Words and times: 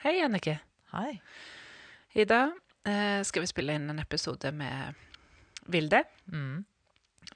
Hei, 0.00 0.22
Annike. 0.24 0.54
Hei. 0.94 1.20
I 2.12 2.24
dag 2.24 2.54
eh, 2.88 3.20
skal 3.22 3.42
vi 3.44 3.48
spille 3.50 3.74
inn 3.76 3.90
en 3.92 3.98
episode 4.00 4.48
med 4.56 4.94
Vilde. 5.68 6.00
Mm. 6.32 6.62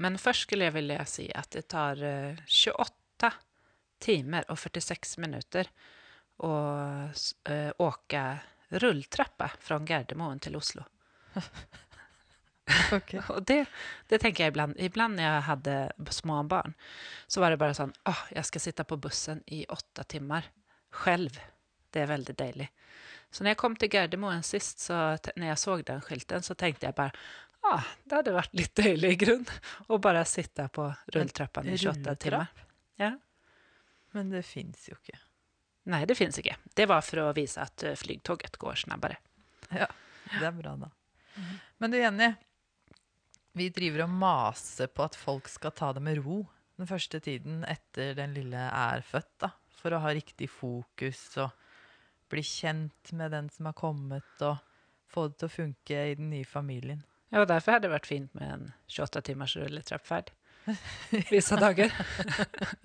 Men 0.00 0.16
først 0.16 0.46
skulle 0.46 0.70
jeg 0.70 0.74
vilja 0.78 1.04
si 1.04 1.26
at 1.28 1.50
det 1.52 1.66
tar 1.74 2.00
eh, 2.00 2.40
28 2.48 3.30
timer 4.00 4.48
og 4.48 4.56
46 4.62 5.12
minutter 5.20 5.68
å 6.40 6.54
eh, 7.52 7.68
åke 7.84 8.24
rulltrappa 8.80 9.50
fra 9.60 9.82
Gardermoen 9.84 10.40
til 10.40 10.56
Oslo. 10.56 10.88
Okay. 12.96 13.20
Og 13.34 13.44
det, 13.44 13.66
det 14.08 14.22
tenker 14.22 14.46
jeg 14.46 14.54
ibland. 14.54 14.78
Ibland 14.80 15.18
når 15.18 15.26
jeg 15.26 15.42
hadde 15.50 15.74
små 16.16 16.38
barn, 16.48 16.72
så 17.28 17.42
var 17.42 17.52
det 17.52 17.58
bare 17.60 17.76
sånn 17.76 17.92
Åh, 18.08 18.22
jeg 18.32 18.48
skal 18.48 18.64
sitte 18.64 18.86
på 18.88 18.96
bussen 18.96 19.42
i 19.52 19.66
åtte 19.68 20.06
timer 20.08 20.48
selv. 21.02 21.36
Det 21.94 22.02
er 22.02 22.10
veldig 22.10 22.34
deilig. 22.38 22.68
Så 23.30 23.42
når 23.42 23.54
jeg 23.54 23.60
kom 23.62 23.74
til 23.78 23.90
Gardermoen 23.90 24.44
sist, 24.46 24.82
så 24.86 25.16
når 25.34 25.48
jeg 25.48 25.60
så 25.62 25.76
den 25.82 26.02
skilten, 26.04 26.46
så 26.46 26.56
tenkte 26.58 26.88
jeg 26.88 26.96
bare 26.98 27.14
ah, 27.64 27.86
det 28.04 28.18
hadde 28.18 28.34
vært 28.36 28.56
litt 28.58 28.74
deilig 28.78 29.12
i 29.14 29.20
grunn 29.24 29.46
å 29.88 29.98
bare 30.02 30.24
sitte 30.28 30.66
på 30.74 30.86
rulltrappan 31.14 31.70
i 31.70 31.78
28 31.78 32.16
timer. 32.26 32.50
Ja. 33.00 33.14
Men 34.14 34.30
det 34.30 34.44
fins 34.46 34.88
jo 34.90 34.98
ikke. 34.98 35.18
Nei, 35.90 36.04
det 36.08 36.16
fins 36.16 36.38
ikke. 36.40 36.56
Det 36.76 36.86
var 36.88 37.02
for 37.04 37.24
å 37.24 37.32
vise 37.36 37.64
at 37.64 37.82
eh, 37.84 37.96
flygtoget 37.98 38.56
går 38.60 38.78
snabbere. 38.84 39.18
Ja, 39.74 39.88
det 40.38 40.44
er 40.46 40.54
bra, 40.56 40.76
da. 40.80 40.90
Men 41.82 41.92
du, 41.92 41.98
Jenny. 41.98 42.30
Vi 43.54 43.68
driver 43.74 44.06
og 44.06 44.14
maser 44.18 44.88
på 44.90 45.04
at 45.04 45.18
folk 45.18 45.50
skal 45.50 45.74
ta 45.76 45.92
det 45.94 46.02
med 46.02 46.22
ro 46.22 46.40
den 46.78 46.88
første 46.90 47.20
tiden 47.22 47.62
etter 47.70 48.16
den 48.18 48.32
lille 48.34 48.58
er 48.66 49.04
født, 49.06 49.34
da. 49.44 49.52
For 49.78 49.94
å 49.94 50.00
ha 50.02 50.14
riktig 50.16 50.48
fokus 50.50 51.20
og 51.42 51.52
bli 52.32 52.44
kjent 52.44 53.12
med 53.12 53.34
den 53.34 53.50
som 53.52 53.68
har 53.70 53.76
kommet, 53.78 54.30
og 54.40 54.60
få 55.10 55.28
det 55.28 55.40
til 55.40 55.50
å 55.50 55.56
funke 55.56 56.06
i 56.10 56.14
den 56.18 56.30
nye 56.32 56.48
familien. 56.48 57.04
Ja, 57.30 57.42
og 57.42 57.50
derfor 57.50 57.74
hadde 57.74 57.88
det 57.88 57.96
vært 57.96 58.08
fint 58.10 58.34
med 58.38 58.50
en 58.50 58.66
28 58.86 59.24
timers 59.26 59.56
rulletrappferd. 59.58 60.30
Visse 61.30 61.58
dager. 61.60 61.92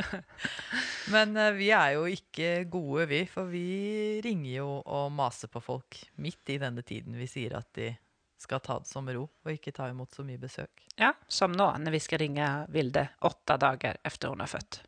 Men 1.14 1.38
uh, 1.38 1.52
vi 1.55 1.69
er 1.72 1.95
jo 1.95 2.05
ikke 2.09 2.66
gode, 2.72 3.08
vi. 3.11 3.23
For 3.30 3.49
vi 3.52 4.19
ringer 4.25 4.52
jo 4.58 4.69
og 4.81 5.14
maser 5.16 5.52
på 5.52 5.61
folk 5.64 6.02
midt 6.19 6.52
i 6.52 6.59
denne 6.61 6.83
tiden 6.86 7.16
vi 7.19 7.30
sier 7.30 7.55
at 7.59 7.69
de 7.77 7.94
skal 8.39 8.61
ta 8.64 8.77
det 8.80 8.88
som 8.88 9.08
ro, 9.11 9.25
og 9.27 9.52
ikke 9.52 9.73
ta 9.75 9.89
imot 9.92 10.16
så 10.16 10.23
mye 10.23 10.39
besøk. 10.39 10.86
Ja, 10.99 11.11
som 11.27 11.52
nå, 11.55 11.67
når 11.83 11.95
vi 11.97 12.03
skal 12.03 12.21
ringe 12.23 12.47
Vilde 12.71 13.09
åtte 13.27 13.58
dager 13.59 13.99
etter 14.08 14.31
hun 14.31 14.44
er 14.44 14.52
født. 14.52 14.81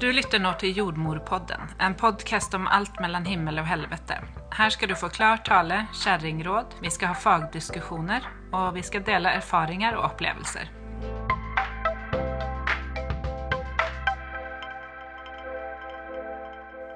Du 0.00 0.12
lytter 0.12 0.38
nå 0.38 0.52
til 0.62 0.76
Jordmorpodden, 0.78 1.72
en 1.82 1.94
podkast 1.98 2.52
om 2.54 2.68
alt 2.70 3.00
mellom 3.02 3.24
himmel 3.26 3.56
og 3.58 3.64
helvete. 3.66 4.20
Her 4.54 4.70
skal 4.70 4.92
du 4.92 4.94
få 4.94 5.08
klar 5.10 5.40
tale, 5.42 5.80
kjerringråd, 5.90 6.76
vi 6.84 6.92
skal 6.94 7.10
ha 7.10 7.16
fagdiskusjoner, 7.18 8.28
og 8.54 8.76
vi 8.76 8.84
skal 8.86 9.02
dele 9.08 9.32
erfaringer 9.40 9.98
og 9.98 10.04
opplevelser. 10.12 10.70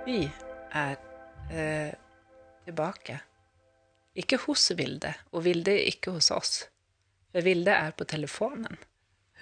Vi 0.06 0.20
er 0.70 0.95
eh, 1.50 1.91
tilbake. 2.70 3.19
Ikke 4.14 4.39
hos 4.47 4.70
Vilde, 4.78 5.11
og 5.34 5.42
Vilde 5.48 5.75
er 5.75 5.91
ikke 5.91 6.14
hos 6.14 6.30
oss. 6.30 6.55
For 7.34 7.42
Vilde 7.42 7.75
er 7.75 7.98
på 7.98 8.06
telefonen. 8.06 8.78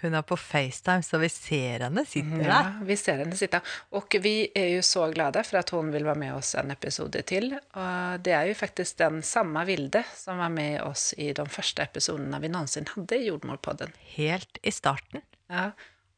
Hun 0.00 0.14
er 0.16 0.22
på 0.24 0.36
FaceTime, 0.40 1.02
så 1.04 1.18
vi 1.20 1.28
ser 1.28 1.84
henne 1.84 2.04
sitte 2.08 2.40
Ja, 2.46 2.60
vi 2.86 2.96
ser 2.96 3.20
henne 3.20 3.36
sitte. 3.36 3.60
Og 3.96 4.16
vi 4.24 4.34
er 4.56 4.70
jo 4.76 4.82
så 4.86 5.06
glade 5.12 5.42
for 5.44 5.60
at 5.60 5.72
hun 5.74 5.90
vil 5.92 6.06
være 6.08 6.20
med 6.22 6.34
oss 6.38 6.54
en 6.60 6.72
episode 6.72 7.20
til. 7.28 7.52
Og 7.76 8.24
det 8.24 8.32
er 8.36 8.48
jo 8.48 8.56
faktisk 8.56 8.98
den 9.02 9.20
samme 9.26 9.64
Vilde 9.68 10.02
som 10.16 10.40
var 10.40 10.52
med 10.54 10.80
oss 10.86 11.10
i 11.20 11.30
de 11.36 11.46
første 11.52 11.84
episodene 11.84 12.40
vi 12.40 12.52
noensinne 12.52 12.94
hadde 12.94 13.18
i 13.20 13.28
Jordmorpodden. 13.28 13.92
Helt 14.16 14.60
i 14.62 14.72
starten. 14.74 15.22
Ja. 15.52 15.70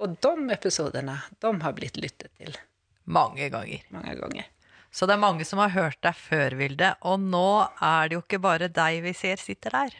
Og 0.03 0.17
de 0.23 0.35
episodene, 0.55 1.19
de 1.43 1.53
har 1.63 1.75
blitt 1.79 1.99
lyttet 2.01 2.31
til 2.39 2.57
Mange 3.05 3.49
ganger. 3.51 3.83
mange 3.91 4.15
ganger. 4.15 4.47
Så 4.93 5.07
det 5.09 5.15
er 5.17 5.23
mange 5.25 5.45
som 5.49 5.59
har 5.63 5.73
hørt 5.73 5.99
deg 6.05 6.15
før, 6.15 6.55
Vilde. 6.59 6.93
Og 7.09 7.19
nå 7.21 7.67
er 7.81 8.09
det 8.09 8.19
jo 8.19 8.23
ikke 8.23 8.43
bare 8.45 8.69
deg 8.69 9.01
vi 9.07 9.15
ser 9.17 9.41
sitter 9.41 9.73
der. 9.75 9.95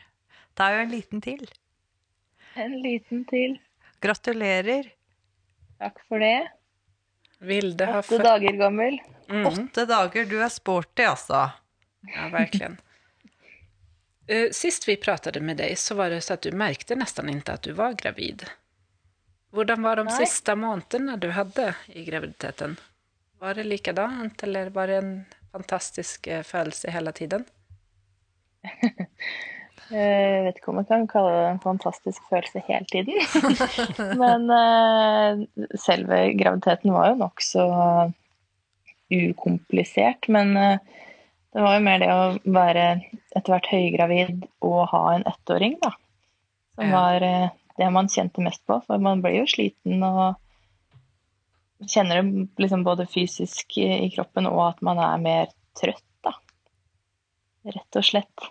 Det 0.53 0.65
er 0.67 0.77
jo 0.77 0.83
en 0.85 0.93
liten 0.93 1.23
til. 1.25 1.47
En 2.61 2.75
liten 2.85 3.25
til. 3.31 3.57
Gratulerer. 4.03 4.89
Takk 5.79 6.01
for 6.09 6.19
det. 6.23 6.49
Vilde 7.43 7.87
har 7.87 7.99
Åtte 7.99 8.19
dager 8.19 8.53
gammel. 8.59 8.99
mm. 9.29 9.47
Åtte 9.47 9.87
dager. 9.87 10.25
Du 10.27 10.37
er 10.43 10.49
sporty, 10.49 11.03
altså. 11.03 11.51
Ja, 12.15 12.29
verkligen. 12.33 12.77
Eh, 14.27 14.51
Sist 14.51 14.89
vi 14.89 14.97
pratade 14.97 15.41
med 15.41 15.57
dig 15.57 15.77
så 15.77 15.95
var 15.95 16.11
det 16.11 16.21
så 16.21 16.35
att 16.35 16.43
du 16.43 16.53
märkte 16.53 16.95
nästan 16.97 17.29
inte 17.29 17.53
att 17.53 17.63
du 17.63 17.73
var 17.73 17.93
gravid. 17.93 18.47
Hvordan 19.51 19.83
var 19.83 19.97
de 19.97 20.07
Nei. 20.07 20.27
siste 20.27 20.55
månedene 20.57 21.17
du 21.17 21.31
hadde 21.31 21.75
i 21.87 22.05
graviditeten? 22.05 22.77
Var 23.39 23.55
det 23.55 23.65
likadant 23.65 24.43
eller 24.43 24.71
var 24.71 24.87
det 24.87 24.97
en 24.97 25.25
fantastisk 25.53 26.29
følelse 26.45 26.91
hele 26.91 26.97
hela 26.99 27.13
tiden? 27.13 27.45
Jeg 29.93 30.45
vet 30.47 30.57
ikke 30.59 30.73
om 30.73 30.79
jeg 30.81 30.89
kan 30.89 31.03
kalle 31.11 31.33
det 31.37 31.47
en 31.51 31.63
fantastisk 31.63 32.25
følelse 32.31 32.63
hele 32.65 32.87
tiden. 32.89 33.19
Men 34.23 34.47
uh, 34.49 35.43
selve 35.81 36.21
graviditeten 36.41 36.95
var 36.95 37.11
jo 37.11 37.19
nokså 37.21 37.67
ukomplisert. 39.13 40.29
Men 40.33 40.55
uh, 40.57 40.79
det 41.53 41.65
var 41.67 41.77
jo 41.77 41.85
mer 41.85 42.01
det 42.01 42.09
å 42.09 42.23
være 42.57 42.87
etter 43.37 43.53
hvert 43.53 43.69
høygravid 43.73 44.47
og 44.65 44.79
ha 44.95 45.03
en 45.17 45.27
ettåring, 45.29 45.77
da. 45.83 45.93
Som 46.79 46.89
Ja. 46.89 46.95
var 46.97 47.27
uh, 47.29 47.51
det 47.77 47.91
man 47.93 48.09
kjente 48.09 48.45
mest 48.45 48.65
på. 48.69 48.81
For 48.87 49.03
man 49.03 49.21
blir 49.25 49.43
jo 49.43 49.51
sliten 49.51 50.01
og 50.09 50.39
kjenner 51.91 52.23
det 52.23 52.49
liksom 52.63 52.85
både 52.87 53.09
fysisk 53.11 53.77
i 53.83 53.89
i 54.07 54.11
kroppen 54.15 54.47
og 54.47 54.61
at 54.71 54.83
man 54.87 55.01
er 55.03 55.21
mer 55.21 55.53
trøtt, 55.79 56.05
da. 56.25 56.33
Rett 57.69 58.01
og 58.01 58.07
slett. 58.07 58.51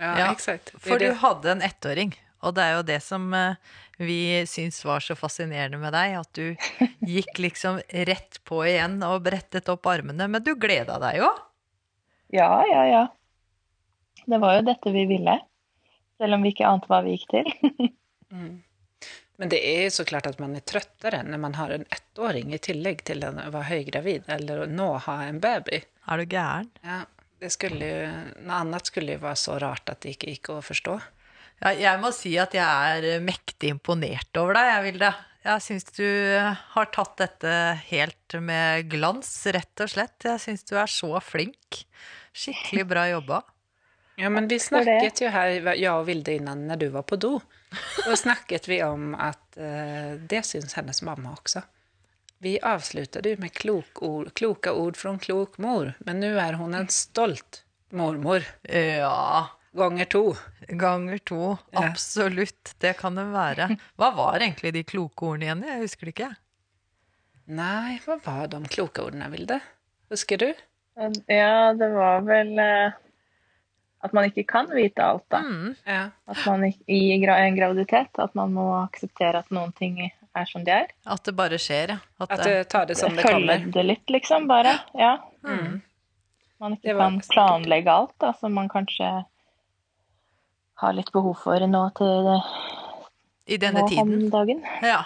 Ja, 0.00 0.14
Ja, 0.18 0.32
exakt. 0.32 0.72
For 0.80 0.98
du 0.98 1.12
hadde 1.20 1.52
en 1.52 1.62
ettåring. 1.64 2.14
Og 2.40 2.54
det 2.56 2.64
er 2.64 2.78
jo 2.78 2.84
det 2.88 2.98
som 3.04 3.26
eh, 3.36 3.58
vi 4.00 4.46
syns 4.48 4.80
var 4.84 5.04
så 5.04 5.12
fascinerende 5.18 5.76
med 5.80 5.92
deg, 5.92 6.16
at 6.22 6.30
du 6.32 6.56
gikk 7.14 7.36
liksom 7.44 7.82
rett 8.08 8.40
på 8.48 8.62
igjen 8.64 8.96
og 9.04 9.26
brettet 9.28 9.68
opp 9.68 9.86
armene. 9.92 10.24
Men 10.24 10.44
du 10.44 10.54
gleda 10.56 10.96
deg 11.02 11.20
jo. 11.20 11.28
Ja, 12.32 12.64
ja, 12.70 12.86
ja. 12.88 13.04
Det 14.24 14.38
var 14.40 14.56
jo 14.56 14.66
dette 14.70 14.92
vi 14.94 15.04
ville. 15.10 15.36
Selv 16.20 16.36
om 16.36 16.42
vi 16.44 16.52
ikke 16.54 16.68
ante 16.68 16.88
hva 16.90 17.02
vi 17.06 17.18
gikk 17.18 17.32
til. 17.36 17.54
Mm. 18.30 18.60
Men 19.42 19.48
det 19.50 19.58
er 19.66 19.80
jo 19.88 19.90
så 19.90 20.04
klart 20.06 20.28
at 20.28 20.36
man 20.38 20.52
er 20.54 20.62
trøttere 20.62 21.24
når 21.26 21.40
man 21.42 21.56
har 21.58 21.72
en 21.74 21.82
ettåring 21.90 22.52
i 22.54 22.60
tillegg 22.62 23.00
til 23.08 23.24
å 23.26 23.32
være 23.32 23.64
høygravid 23.66 24.28
eller 24.30 24.70
nå 24.70 24.86
ha 25.08 25.16
en 25.24 25.40
baby. 25.42 25.80
Er 26.06 26.22
du 26.22 26.30
gæren? 26.30 26.68
Ja, 26.86 27.00
det 27.40 27.50
skulle 27.54 27.88
jo, 27.88 28.10
noe 28.44 28.60
annet 28.60 28.90
skulle 28.90 29.16
jo 29.16 29.24
være 29.24 29.40
så 29.40 29.56
rart 29.62 29.90
at 29.92 30.02
det 30.04 30.14
ikke 30.16 30.34
gikk 30.34 30.52
å 30.52 30.60
forstå. 30.64 30.98
Ja, 31.60 31.72
jeg 31.76 32.00
må 32.00 32.12
si 32.16 32.34
at 32.40 32.54
jeg 32.56 32.64
er 32.64 33.24
mektig 33.24 33.74
imponert 33.74 34.40
over 34.40 34.56
deg, 34.56 34.70
jeg, 34.70 34.84
Vilde. 34.90 35.10
Jeg 35.40 35.64
syns 35.64 35.86
du 35.96 36.04
har 36.74 36.90
tatt 36.92 37.14
dette 37.20 37.52
helt 37.88 38.36
med 38.44 38.90
glans, 38.92 39.28
rett 39.48 39.84
og 39.84 39.88
slett. 39.88 40.18
Jeg 40.24 40.42
syns 40.42 40.66
du 40.68 40.74
er 40.76 40.90
så 40.92 41.14
flink. 41.24 41.82
Skikkelig 42.36 42.84
bra 42.88 43.06
jobba. 43.08 43.40
Ja, 44.20 44.28
men 44.28 44.48
vi 44.50 44.58
snakket 44.60 45.22
jo 45.24 45.30
her, 45.32 45.54
jeg 45.72 45.88
og 45.94 46.04
Vilde, 46.08 46.36
innan 46.36 46.66
når 46.68 46.82
du 46.82 46.88
var 46.92 47.06
på 47.08 47.16
do. 47.20 47.38
Da 48.04 48.16
snakket 48.18 48.68
vi 48.68 48.82
om 48.84 49.14
at 49.16 49.56
eh, 49.56 50.18
det 50.20 50.42
syns 50.44 50.76
hennes 50.76 51.00
mamma 51.06 51.32
också. 51.32 51.62
Vi 52.42 52.60
avslutade 52.60 53.28
ju 53.28 53.36
med 53.36 53.52
klok 53.52 54.02
ord, 54.02 54.34
kloka 54.34 54.72
ord 54.72 54.96
från 54.96 55.18
klok 55.18 55.58
mor, 55.58 55.92
men 55.98 56.20
nu 56.20 56.38
är 56.38 56.52
hon 56.52 56.74
en 56.74 56.88
stolt 56.88 57.64
mormor. 57.90 58.42
Ja, 58.62 59.48
Ganger 59.72 60.04
to. 60.04 60.34
ganger 60.68 61.18
to. 61.18 61.56
Absolutt. 61.72 62.74
Det 62.78 62.92
kan 62.98 63.14
det 63.14 63.24
være. 63.24 63.68
Hva 64.00 64.10
var 64.16 64.40
egentlig 64.40 64.72
de 64.74 64.82
kloke 64.84 65.26
ordene 65.28 65.46
igjen? 65.46 65.66
Jeg 65.68 65.82
husker 65.84 66.08
det 66.08 66.14
ikke. 66.16 66.30
Nei, 67.60 67.98
hva 68.06 68.16
var 68.24 68.48
de 68.50 68.62
kloke 68.72 69.04
ordene, 69.04 69.28
Vilde? 69.30 69.60
Husker 70.10 70.40
du? 70.40 70.48
Ja, 71.28 71.72
det 71.76 71.90
var 71.92 72.24
vel 72.26 72.56
eh, 72.58 72.96
at 74.00 74.16
man 74.16 74.30
ikke 74.30 74.46
kan 74.48 74.72
vite 74.72 75.04
alt, 75.04 75.26
da. 75.30 75.42
Mm. 75.44 75.74
Ja. 75.84 76.02
At 76.26 76.40
man 76.46 76.64
I 76.70 77.00
en 77.12 77.56
graviditet 77.56 78.18
at 78.18 78.34
man 78.34 78.56
må 78.56 78.66
akseptere 78.80 79.44
at 79.44 79.52
noen 79.54 79.76
ting 79.76 80.00
er 80.36 80.48
som 80.48 80.64
de 80.64 80.72
er. 80.74 80.90
At 81.10 81.24
det 81.26 81.34
bare 81.38 81.58
skjer, 81.60 81.94
ja. 81.94 81.98
At 82.22 82.34
at 82.36 82.44
du 82.46 82.64
tar 82.70 82.88
det 82.90 82.96
som 82.98 83.14
det 83.16 83.24
Følge 83.24 83.56
Følger 83.56 83.72
det 83.74 83.86
litt, 83.86 84.10
liksom, 84.12 84.48
bare. 84.50 84.76
Ja. 84.98 85.16
Mm. 85.46 85.80
Man 86.60 86.76
ikke 86.76 86.96
kan 86.98 87.20
planlegge 87.30 87.92
alt, 87.92 88.14
da, 88.20 88.34
som 88.36 88.54
man 88.54 88.68
kanskje 88.68 89.08
har 90.80 90.92
litt 90.96 91.12
behov 91.12 91.38
for 91.42 91.66
nå 91.68 91.86
til 91.96 92.28
det. 92.28 92.40
I 93.50 93.58
denne 93.60 93.82
nå 93.82 93.88
tiden. 93.88 94.14
om 94.24 94.30
dagen. 94.32 94.62
Ja. 94.84 95.02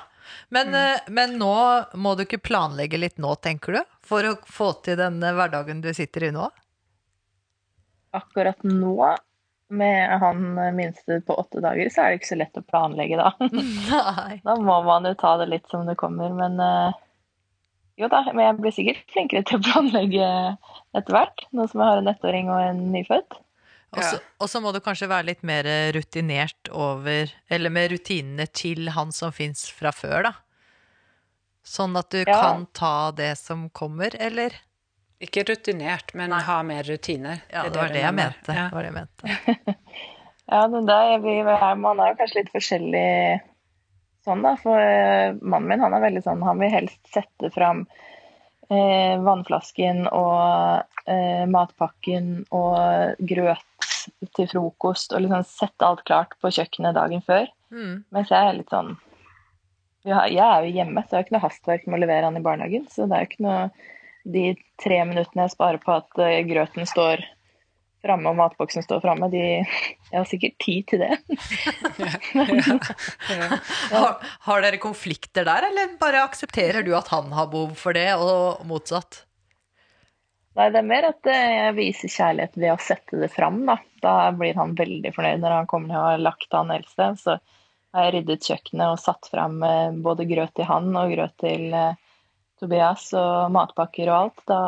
Men, 0.49 0.75
mm. 0.75 1.13
men 1.15 1.39
nå 1.39 1.55
må 2.01 2.15
du 2.15 2.25
ikke 2.25 2.43
planlegge 2.43 3.01
litt 3.01 3.19
nå, 3.23 3.35
tenker 3.43 3.79
du? 3.79 3.81
For 4.05 4.27
å 4.29 4.35
få 4.51 4.73
til 4.85 4.99
den 5.01 5.21
hverdagen 5.23 5.83
du 5.85 5.91
sitter 5.97 6.29
i 6.29 6.35
nå? 6.35 6.49
Akkurat 8.15 8.61
nå, 8.67 8.95
med 9.71 10.19
han 10.21 10.43
minste 10.77 11.21
på 11.27 11.35
åtte 11.41 11.61
dager, 11.65 11.89
så 11.91 12.03
er 12.05 12.11
det 12.13 12.21
ikke 12.21 12.33
så 12.33 12.37
lett 12.39 12.59
å 12.61 12.63
planlegge, 12.69 13.17
da. 13.17 13.33
Nei. 14.21 14.41
Da 14.45 14.57
må 14.61 14.77
man 14.87 15.05
jo 15.09 15.15
ta 15.19 15.37
det 15.41 15.49
litt 15.51 15.69
som 15.73 15.87
det 15.89 15.97
kommer, 16.01 16.31
men 16.37 16.61
uh, 16.61 16.93
jo 17.97 18.09
da, 18.13 18.21
men 18.33 18.45
jeg 18.45 18.59
blir 18.61 18.75
sikkert 18.77 19.03
flinkere 19.15 19.43
til 19.49 19.59
å 19.61 19.65
planlegge 19.65 20.29
etter 20.99 21.17
hvert, 21.17 21.47
nå 21.55 21.67
som 21.71 21.81
jeg 21.81 21.91
har 21.93 22.03
en 22.03 22.13
ettåring 22.13 22.51
og 22.53 22.61
en 22.61 22.85
nyfødt. 22.93 23.41
Og 23.95 24.03
så- 24.03 24.21
Og 24.43 24.49
så 24.51 24.61
må 24.61 24.73
du 24.75 24.81
kanskje 24.83 25.07
være 25.09 25.27
litt 25.29 25.43
mer 25.47 25.63
rutinert 25.95 26.67
over 26.73 27.31
Eller 27.49 27.71
med 27.71 27.93
rutinene 27.93 28.49
til 28.53 28.89
han 28.91 29.13
som 29.13 29.31
fins 29.31 29.69
fra 29.71 29.93
før, 29.95 30.25
da. 30.25 30.33
Sånn 31.65 31.97
at 31.97 32.11
du 32.11 32.19
Ja. 32.27 32.41
kan 32.43 32.67
ta 32.75 33.13
det 33.13 33.39
som 33.39 33.69
kommer, 33.71 34.11
eller? 34.19 34.51
Ikke 35.23 35.45
rutinert, 35.47 36.11
men 36.19 36.33
Nei. 36.35 36.43
ha 36.45 36.57
mer 36.67 36.83
rutiner. 36.89 37.45
Ja, 37.53 37.65
det, 37.65 37.75
det 37.75 37.81
var 37.81 37.93
det 37.95 38.03
jeg 38.03 38.15
mente. 38.19 38.57
Ja. 38.57 38.67
Det 38.69 38.77
var 38.77 38.87
det 38.87 38.91
jeg 38.91 38.99
mente. 38.99 39.75
Ja, 40.45 40.67
men 40.69 40.85
da 40.85 40.97
er, 41.09 41.23
vi, 41.25 41.39
man 41.81 42.01
er 42.03 42.11
jo 42.13 42.17
kanskje 42.19 42.43
litt 42.43 42.51
forskjellig 42.53 43.05
sånn, 44.27 44.43
da. 44.45 44.55
For 44.61 44.81
eh, 44.81 45.37
mannen 45.41 45.71
min 45.71 45.85
han 45.85 45.97
er 45.97 46.05
veldig 46.05 46.25
sånn, 46.25 46.45
han 46.45 46.61
vil 46.61 46.73
helst 46.73 47.01
sette 47.13 47.49
fram 47.55 47.85
eh, 48.69 49.17
vannflasken 49.25 50.05
og 50.11 51.09
eh, 51.09 51.45
matpakken 51.51 52.45
og 52.55 53.25
grøt 53.25 53.89
til 54.37 54.49
frokost, 54.51 55.15
og 55.17 55.25
liksom 55.25 55.47
sette 55.49 55.89
alt 55.89 56.05
klart 56.05 56.37
på 56.45 56.53
kjøkkenet 56.53 56.97
dagen 56.97 57.25
før. 57.25 57.49
Mm. 57.73 58.05
Mens 58.15 58.31
jeg 58.33 58.51
er 58.51 58.57
litt 58.59 58.71
sånn 58.71 58.95
Jeg 60.05 60.37
er 60.37 60.67
jo 60.67 60.75
hjemme, 60.77 61.01
så 61.03 61.15
jeg 61.15 61.17
har 61.17 61.25
ikke 61.25 61.35
noe 61.39 61.47
hastverk 61.47 61.87
med 61.89 61.97
å 61.97 62.03
levere 62.03 62.29
han 62.29 62.37
i 62.37 62.45
barnehagen. 62.45 62.85
Så 62.93 63.09
det 63.09 63.17
er 63.17 63.25
jo 63.25 63.31
ikke 63.31 63.47
noe 63.47 63.63
De 64.25 64.55
tre 64.81 65.01
minuttene 65.05 65.45
jeg 65.47 65.55
sparer 65.55 65.81
på 65.83 65.95
at 65.99 66.21
eh, 66.25 66.43
grøten 66.49 66.89
står 66.89 67.23
framme 68.05 68.33
og 68.33 68.39
matboksen 68.39 68.85
står 68.85 69.03
framme, 69.05 69.31
de 69.33 69.43
Jeg 70.15 70.21
har 70.21 70.27
sikkert 70.31 70.57
tid 70.63 70.89
til 70.93 71.05
det. 71.05 71.13
Ja. 73.35 73.57
Har, 73.91 74.19
har 74.47 74.63
dere 74.63 74.79
konflikter 74.83 75.47
der, 75.47 75.69
eller 75.71 75.95
bare 75.99 76.23
aksepterer 76.27 76.85
du 76.87 76.93
at 76.97 77.09
han 77.11 77.33
har 77.35 77.49
behov 77.51 77.73
for 77.79 77.97
det, 77.97 78.11
og 78.21 78.63
motsatt? 78.69 79.25
Nei, 80.55 80.69
det 80.71 80.79
er 80.79 80.87
mer 80.87 81.09
at 81.09 81.31
eh, 81.31 81.55
jeg 81.57 81.77
viser 81.79 82.13
kjærlighet 82.15 82.59
ved 82.61 82.73
å 82.75 82.79
sette 82.83 83.19
det 83.19 83.31
fram, 83.33 83.65
da. 83.67 83.79
Da 84.05 84.15
blir 84.37 84.55
han 84.59 84.77
veldig 84.79 85.11
fornøyd 85.17 85.43
når 85.43 85.57
han 85.57 85.71
kommer 85.71 85.91
til 85.91 85.99
å 85.99 86.05
ha 86.05 86.21
lagt 86.21 86.55
han 86.55 86.71
eldste. 86.75 87.09
Så 87.19 87.37
har 87.95 88.07
jeg 88.07 88.15
ryddet 88.19 88.47
kjøkkenet 88.47 88.93
og 88.93 89.03
satt 89.03 89.31
fram 89.33 89.59
eh, 89.67 89.97
både 90.05 90.29
grøt 90.31 90.55
til 90.55 90.69
han 90.71 90.93
og 90.95 91.15
grøt 91.17 91.35
til 91.43 91.75
Tobias 92.61 93.11
og 93.19 93.51
matpakker 93.55 94.11
og 94.11 94.17
alt. 94.19 94.45
Da, 94.51 94.61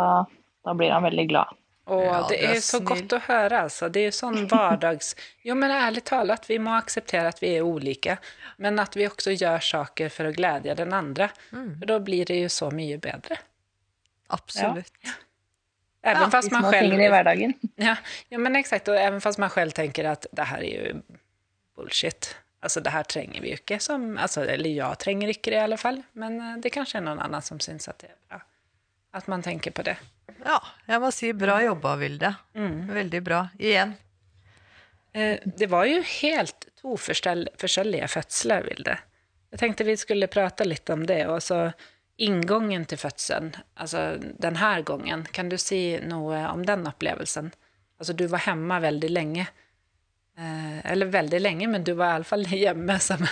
da 0.67 0.75
blir 0.75 0.93
han 0.95 1.07
veldig 1.07 1.29
glad. 1.31 1.57
Å, 1.87 2.27
det 2.29 2.45
är 2.45 2.61
så 2.61 2.81
godt 2.83 3.13
å 3.15 3.19
høre, 3.29 3.61
altså. 3.61 3.85
alltså. 3.85 3.89
Det 3.89 4.01
är 4.01 4.11
sånn 4.11 4.49
hverdags... 4.51 5.13
Jo 5.47 5.55
men 5.55 5.71
ærlig 5.71 6.03
talt, 6.09 6.49
vi 6.51 6.59
må 6.59 6.73
akseptere 6.75 7.31
at 7.31 7.39
vi 7.43 7.53
er 7.55 7.63
ulike, 7.63 8.17
Men 8.57 8.81
at 8.83 8.97
vi 8.97 9.07
også 9.07 9.37
gjør 9.37 9.63
saker 9.63 10.11
for 10.11 10.27
å 10.27 10.33
glede 10.35 10.75
den 10.75 10.93
andre. 10.93 11.31
Mm. 11.53 11.77
da 11.87 12.01
blir 12.01 12.27
det 12.27 12.41
jo 12.41 12.49
så 12.51 12.73
mye 12.75 12.99
bedre. 12.99 13.39
Absolutt. 14.27 14.93
Även 16.03 16.23
Ja, 16.23 16.31
fast 16.31 16.51
man 16.51 16.73
själv... 16.73 17.01
i 17.01 17.09
hverdagen. 17.09 17.55
Ja, 17.77 17.97
ja, 18.29 18.39
men 18.39 18.57
exakt. 18.57 18.89
Och 18.89 18.97
även 18.97 19.21
fast 19.21 19.39
man 19.39 19.51
själv 19.51 19.71
tänker 19.71 20.05
att 20.05 20.27
det 20.33 20.43
här 20.43 20.59
är 20.59 20.87
ju 20.87 21.03
bullshit. 21.77 22.37
Alltså 22.67 22.83
det 22.83 22.93
her 22.95 23.07
trenger 23.09 23.41
vi 23.45 23.53
jo 23.55 23.59
ikke 23.61 23.79
som... 23.83 24.05
altså, 24.19 24.43
eller 24.45 24.73
jeg 24.75 24.99
trenger 25.03 25.31
ikke 25.33 25.53
det 25.55 25.59
i 25.61 25.65
alle 25.65 25.79
fall. 25.81 26.03
Men 26.19 26.41
eh, 26.43 26.57
det 26.65 26.73
kanskje 26.75 26.99
er 27.01 27.07
noen 27.07 27.23
annen 27.23 27.45
som 27.47 27.61
syns 27.63 27.87
at 27.93 28.03
det 28.03 28.11
er 28.13 28.19
bra. 28.29 28.43
At 29.17 29.29
man 29.33 29.45
tenker 29.47 29.73
på 29.73 29.85
det. 29.87 29.97
Ja, 30.45 30.59
jeg 30.91 31.01
må 31.01 31.09
si 31.15 31.31
bra 31.33 31.61
jobba, 31.65 31.95
Vilde. 32.03 32.35
Mm. 32.59 32.81
Veldig 32.93 33.21
bra. 33.25 33.45
Igjen. 33.63 33.95
Eh, 35.17 35.39
Det 35.47 35.67
var 35.73 35.87
jo 35.89 36.03
helt 36.21 36.67
to 36.83 36.97
forskjell- 37.01 37.49
forskjellige 37.59 38.09
fødsler, 38.13 38.67
Vilde. 38.69 38.99
Jeg 39.55 39.63
tenkte 39.63 39.87
vi 39.89 39.95
skulle 39.97 40.29
prate 40.29 40.67
litt 40.67 40.91
om 40.91 41.07
det. 41.09 41.23
Og 41.31 41.41
så 41.43 41.71
Inngangen 42.19 42.87
til 42.89 42.97
fødselen, 42.97 43.51
altså 43.77 44.17
denne 44.41 44.69
gangen. 44.89 45.27
Kan 45.37 45.51
du 45.53 45.59
si 45.61 45.99
noe 46.01 46.39
om 46.49 46.63
den 46.65 46.87
opplevelsen? 46.89 47.51
Altså, 48.01 48.15
du 48.17 48.23
var 48.33 48.41
hjemme 48.47 48.79
veldig 48.81 49.11
lenge. 49.13 49.45
Eh, 50.37 50.93
Eller 50.93 51.07
veldig 51.09 51.39
lenge, 51.41 51.69
men 51.73 51.85
du 51.85 51.95
var 51.97 52.17
iallfall 52.19 52.45
hjemme. 52.53 52.99
Som, 53.07 53.23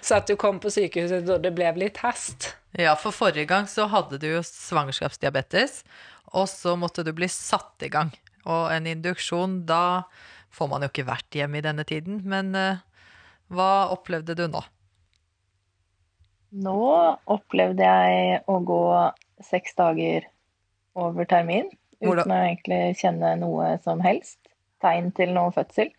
så 0.00 0.18
at 0.20 0.26
du 0.30 0.36
kom 0.40 0.60
på 0.62 0.70
sykehuset 0.72 1.26
da 1.28 1.36
det 1.42 1.52
ble 1.56 1.72
litt 1.76 2.00
hast. 2.04 2.54
Ja, 2.78 2.94
for 3.00 3.12
forrige 3.16 3.48
gang 3.50 3.68
så 3.68 3.86
hadde 3.92 4.18
du 4.20 4.26
jo 4.30 4.40
svangerskapsdiabetes, 4.44 5.82
og 6.32 6.48
så 6.48 6.74
måtte 6.80 7.04
du 7.04 7.12
bli 7.16 7.28
satt 7.32 7.84
i 7.84 7.90
gang. 7.92 8.12
Og 8.48 8.70
en 8.72 8.86
induksjon, 8.88 9.62
da 9.68 10.02
får 10.54 10.68
man 10.70 10.84
jo 10.84 10.88
ikke 10.92 11.08
vært 11.08 11.36
hjemme 11.36 11.60
i 11.60 11.64
denne 11.64 11.84
tiden. 11.88 12.22
Men 12.28 12.54
eh, 12.56 12.80
hva 13.52 13.88
opplevde 13.92 14.36
du 14.38 14.46
nå? 14.48 14.64
Nå 16.64 16.78
opplevde 17.28 17.84
jeg 17.84 18.38
å 18.48 18.56
gå 18.64 18.82
seks 19.44 19.76
dager 19.76 20.24
over 20.98 21.28
termin 21.28 21.68
Hvordan- 22.00 22.24
uten 22.24 22.32
å 22.32 22.38
egentlig 22.46 22.80
kjenne 23.02 23.34
noe 23.42 23.74
som 23.84 24.00
helst. 24.00 24.38
Tegn 24.80 25.10
til 25.12 25.34
noen 25.34 25.52
fødsel. 25.52 25.90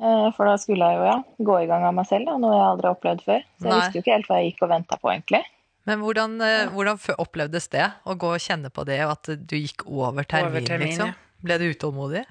Eh, 0.00 0.26
For 0.36 0.48
da 0.48 0.56
skulle 0.56 0.86
jeg 0.88 0.96
jo 1.00 1.04
ja, 1.04 1.16
gå 1.44 1.56
i 1.62 1.66
gang 1.68 1.84
av 1.84 1.94
meg 1.94 2.06
selv, 2.08 2.24
da, 2.30 2.36
noe 2.40 2.54
jeg 2.56 2.66
aldri 2.70 2.88
har 2.88 2.94
opplevd 2.96 3.24
før. 3.26 3.42
Så 3.58 3.66
jeg 3.66 3.70
Nei. 3.72 3.80
visste 3.80 3.98
jo 3.98 4.02
ikke 4.04 4.14
helt 4.16 4.28
hva 4.30 4.38
jeg 4.40 4.52
gikk 4.52 4.62
og 4.64 4.70
venta 4.72 4.96
på, 5.00 5.10
egentlig. 5.12 5.42
Men 5.88 6.00
hvordan, 6.04 6.36
eh, 6.44 6.68
hvordan 6.72 6.98
opplevdes 7.18 7.68
det? 7.72 7.86
Å 8.06 8.14
gå 8.16 8.30
og 8.36 8.40
kjenne 8.44 8.70
på 8.72 8.84
det, 8.88 9.00
og 9.04 9.12
at 9.16 9.30
du 9.48 9.56
gikk 9.56 9.84
over 9.88 10.24
termin, 10.24 10.50
Over 10.54 10.66
termin, 10.66 10.88
liksom? 10.88 11.12
ja. 11.12 11.14
Ble 11.44 11.56
du 11.58 11.66
utålmodig? 11.72 12.24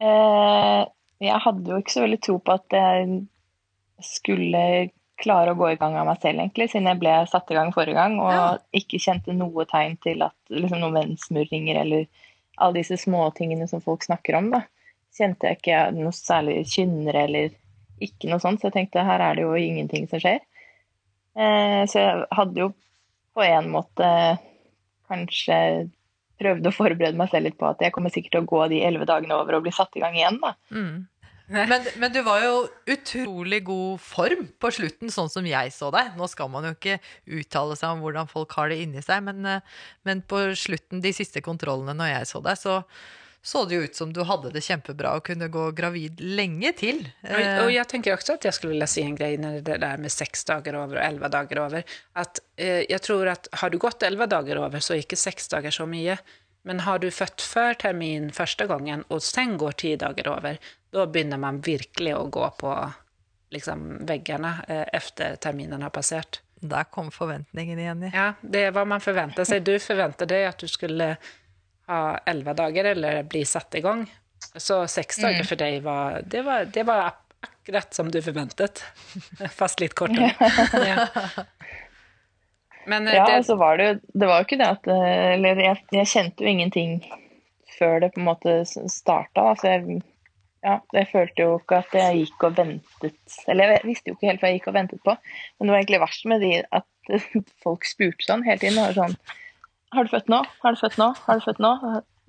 Eh, 0.00 0.84
Jeg 1.20 1.40
hadde 1.44 1.68
jo 1.68 1.76
ikke 1.82 1.92
så 1.92 2.00
veldig 2.06 2.20
tro 2.24 2.38
på 2.40 2.54
at 2.56 2.72
jeg 2.72 3.08
skulle 4.00 4.62
klare 5.20 5.52
å 5.52 5.58
gå 5.58 5.66
i 5.74 5.76
gang 5.76 5.98
av 6.00 6.06
meg 6.08 6.20
selv, 6.22 6.40
egentlig, 6.40 6.70
siden 6.72 6.88
jeg 6.88 7.00
ble 7.02 7.12
satt 7.28 7.50
i 7.52 7.56
gang 7.58 7.72
forrige 7.76 7.98
gang 7.98 8.14
og 8.24 8.30
Ja. 8.32 8.46
ikke 8.72 8.96
kjente 8.98 9.34
noe 9.36 9.66
tegn 9.68 9.98
til 10.00 10.22
at 10.24 10.32
liksom 10.48 10.80
noen 10.80 10.96
vennsmurringer 10.96 11.76
eller 11.82 12.06
alle 12.56 12.80
disse 12.80 12.96
småtingene 12.96 13.68
som 13.68 13.82
folk 13.84 14.00
snakker 14.02 14.38
om. 14.38 14.50
da. 14.50 14.62
Kjente 15.16 15.50
jeg 15.50 15.58
ikke 15.58 15.80
noe 15.96 16.14
særlig 16.14 16.62
kynnere 16.70 17.24
eller 17.26 17.56
ikke 18.00 18.30
noe 18.30 18.40
sånt, 18.42 18.60
så 18.60 18.68
jeg 18.70 18.76
tenkte 18.78 19.04
her 19.04 19.22
er 19.24 19.36
det 19.36 19.44
jo 19.44 19.56
ingenting 19.58 20.06
som 20.10 20.22
skjer. 20.22 20.40
Eh, 21.36 21.82
så 21.90 22.02
jeg 22.02 22.26
hadde 22.36 22.62
jo 22.62 22.70
på 23.36 23.44
en 23.46 23.70
måte 23.72 24.10
kanskje 25.10 25.58
prøvd 26.40 26.68
å 26.70 26.74
forberede 26.74 27.18
meg 27.18 27.30
selv 27.32 27.50
litt 27.50 27.58
på 27.60 27.68
at 27.68 27.82
jeg 27.84 27.92
kommer 27.94 28.12
sikkert 28.12 28.36
til 28.36 28.44
å 28.44 28.50
gå 28.50 28.66
de 28.72 28.82
elleve 28.86 29.08
dagene 29.08 29.36
over 29.36 29.58
og 29.58 29.66
bli 29.66 29.74
satt 29.74 29.96
i 29.98 30.02
gang 30.02 30.16
igjen. 30.16 30.40
da. 30.42 30.54
Mm. 30.72 31.08
Men, 31.50 31.82
men 31.98 32.12
du 32.14 32.20
var 32.22 32.44
jo 32.44 32.58
utrolig 32.94 33.58
god 33.66 33.98
form 33.98 34.44
på 34.62 34.70
slutten, 34.70 35.10
sånn 35.10 35.26
som 35.32 35.42
jeg 35.42 35.72
så 35.74 35.88
deg. 35.90 36.12
Nå 36.14 36.28
skal 36.30 36.46
man 36.46 36.68
jo 36.68 36.70
ikke 36.76 37.00
uttale 37.26 37.74
seg 37.74 37.90
om 37.90 38.04
hvordan 38.04 38.30
folk 38.30 38.54
har 38.54 38.70
det 38.70 38.76
inni 38.84 39.02
seg, 39.02 39.24
men, 39.26 39.42
eh, 39.42 39.80
men 40.06 40.22
på 40.30 40.44
slutten, 40.54 41.02
de 41.02 41.10
siste 41.10 41.42
kontrollene 41.42 41.96
når 41.98 42.12
jeg 42.12 42.28
så 42.30 42.42
deg, 42.44 42.60
så 42.60 42.76
så 43.42 43.64
det 43.64 43.74
jo 43.74 43.84
ut 43.88 43.96
som 43.96 44.12
du 44.12 44.20
hadde 44.28 44.50
det 44.52 44.60
kjempebra 44.66 45.14
og 45.16 45.24
kunne 45.24 45.48
gå 45.48 45.70
gravid 45.76 46.20
lenge 46.20 46.72
til. 46.76 47.08
Og, 47.22 47.30
Eh, 47.30 47.64
och 47.64 47.72
jag 47.72 47.88
tänker 47.88 48.14
också 48.14 48.32
att 48.32 48.44
jag 48.44 48.54
skulle 48.54 48.72
ville 48.72 48.86
si 48.86 49.02
en 49.02 49.16
greie 49.16 49.38
når 49.38 49.60
det 49.60 49.78
der 49.80 49.96
med 49.96 50.12
seks 50.12 50.44
dager 50.44 50.76
over 50.76 50.96
og 50.96 51.04
elleve 51.04 51.28
dager 51.28 51.58
over. 51.58 51.82
At 52.14 52.40
eh, 52.56 52.84
jeg 52.90 53.00
tror 53.00 53.26
at 53.26 53.48
har 53.52 53.70
du 53.70 53.78
gått 53.78 54.02
elleve 54.02 54.26
dager 54.26 54.58
over, 54.58 54.80
så 54.80 54.94
er 54.94 55.04
ikke 55.04 55.16
seks 55.16 55.48
dager 55.48 55.70
så 55.70 55.86
mye. 55.86 56.18
Men 56.62 56.80
har 56.80 56.98
du 56.98 57.10
født 57.10 57.40
før 57.40 57.74
termin 57.74 58.30
første 58.30 58.66
gangen, 58.66 59.04
og 59.08 59.22
sen 59.22 59.56
går 59.56 59.72
ti 59.72 59.96
dager 59.96 60.28
over, 60.28 60.58
da 60.92 61.06
begynner 61.06 61.40
man 61.40 61.62
virkelig 61.64 62.14
å 62.16 62.26
gå 62.28 62.50
på 62.60 62.74
liksom, 63.50 64.06
veggene 64.06 64.58
eh, 64.68 64.84
efter 64.92 65.36
terminen 65.36 65.82
har 65.82 65.90
passert. 65.90 66.42
Der 66.60 66.84
kom 66.84 67.08
forventningen 67.10 67.78
igjen. 67.78 68.10
Ja, 68.12 68.34
det 68.42 68.66
er 68.66 68.72
hva 68.76 68.84
man 68.84 69.00
forventer 69.00 69.48
seg. 69.48 69.64
Du 69.64 69.78
forventer 69.80 70.28
deg 70.28 70.44
at 70.50 70.60
du 70.60 70.68
skulle 70.68 71.14
ha 71.90 72.02
elva 72.30 72.54
dager 72.54 72.92
eller 72.94 73.22
bli 73.28 73.44
satt 73.44 73.74
i 73.74 73.82
gang. 73.84 74.06
Så 74.54 74.86
seks 74.88 75.18
mm. 75.18 75.24
dager 75.26 75.48
for 75.48 75.60
deg 75.60 75.82
var, 75.84 76.20
det 76.24 76.42
var, 76.46 76.64
det 76.64 76.84
var 76.88 77.10
akkurat 77.40 77.94
som 77.94 78.10
du 78.10 78.22
forventet, 78.22 78.84
Fast 79.58 79.80
litt 79.80 79.94
kortere. 79.98 80.32
ja. 80.90 81.06
Men 82.86 83.08
eh, 83.08 83.14
Ja, 83.14 83.26
det, 83.26 83.38
og 83.42 83.48
så 83.50 83.56
var 83.60 83.76
det 83.76 83.88
jo 83.88 83.96
Det 84.22 84.28
var 84.28 84.40
jo 84.40 84.46
ikke 84.46 84.60
det 84.60 84.68
at 84.72 84.86
eh, 84.88 85.26
Eller 85.34 85.58
jeg, 85.60 85.82
jeg 85.92 86.08
kjente 86.08 86.44
jo 86.44 86.54
ingenting 86.54 86.94
før 87.76 88.00
det 88.02 88.10
på 88.12 88.20
en 88.20 88.26
måte 88.26 88.54
starta. 88.68 89.40
Da. 89.40 89.52
Så 89.56 89.70
jeg, 89.70 90.00
ja, 90.66 90.74
jeg 90.92 91.08
følte 91.08 91.44
jo 91.46 91.52
ikke 91.60 91.78
at 91.80 91.94
jeg 91.96 92.24
gikk 92.24 92.48
og 92.48 92.56
ventet 92.58 93.36
Eller 93.48 93.76
jeg 93.76 93.86
visste 93.88 94.12
jo 94.12 94.16
ikke 94.18 94.28
helt 94.28 94.42
hva 94.42 94.50
jeg 94.50 94.58
gikk 94.58 94.68
og 94.72 94.76
ventet 94.76 95.04
på. 95.06 95.14
Men 95.16 95.68
det 95.68 95.72
var 95.72 95.80
egentlig 95.80 96.02
verst 96.02 96.26
med 96.28 96.44
de 96.44 96.50
at 96.80 97.14
folk 97.64 97.88
spurte 97.88 98.26
sånn 98.26 98.44
hele 98.44 98.60
tiden. 98.60 98.80
Var 98.82 98.98
sånn 98.98 99.16
Har 99.94 100.06
du 100.06 100.10
født 100.12 100.28
nå? 100.30 100.40
Har 100.62 100.76
du 100.76 100.80
født 100.80 100.98
nå? 101.00 101.10
Har 101.26 101.40
du 101.40 101.46
født 101.48 101.62
nå? 101.64 101.74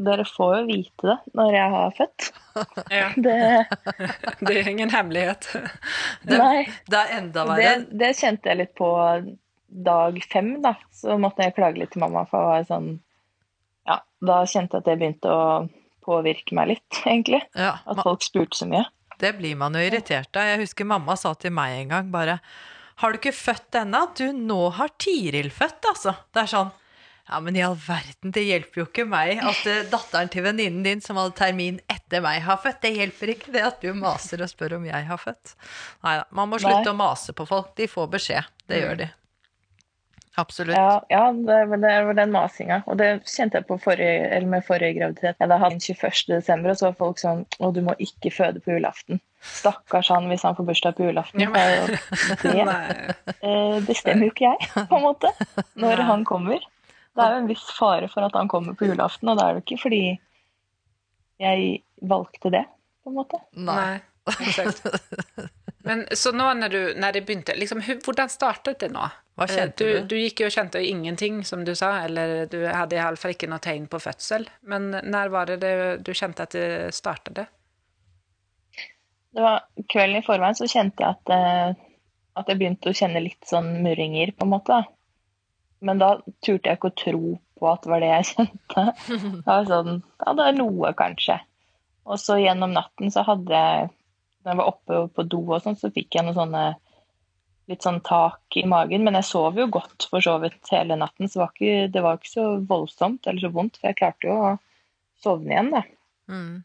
dere 0.02 0.24
får 0.26 0.54
jo 0.56 0.62
vite 0.66 1.06
det 1.12 1.16
når 1.38 1.52
jeg 1.54 1.72
har 1.76 1.92
født. 1.94 2.28
Ja, 2.98 3.10
Det, 3.22 3.36
det 4.48 4.56
er 4.58 4.70
ingen 4.72 4.90
hemmelighet. 4.90 5.46
Det, 6.26 6.40
nei, 6.42 6.64
det 6.90 6.98
er 7.04 7.12
enda 7.20 7.44
det, 7.46 7.52
verre. 7.60 7.76
det 8.02 8.10
kjente 8.18 8.50
jeg 8.50 8.60
litt 8.64 8.74
på 8.80 8.90
dag 9.72 10.18
fem, 10.32 10.56
da. 10.64 10.74
Så 10.96 11.20
måtte 11.22 11.46
jeg 11.46 11.54
klage 11.60 11.84
litt 11.84 11.94
til 11.94 12.02
mamma, 12.02 12.26
for 12.32 12.42
jeg 12.42 12.66
var 12.66 12.68
sånn 12.72 12.90
Ja, 13.92 14.00
da 14.26 14.40
kjente 14.50 14.80
jeg 14.80 14.84
at 14.84 14.90
det 14.90 14.98
begynte 15.04 15.30
å 15.38 15.46
påvirke 16.02 16.58
meg 16.58 16.74
litt, 16.74 17.02
egentlig. 17.06 17.44
Ja, 17.54 17.76
At 17.86 18.02
folk 18.02 18.26
spurte 18.26 18.58
så 18.58 18.68
mye. 18.74 18.88
det 19.22 19.36
blir 19.38 19.54
man 19.62 19.78
jo 19.78 19.86
irritert 19.86 20.34
av. 20.34 20.50
Jeg 20.50 20.64
husker 20.66 20.90
mamma 20.90 21.14
sa 21.14 21.36
til 21.38 21.54
meg 21.54 21.78
en 21.84 21.94
gang 21.94 22.10
bare 22.14 22.40
Har 23.06 23.14
du 23.14 23.22
ikke 23.22 23.38
født 23.38 23.78
ennå? 23.86 24.08
Du, 24.18 24.32
nå 24.34 24.64
har 24.82 24.90
Tiril 24.98 25.54
født, 25.54 25.86
altså. 25.94 26.18
Det 26.34 26.48
er 26.48 26.56
sånn 26.58 26.74
Ja, 27.32 27.40
men 27.40 27.56
i 27.56 27.62
all 27.64 27.78
verden, 27.80 28.34
det 28.36 28.42
hjelper 28.44 28.82
jo 28.82 28.84
ikke 28.90 29.06
meg 29.08 29.40
at 29.40 29.62
eh, 29.70 29.86
datteren 29.88 30.28
til 30.34 30.44
venninnen 30.44 30.84
din 30.84 31.04
som 31.04 31.16
hadde 31.16 31.32
termin 31.40 31.78
etter 31.88 32.20
meg, 32.24 32.42
har 32.44 32.60
født. 32.60 32.82
Det 32.84 32.92
hjelper 32.98 33.32
ikke 33.38 33.54
det 33.56 33.64
at 33.64 33.80
du 33.80 33.94
maser 33.96 34.44
og 34.44 34.52
spør 34.52 34.76
om 34.82 34.90
jeg 34.90 35.08
har 35.08 35.22
født. 35.22 35.56
Nei 36.04 36.18
da, 36.20 36.28
man 36.36 36.52
må 36.52 36.60
slutte 36.60 36.84
Nei. 36.90 36.92
å 36.92 37.00
mase 37.00 37.36
på 37.38 37.48
folk. 37.48 37.72
De 37.80 37.88
får 37.88 38.12
beskjed. 38.18 38.52
Det 38.68 38.84
gjør 38.84 39.00
de. 39.06 39.08
Absolutt. 40.40 40.76
Ja, 40.76 41.02
ja 41.12 41.32
det, 41.32 41.66
var- 41.72 42.14
den 42.14 42.32
masinga. 42.32 42.82
Og 42.88 42.98
det 43.00 43.10
kjente 43.28 43.60
jeg 43.60 43.68
på 43.68 43.78
forrige, 43.84 44.28
eller 44.32 44.48
med 44.48 44.66
forrige 44.68 44.98
graviditet. 45.00 45.36
Jeg 45.36 45.44
hadde 45.48 45.60
hatt 45.60 45.76
den 45.76 45.84
21. 45.84 46.22
desember, 46.36 46.72
og 46.72 46.80
så 46.80 46.88
var 46.90 47.00
folk 47.00 47.20
sånn 47.20 47.44
Å, 47.60 47.72
du 47.76 47.82
må 47.84 47.96
ikke 48.00 48.32
føde 48.32 48.64
på 48.64 48.76
julaften. 48.76 49.20
Stakkars 49.42 50.12
han 50.14 50.28
hvis 50.32 50.44
han 50.48 50.56
får 50.56 50.68
bursdag 50.70 51.00
på 51.00 51.08
julaften. 51.10 51.44
Ja, 51.44 51.50
men... 51.52 51.96
det, 52.44 52.52
det 52.52 52.68
eh, 53.42 53.80
bestemmer 53.88 54.28
jo 54.30 54.36
ikke 54.36 54.52
jeg, 54.54 54.72
på 54.76 55.00
en 55.00 55.08
måte, 55.08 55.34
når 55.76 56.04
Nei. 56.04 56.08
han 56.12 56.28
kommer. 56.28 56.71
Det 57.16 57.24
er 57.24 57.34
jo 57.36 57.42
en 57.42 57.50
viss 57.50 57.64
fare 57.76 58.08
for 58.12 58.24
at 58.24 58.36
han 58.40 58.50
kommer 58.52 58.78
på 58.78 58.88
julaften, 58.88 59.30
og 59.32 59.40
det 59.40 59.46
er 59.46 59.58
det 59.58 59.64
ikke 59.66 59.82
fordi 59.82 60.04
jeg 61.42 61.82
valgte 62.08 62.52
det, 62.54 62.64
på 63.04 63.12
en 63.12 63.18
måte. 63.18 63.40
Nei. 63.58 64.00
Men 65.84 66.04
så 66.14 66.32
nå 66.32 66.46
når, 66.54 66.70
du, 66.70 66.82
når 67.02 67.16
det 67.18 67.24
begynte, 67.26 67.56
liksom, 67.58 67.82
hvordan 68.06 68.30
startet 68.30 68.84
det 68.84 68.92
nå? 68.94 69.08
Hva 69.40 69.48
Eh, 69.48 69.56
kjente 69.56 69.88
du? 69.88 69.94
du? 69.96 70.10
Du 70.12 70.16
gikk 70.20 70.44
jo 70.44 70.50
og 70.52 70.54
kjente 70.54 70.84
ingenting, 70.86 71.42
som 71.48 71.64
du 71.66 71.74
sa, 71.76 72.04
eller 72.06 72.46
du 72.52 72.60
hadde 72.68 72.96
i 72.96 73.02
alle 73.02 73.18
fall 73.18 73.34
ikke 73.34 73.50
noe 73.50 73.64
tegn 73.64 73.88
på 73.90 74.00
fødsel. 74.00 74.46
Men 74.62 74.92
når 74.92 75.34
var 75.34 75.50
det, 75.50 75.58
det 75.64 75.74
du 76.06 76.14
kjente 76.14 76.46
at 76.46 76.54
det 76.54 76.94
startet? 76.94 77.48
Det 79.32 79.42
var 79.42 79.64
kvelden 79.90 80.20
i 80.20 80.26
forveien 80.26 80.58
så 80.60 80.68
kjente 80.70 81.02
jeg 81.02 81.18
at, 81.18 81.34
eh, 81.34 81.74
at 82.38 82.52
jeg 82.52 82.60
begynte 82.60 82.92
å 82.92 82.98
kjenne 83.02 83.24
litt 83.24 83.48
sånn 83.48 83.74
murringer, 83.82 84.36
på 84.38 84.46
en 84.46 84.54
måte. 84.54 84.84
Men 85.82 86.02
da 86.02 86.12
turte 86.46 86.70
jeg 86.70 86.78
ikke 86.78 86.92
å 86.92 87.00
tro 87.04 87.24
på 87.62 87.70
at 87.70 87.84
det 87.86 87.92
var 87.92 88.04
det 88.04 88.12
jeg 88.12 88.28
kjente. 88.32 88.86
Det 89.08 89.48
var 89.48 89.68
sånn, 89.70 89.98
ja, 90.22 90.36
det 90.38 90.46
er 90.48 90.60
noe, 90.60 90.94
kanskje. 90.98 91.40
Og 92.10 92.22
så 92.22 92.38
gjennom 92.42 92.74
natten 92.76 93.14
så 93.14 93.26
hadde 93.26 93.58
jeg, 93.58 93.92
når 94.42 94.54
jeg 94.54 94.60
var 94.62 94.72
oppe 94.72 95.02
på 95.16 95.28
do 95.30 95.42
og 95.46 95.60
sånn, 95.64 95.78
så 95.78 95.92
fikk 95.94 96.18
jeg 96.18 96.26
noe 96.28 96.38
sånne 96.38 96.64
litt 97.70 97.86
sånn 97.86 98.02
tak 98.06 98.58
i 98.58 98.66
magen. 98.68 99.06
Men 99.06 99.20
jeg 99.20 99.30
sov 99.30 99.60
jo 99.60 99.70
godt 99.72 100.08
for 100.12 100.24
så 100.24 100.38
vidt 100.42 100.74
hele 100.74 100.98
natten, 101.00 101.30
så 101.30 101.44
var 101.44 101.54
ikke, 101.54 101.88
det 101.94 102.04
var 102.04 102.20
ikke 102.20 102.34
så 102.34 102.48
voldsomt 102.68 103.30
eller 103.30 103.46
så 103.46 103.54
vondt, 103.54 103.80
for 103.80 103.92
jeg 103.92 104.00
klarte 104.02 104.30
jo 104.30 104.38
å 104.38 104.52
sovne 105.22 105.54
igjen, 105.54 105.74
da. 105.76 105.84
Mm. 106.32 106.56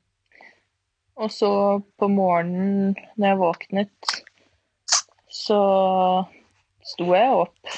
Og 1.17 1.33
så 1.33 1.51
på 1.97 2.09
morgenen 2.13 2.97
når 3.17 3.31
jeg 3.31 3.41
våknet, 3.41 4.17
så 5.33 5.61
sto 6.87 7.07
jeg 7.13 7.37
opp 7.45 7.77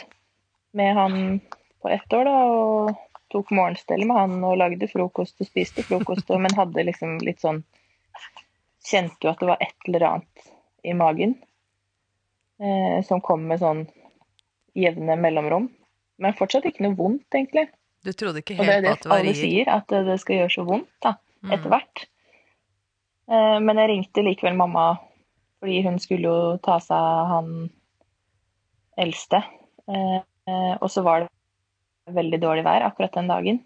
med 0.72 0.94
han 0.94 1.40
på 1.82 1.88
ett 1.88 2.12
år, 2.12 2.24
da, 2.24 2.36
og 2.44 2.96
tok 3.32 3.50
morgenstell 3.50 4.04
med 4.06 4.16
han 4.16 4.44
og 4.44 4.56
lagde 4.58 4.88
frokost 4.90 5.40
og 5.40 5.46
spiste 5.46 5.82
frokost, 5.84 6.30
og- 6.30 6.40
men 6.40 6.54
hadde 6.54 6.84
liksom 6.84 7.18
litt 7.24 7.40
sånn 7.40 7.64
Kjente 8.88 9.20
jo 9.26 9.30
at 9.30 9.38
det 9.40 9.48
var 9.48 9.58
et 9.60 9.74
eller 9.88 10.00
annet 10.06 10.46
i 10.84 10.92
magen 10.94 11.34
eh, 12.60 13.02
som 13.04 13.20
kom 13.20 13.42
med 13.46 13.60
sånn 13.60 13.82
jevne 14.74 15.16
mellomrom. 15.20 15.68
Men 16.18 16.32
fortsatt 16.32 16.64
ikke 16.64 16.80
noe 16.86 16.96
vondt, 16.96 17.26
egentlig. 17.34 17.66
Du 18.04 18.12
trodde 18.12 18.40
ikke 18.40 18.56
Og 18.58 18.64
det 18.64 18.74
er 18.78 18.86
helt 18.88 19.02
det 19.02 19.12
alle 19.12 19.34
sier, 19.34 19.68
at 19.68 19.86
det 19.88 20.16
skal 20.22 20.36
gjøre 20.36 20.54
så 20.54 20.64
vondt 20.66 20.88
da, 21.02 21.16
Mm. 21.42 21.52
etter 21.52 21.68
hvert. 21.70 22.06
Eh, 23.28 23.58
Men 23.60 23.76
jeg 23.76 23.88
ringte 23.90 24.24
likevel 24.24 24.56
mamma, 24.56 24.98
fordi 25.60 25.82
hun 25.84 25.98
skulle 25.98 26.22
jo 26.22 26.56
ta 26.62 26.78
seg 26.78 26.96
av 26.96 27.26
han 27.28 27.70
eldste. 28.96 29.42
Eh, 29.88 30.20
Og 30.80 30.90
så 30.90 31.02
var 31.06 31.24
det 31.24 32.14
veldig 32.14 32.38
dårlig 32.40 32.64
vær 32.64 32.86
akkurat 32.86 33.14
den 33.18 33.28
dagen. 33.28 33.58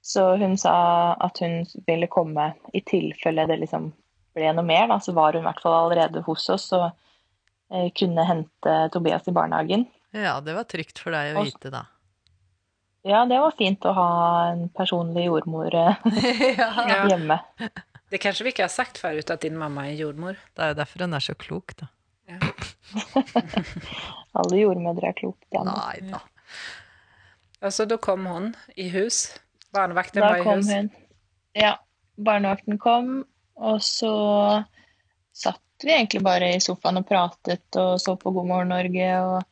Så 0.00 0.36
hun 0.40 0.56
sa 0.58 0.72
at 1.20 1.38
hun 1.44 1.66
ville 1.86 2.08
komme 2.08 2.52
i 2.72 2.80
tilfelle 2.80 3.44
det 3.50 3.58
liksom 3.60 3.90
ble 4.36 4.52
noe 4.56 4.64
mer. 4.64 4.86
Da. 4.88 4.96
Så 5.04 5.12
var 5.12 5.36
hun 5.36 5.42
i 5.42 5.48
hvert 5.48 5.60
fall 5.60 5.76
allerede 5.82 6.22
hos 6.24 6.48
oss 6.54 6.70
og 6.76 6.86
eh, 7.72 7.90
kunne 7.96 8.24
hente 8.24 8.76
Tobias 8.94 9.28
i 9.28 9.34
barnehagen. 9.36 9.84
Ja, 10.16 10.38
det 10.40 10.56
var 10.56 10.64
trygt 10.70 10.98
for 11.02 11.12
deg 11.14 11.34
å 11.36 11.42
Og- 11.42 11.50
vite, 11.50 11.72
da. 11.74 11.84
Ja, 13.06 13.22
det 13.24 13.38
var 13.40 13.54
fint 13.56 13.84
å 13.88 13.94
ha 13.96 14.08
en 14.50 14.66
personlig 14.76 15.22
jordmor 15.24 15.72
eh, 15.72 15.94
ja. 16.58 16.66
Ja. 16.88 16.98
hjemme. 17.08 17.38
Det 18.10 18.18
kanskje 18.20 18.44
vi 18.44 18.52
ikke 18.52 18.66
har 18.66 18.72
sagt 18.74 18.98
før 19.00 19.20
ut 19.20 19.30
at 19.32 19.40
din 19.44 19.56
mamma 19.56 19.86
er 19.88 19.96
jordmor. 20.00 20.36
Det 20.56 20.64
er 20.64 20.72
jo 20.74 20.80
derfor 20.82 21.04
hun 21.06 21.16
er 21.16 21.24
så 21.24 21.36
klok, 21.38 21.76
da. 21.80 21.88
Alle 24.40 24.58
jordmødre 24.60 25.10
er 25.10 25.16
kloke. 25.18 25.62
Nei 25.66 25.96
da. 26.10 26.20
Alltså 27.60 27.86
da 27.86 27.96
kom 27.96 28.26
hun 28.26 28.54
i 28.76 28.88
hus. 28.88 29.40
Barnevakten 29.72 30.22
Da 30.22 30.28
var 30.32 30.38
i 30.38 30.42
kom 30.42 30.58
hus. 30.58 30.70
hun. 30.72 30.90
Ja, 31.52 31.74
barnevakten 32.16 32.78
kom, 32.78 33.24
og 33.54 33.82
så 33.82 34.12
satt 35.32 35.84
vi 35.84 35.92
egentlig 35.92 36.22
bare 36.22 36.54
i 36.54 36.60
sofaen 36.60 37.00
og 37.00 37.08
pratet 37.08 37.76
og 37.80 38.00
så 38.00 38.16
på 38.16 38.30
God 38.34 38.46
morgen 38.48 38.68
Norge 38.72 39.10
og 39.24 39.42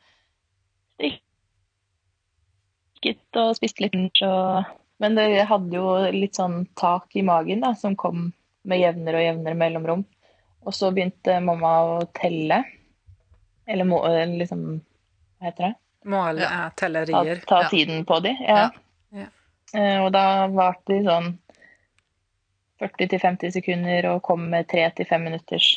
strikket 2.99 3.39
og 3.41 3.55
spiste 3.57 3.83
litt 3.85 3.95
lunsj 3.97 4.25
og 4.27 4.75
Men 4.99 5.15
det 5.15 5.45
hadde 5.47 5.77
jo 5.77 6.11
litt 6.11 6.35
sånn 6.35 6.65
tak 6.75 7.15
i 7.15 7.21
magen 7.23 7.61
da, 7.63 7.71
som 7.71 7.95
kom 7.95 8.33
med 8.67 8.81
jevnere 8.81 9.21
og 9.21 9.23
jevnere 9.23 9.55
mellomrom. 9.55 10.01
Og 10.67 10.75
så 10.75 10.89
begynte 10.91 11.37
mamma 11.39 11.69
å 11.87 11.93
telle. 12.19 12.57
Eller 13.63 13.87
liksom 14.35 14.81
Hva 15.39 15.47
heter 15.47 15.69
det? 15.69 15.73
Mål, 16.05 16.37
Ja. 16.39 16.43
ja. 16.51 16.69
Ta, 16.69 16.85
tellerier. 16.85 17.41
ta 17.47 17.61
Ja. 17.63 17.69
tiden 17.69 18.05
på 18.05 18.19
de. 18.23 18.35
Ja. 18.39 18.69
Ja. 19.11 19.25
Eh, 19.73 19.99
og 20.03 20.11
da 20.15 20.47
varte 20.47 20.93
de 20.93 21.03
sånn 21.05 21.37
40-50 22.79 23.51
sekunder 23.51 24.05
og 24.13 24.21
kom 24.23 24.47
med 24.49 24.67
3-5 24.71 25.23
minutters 25.23 25.67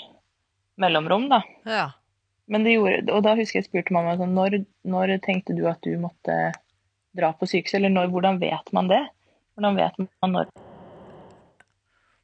mellomrom, 0.79 1.29
da. 1.29 1.43
Ja. 1.67 1.91
Men 2.47 2.65
det 2.65 2.77
gjorde, 2.77 3.13
og 3.13 3.23
da 3.27 3.35
husker 3.39 3.61
jeg 3.61 3.69
spurte 3.69 3.95
mamma 3.95 4.17
sånn, 4.19 4.35
når, 4.37 4.61
når 4.85 5.17
tenkte 5.25 5.57
du 5.57 5.67
at 5.71 5.81
du 5.83 5.97
måtte 5.99 6.53
dra 7.17 7.33
på 7.37 7.47
sykehuset, 7.49 7.79
eller 7.81 7.93
når, 7.93 8.11
hvordan 8.15 8.39
vet 8.41 8.73
man 8.73 8.89
det? 8.89 9.03
Hvordan 9.57 9.77
vet 9.77 9.99
man 10.23 10.33
når 10.37 10.53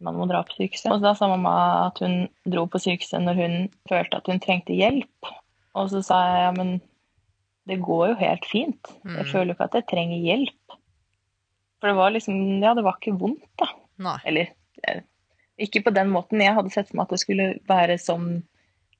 man 0.01 0.15
må 0.15 0.29
dra 0.31 0.45
på 0.47 0.55
sykehuset? 0.57 0.91
Og 0.95 1.03
da 1.03 1.13
sa 1.19 1.29
mamma 1.31 1.55
at 1.89 1.99
hun 2.05 2.29
dro 2.47 2.67
på 2.71 2.81
sykehuset 2.83 3.23
når 3.25 3.41
hun 3.43 3.57
følte 3.91 4.21
at 4.21 4.31
hun 4.31 4.41
trengte 4.43 4.77
hjelp. 4.79 5.33
Og 5.79 5.91
så 5.93 6.03
sa 6.07 6.21
jeg 6.31 6.45
ja, 6.47 6.53
men 6.57 6.77
det 7.69 7.79
går 7.85 8.05
jo 8.13 8.15
helt 8.23 8.47
fint. 8.49 8.91
Jeg 9.05 9.25
Mm. 9.25 9.31
føler 9.33 9.51
jo 9.53 9.55
ikke 9.59 9.69
at 9.69 9.77
jeg 9.79 9.87
trenger 9.91 10.25
hjelp. 10.25 10.77
For 11.81 11.89
det 11.93 11.97
var 11.97 12.11
liksom, 12.15 12.39
ja, 12.63 12.75
det 12.75 12.85
var 12.85 12.97
ikke 12.99 13.19
vondt, 13.21 13.45
da. 13.61 13.69
Nei. 13.99 14.17
Eller 14.27 14.49
ikke 15.59 15.83
på 15.85 15.93
den 15.95 16.09
måten. 16.11 16.41
Jeg 16.43 16.55
hadde 16.57 16.73
sett 16.73 16.89
for 16.89 16.97
meg 16.97 17.07
at 17.09 17.15
det 17.15 17.21
skulle 17.21 17.49
være 17.69 17.99
som 18.01 18.43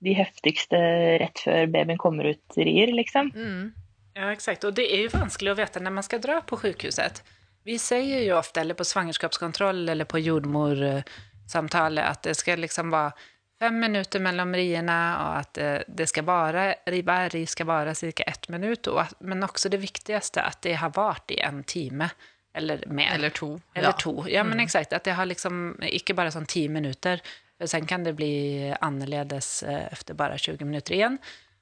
de 0.01 0.13
heftigste 0.15 0.79
rett 1.19 1.41
før 1.43 1.67
babyen 1.75 1.99
kommer 1.99 2.29
ut-rier, 2.31 2.93
liksom. 2.95 3.33
Mm. 3.35 3.73
Ja, 4.15 4.31
exakt. 4.31 4.65
Og 4.65 4.75
det 4.75 4.87
er 4.93 5.05
jo 5.09 5.17
vanskelig 5.19 5.53
å 5.53 5.59
vite 5.59 5.81
når 5.83 5.93
man 5.97 6.07
skal 6.07 6.21
dra 6.23 6.41
på 6.43 6.59
sjukhuset. 6.61 7.23
Vi 7.67 7.77
sier 7.79 8.23
jo 8.27 8.37
ofte, 8.39 8.61
eller 8.63 8.75
på 8.79 8.87
svangerskapskontroll 8.87 9.89
eller 9.91 10.05
på 10.09 10.21
jordmorsamtale, 10.23 12.03
at 12.03 12.23
det 12.23 12.37
skal 12.39 12.59
liksom 12.63 12.91
vara 12.95 13.13
fem 13.59 13.81
minuter 13.81 14.21
mellom 14.21 14.55
riene, 14.55 14.99
og 15.19 15.39
att 15.39 15.59
eh, 15.59 15.81
det 15.89 16.07
skal 16.07 16.25
være, 16.25 16.75
hver 16.87 17.29
ri 17.35 17.47
skal 17.47 17.67
vara 17.67 17.95
cirka 17.95 18.23
ett 18.23 18.49
minutt. 18.49 18.87
Og 18.87 19.01
at, 19.01 19.15
men 19.21 19.43
også 19.43 19.69
det 19.69 19.83
viktigste, 19.83 20.43
at 20.43 20.63
det 20.63 20.79
har 20.79 20.95
vart 20.97 21.31
i 21.31 21.41
en 21.41 21.65
time 21.65 22.11
eller 22.55 22.85
mer. 22.87 23.15
Eller 23.15 23.31
to. 23.31 23.61
Eller 23.75 23.89
ja. 23.89 23.93
to. 23.93 24.25
Ja, 24.29 24.45
men 24.45 24.61
exakt. 24.61 24.93
At 24.93 25.05
det 25.05 25.17
har 25.19 25.27
liksom 25.27 25.77
ikke 25.83 26.15
bare 26.15 26.33
sånn 26.35 26.47
ti 26.47 26.69
minutter. 26.69 27.23
Sen 27.65 27.87
kan 27.87 28.05
det 28.07 28.15
bli 28.19 28.73
annerledes 28.81 29.63
etter 29.67 30.15
bare 30.15 30.39
20 30.39 30.65
minutter 30.65 30.95
igjen. 30.95 31.19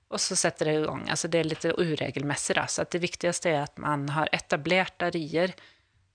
Og 0.08 0.20
så 0.22 0.36
setter 0.38 0.68
det 0.68 0.74
igång. 0.80 1.06
Altså, 1.10 1.28
det 1.28 1.40
er 1.40 1.48
litt 1.48 1.64
uregelmessig. 1.66 2.56
Da. 2.56 2.66
Så 2.66 2.82
att 2.82 2.90
det 2.90 3.02
viktigste 3.02 3.50
er 3.50 3.62
at 3.62 3.78
man 3.78 4.08
har 4.08 4.28
etablerte 4.32 5.10
rier. 5.10 5.54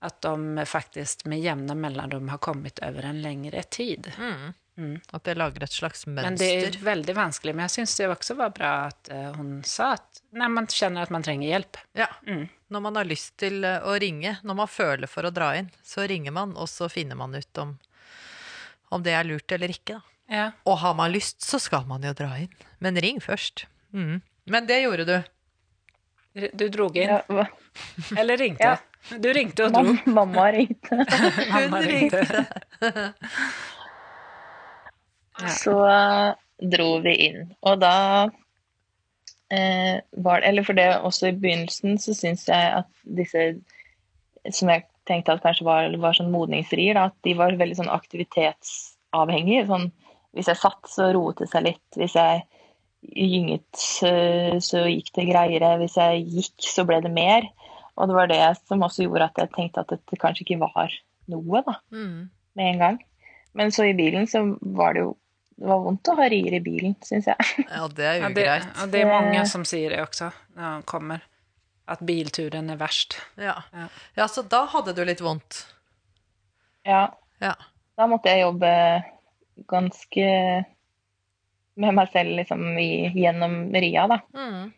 At 0.02 0.22
de 0.22 0.64
faktisk 0.66 1.26
med 1.30 1.40
jevne 1.40 1.76
mellomrom 1.78 2.28
har 2.32 2.38
kommet 2.42 2.80
over 2.82 3.06
en 3.06 3.22
lengre 3.22 3.62
tid. 3.62 4.10
Mm. 4.18 4.52
At 5.12 5.24
det 5.28 5.34
lager 5.36 5.62
et 5.66 5.74
slags 5.74 6.06
mønster. 6.06 6.24
Men 6.30 6.36
det 6.40 6.48
er 6.64 6.78
veldig 6.84 7.14
vanskelig. 7.14 7.52
Men 7.54 7.66
jeg 7.68 7.74
syns 7.76 7.96
det 7.98 8.06
også 8.08 8.36
var 8.38 8.54
bra 8.56 8.70
at 8.88 9.10
eh, 9.12 9.28
hun 9.36 9.58
sa 9.68 9.92
at 9.98 10.22
når 10.32 10.48
man 10.54 10.66
kjenner 10.72 11.02
at 11.04 11.12
man 11.12 11.22
trenger 11.26 11.50
hjelp. 11.50 11.76
Ja. 11.98 12.06
Mm. 12.26 12.46
Når 12.72 12.80
man 12.86 12.96
har 12.96 13.04
lyst 13.04 13.34
til 13.42 13.64
eh, 13.68 13.84
å 13.84 13.98
ringe, 14.00 14.38
når 14.42 14.58
man 14.62 14.70
føler 14.72 15.10
for 15.12 15.28
å 15.28 15.32
dra 15.34 15.50
inn, 15.60 15.68
så 15.84 16.06
ringer 16.08 16.32
man, 16.32 16.54
og 16.56 16.70
så 16.72 16.88
finner 16.88 17.18
man 17.20 17.36
ut 17.36 17.60
om, 17.60 17.74
om 18.90 19.04
det 19.04 19.12
er 19.18 19.28
lurt 19.28 19.52
eller 19.52 19.74
ikke. 19.76 19.98
Da. 20.00 20.08
Ja. 20.32 20.46
Og 20.64 20.78
har 20.80 20.94
man 20.96 21.12
lyst, 21.12 21.42
så 21.44 21.60
skal 21.60 21.84
man 21.86 22.02
jo 22.08 22.14
dra 22.16 22.30
inn. 22.40 22.48
Men 22.80 22.96
ring 23.04 23.20
først. 23.20 23.66
Mm. 23.92 24.22
Men 24.48 24.66
det 24.70 24.80
gjorde 24.86 25.04
du. 25.04 25.18
Du 26.56 26.64
dro 26.72 26.86
inn. 26.96 27.10
Ja, 27.12 27.44
Eller 28.16 28.40
ringte. 28.40 28.64
Ja. 28.64 28.78
Du 29.20 29.26
ringte 29.34 29.66
og 29.66 29.74
dro. 29.74 29.82
mam- 29.82 30.14
mamma 30.14 30.46
ringte. 30.54 30.96
Mamma 31.52 31.80
Hun 31.82 31.88
ringte. 31.90 32.44
Ja. 35.42 35.52
Så 35.58 35.74
eh, 35.88 36.34
dro 36.72 36.88
vi 37.04 37.14
inn. 37.26 37.52
Og 37.66 37.80
da 37.82 37.94
eh, 39.50 40.00
var 40.12 40.40
det 40.40 40.48
Eller 40.48 40.66
for 40.66 40.78
det 40.78 40.88
også 41.00 41.28
i 41.30 41.36
begynnelsen 41.36 41.98
så 42.02 42.14
syns 42.16 42.46
jeg 42.48 42.72
at 42.82 42.88
disse 43.04 43.48
som 44.50 44.70
jeg 44.72 44.86
tenkte 45.06 45.36
at 45.36 45.42
kanskje 45.44 45.66
var, 45.66 45.90
var 46.02 46.16
sånn 46.18 46.32
modningsrier, 46.34 46.94
da, 46.98 47.08
at 47.10 47.18
de 47.26 47.34
var 47.38 47.54
veldig 47.58 47.76
sånn 47.78 47.90
aktivitetsavhengige. 47.94 49.66
Sånn, 49.68 49.88
hvis 50.34 50.48
jeg 50.50 50.58
satt, 50.58 50.80
så 50.90 51.10
roet 51.14 51.38
det 51.42 51.48
seg 51.52 51.66
litt. 51.68 51.98
Hvis 51.98 52.16
jeg 52.18 52.42
gynget, 53.14 53.66
så, 53.78 54.10
så 54.62 54.84
gikk 54.88 55.12
det 55.18 55.28
greiere. 55.30 55.72
Hvis 55.82 55.94
jeg 55.98 56.24
gikk, 56.26 56.66
så 56.74 56.84
ble 56.88 56.98
det 57.04 57.12
mer. 57.14 57.46
Og 57.98 58.10
det 58.10 58.16
var 58.18 58.30
det 58.30 58.40
som 58.64 58.82
også 58.86 59.06
gjorde 59.06 59.28
at 59.30 59.40
jeg 59.42 59.52
tenkte 59.54 59.82
at 59.84 59.90
dette 59.94 60.18
kanskje 60.22 60.46
ikke 60.46 60.60
var 60.64 60.94
noe, 61.30 61.62
da 61.66 61.76
Mm. 61.94 62.30
med 62.58 62.66
en 62.72 62.78
gang. 62.82 62.98
Men 63.54 63.70
så 63.74 63.86
i 63.86 63.94
bilen 63.96 64.26
så 64.26 64.42
var 64.60 64.94
det 64.96 65.04
jo 65.04 65.16
Det 65.62 65.68
var 65.70 65.78
vondt 65.84 66.08
å 66.10 66.14
ha 66.18 66.24
rier 66.32 66.56
i 66.56 66.62
bilen, 66.64 66.96
syns 67.06 67.28
jeg. 67.30 67.36
Ja, 67.70 67.84
det 67.86 68.02
er 68.08 68.16
Ja, 68.18 68.28
det, 68.34 68.42
ugreit. 68.42 68.64
og 68.82 68.90
det 68.90 69.02
er 69.04 69.10
mange 69.12 69.44
som 69.46 69.62
sier 69.68 69.92
det 69.94 70.00
også 70.02 70.32
når 70.56 70.64
han 70.66 70.82
kommer. 70.90 71.22
At 71.92 72.02
bilturen 72.06 72.70
er 72.72 72.78
verst. 72.80 73.14
Ja. 73.38 73.54
Ja. 73.74 73.86
ja, 74.18 74.26
så 74.30 74.42
da 74.42 74.64
hadde 74.72 74.94
du 74.96 75.04
litt 75.06 75.22
vondt. 75.22 75.60
Ja, 76.86 77.04
Ja. 77.42 77.54
da 77.98 78.06
måtte 78.10 78.30
jeg 78.32 78.42
jobbe 78.42 78.70
ganske 79.70 80.26
med 81.78 81.94
meg 81.94 82.10
selv 82.12 82.34
liksom 82.40 82.62
i, 82.78 83.10
gjennom 83.14 83.70
ria, 83.74 84.06
da. 84.10 84.18
Mm. 84.34 84.72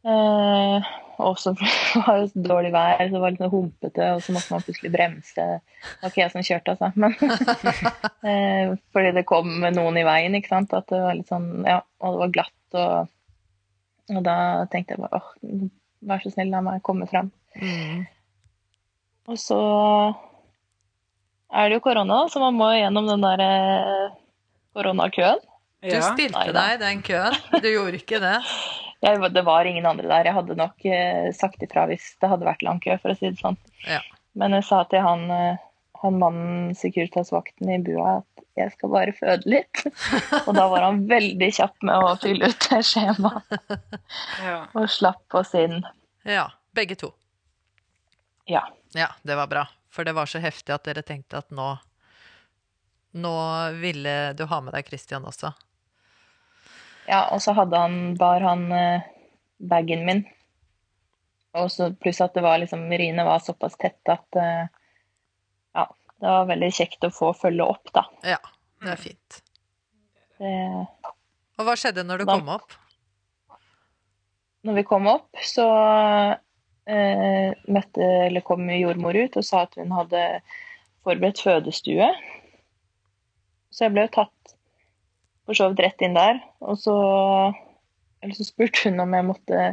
Eh, 0.00 0.90
og 1.20 1.36
så 1.40 1.52
var 2.06 2.22
det 2.22 2.44
dårlig 2.46 2.72
vær, 2.72 3.02
så 3.02 3.12
det 3.12 3.22
var 3.22 3.34
litt 3.34 3.42
sånn 3.42 3.52
humpete, 3.52 4.06
og 4.14 4.22
så 4.24 4.34
måtte 4.34 4.54
man 4.54 4.64
plutselig 4.64 4.92
bremse. 4.94 5.46
Det 5.60 6.00
var 6.02 6.12
ikke 6.12 6.22
jeg 6.22 6.34
som 6.34 6.46
kjørte, 6.46 6.76
altså. 6.76 6.92
Men, 6.96 7.16
eh, 8.30 8.72
fordi 8.94 9.12
det 9.18 9.26
kom 9.28 9.52
noen 9.66 10.00
i 10.00 10.06
veien, 10.06 10.38
ikke 10.38 10.54
sant. 10.54 10.76
At 10.76 10.88
det 10.92 11.02
var 11.02 11.18
litt 11.18 11.32
sånn, 11.32 11.50
ja, 11.68 11.82
og 12.00 12.16
det 12.16 12.22
var 12.24 12.32
glatt. 12.38 12.56
Og, 12.80 13.12
og 14.16 14.24
da 14.26 14.38
tenkte 14.72 14.96
jeg 14.96 15.04
bare 15.04 15.20
åh, 15.20 15.68
vær 16.10 16.24
så 16.24 16.32
snill, 16.32 16.54
la 16.54 16.64
meg 16.64 16.82
komme 16.86 17.08
fram. 17.10 17.30
Mm. 17.60 18.08
Og 19.30 19.38
så 19.38 19.60
er 21.50 21.68
det 21.68 21.78
jo 21.78 21.84
korona, 21.84 22.24
så 22.30 22.42
man 22.42 22.56
må 22.56 22.72
jo 22.72 22.82
gjennom 22.84 23.08
den 23.10 23.26
der 23.26 23.44
eh, 23.44 24.18
koronakøen. 24.76 25.42
Du 25.80 25.96
stilte 26.04 26.36
Nei 26.36 26.52
deg 26.52 26.74
i 26.74 26.80
den 26.82 27.02
køen. 27.04 27.36
Du 27.62 27.68
gjorde 27.70 28.00
ikke 28.02 28.20
det. 28.22 28.38
Jeg, 29.00 29.20
det 29.32 29.42
var 29.46 29.64
ingen 29.64 29.86
andre 29.88 30.08
der. 30.10 30.28
Jeg 30.28 30.36
hadde 30.36 30.56
nok 30.58 30.84
eh, 30.84 31.30
sagt 31.36 31.62
ifra 31.64 31.86
hvis 31.88 32.10
det 32.20 32.28
hadde 32.28 32.44
vært 32.48 32.64
lang 32.66 32.80
kø, 32.84 32.96
for 33.00 33.14
å 33.14 33.16
si 33.16 33.30
det 33.30 33.40
sånn. 33.40 33.56
Ja. 33.88 34.02
Men 34.38 34.52
jeg 34.58 34.66
sa 34.68 34.82
til 34.90 35.00
han, 35.04 35.22
eh, 35.32 35.62
han 36.02 36.18
mannen, 36.20 36.74
Securitas-vakten 36.76 37.72
i 37.72 37.78
bua, 37.86 38.18
at 38.20 38.44
jeg 38.60 38.74
skal 38.74 38.92
bare 38.92 39.14
føde 39.16 39.48
litt. 39.48 39.82
og 40.46 40.52
da 40.58 40.66
var 40.68 40.84
han 40.84 41.00
veldig 41.08 41.48
kjapp 41.56 41.80
med 41.88 41.96
å 41.96 42.12
fylle 42.20 42.50
ut 42.52 42.66
det 42.68 42.82
skjemaet, 42.90 43.56
Ja. 44.44 44.58
og 44.76 44.84
slapp 44.92 45.40
oss 45.40 45.54
inn. 45.56 45.80
Ja, 46.28 46.50
begge 46.76 46.98
to. 47.00 47.14
Ja. 48.50 48.66
Ja, 48.92 49.08
det 49.24 49.36
var 49.38 49.48
bra. 49.48 49.64
For 49.90 50.04
det 50.06 50.12
var 50.14 50.28
så 50.30 50.38
heftig 50.42 50.74
at 50.76 50.84
dere 50.86 51.02
tenkte 51.06 51.40
at 51.40 51.48
nå 51.54 51.72
Nå 53.10 53.30
ville 53.80 54.12
du 54.38 54.44
ha 54.46 54.60
med 54.62 54.70
deg 54.76 54.86
Christian 54.86 55.24
også. 55.26 55.48
Ja 57.10 57.24
og 57.34 57.40
så 57.42 57.52
hadde 57.58 57.78
han, 57.82 57.96
bar 58.20 58.40
han 58.46 58.66
eh, 58.72 59.08
bagen 59.58 60.04
min. 60.06 60.24
Og 61.58 61.66
så 61.74 61.88
pluss 61.98 62.20
at 62.22 62.36
det 62.38 62.44
var 62.46 62.60
liksom, 62.62 62.84
riene 62.94 63.24
var 63.26 63.42
såpass 63.42 63.74
tette 63.80 64.14
at 64.14 64.38
eh, 64.38 64.68
ja, 65.74 65.86
det 66.20 66.28
var 66.30 66.46
veldig 66.52 66.68
kjekt 66.76 67.06
å 67.08 67.10
få 67.14 67.32
følge 67.34 67.66
opp, 67.66 67.90
da. 67.96 68.04
Ja, 68.36 68.38
det 68.84 68.92
er 68.94 69.00
fint. 69.02 69.40
Det, 70.40 70.52
Og 71.58 71.66
hva 71.66 71.74
skjedde 71.76 72.04
når 72.06 72.22
du 72.22 72.30
Da- 72.30 72.38
kom 72.38 72.54
opp? 72.54 72.76
når 74.62 74.74
vi 74.76 74.82
kom 74.84 75.06
opp, 75.08 75.38
så 75.40 75.64
eh, 76.86 77.52
møtte, 77.72 78.06
eller 78.26 78.44
kom 78.44 78.66
jordmor 78.68 79.16
ut 79.16 79.38
og 79.40 79.44
sa 79.46 79.62
at 79.64 79.74
hun 79.80 79.92
hadde 79.96 80.20
forberedt 81.06 81.40
fødestue. 81.40 82.08
Så 83.72 83.86
jeg 83.86 83.94
ble 83.94 84.04
jo 84.04 84.12
tatt 84.18 84.54
for 85.50 85.58
så 85.58 85.68
vidt 85.72 85.82
rett 85.84 86.02
inn 86.06 86.14
der. 86.16 86.40
Og 86.62 86.78
så, 86.78 86.94
eller 88.22 88.36
så 88.38 88.46
spurte 88.46 88.86
hun 88.88 89.02
om 89.02 89.16
jeg 89.18 89.26
måtte 89.28 89.64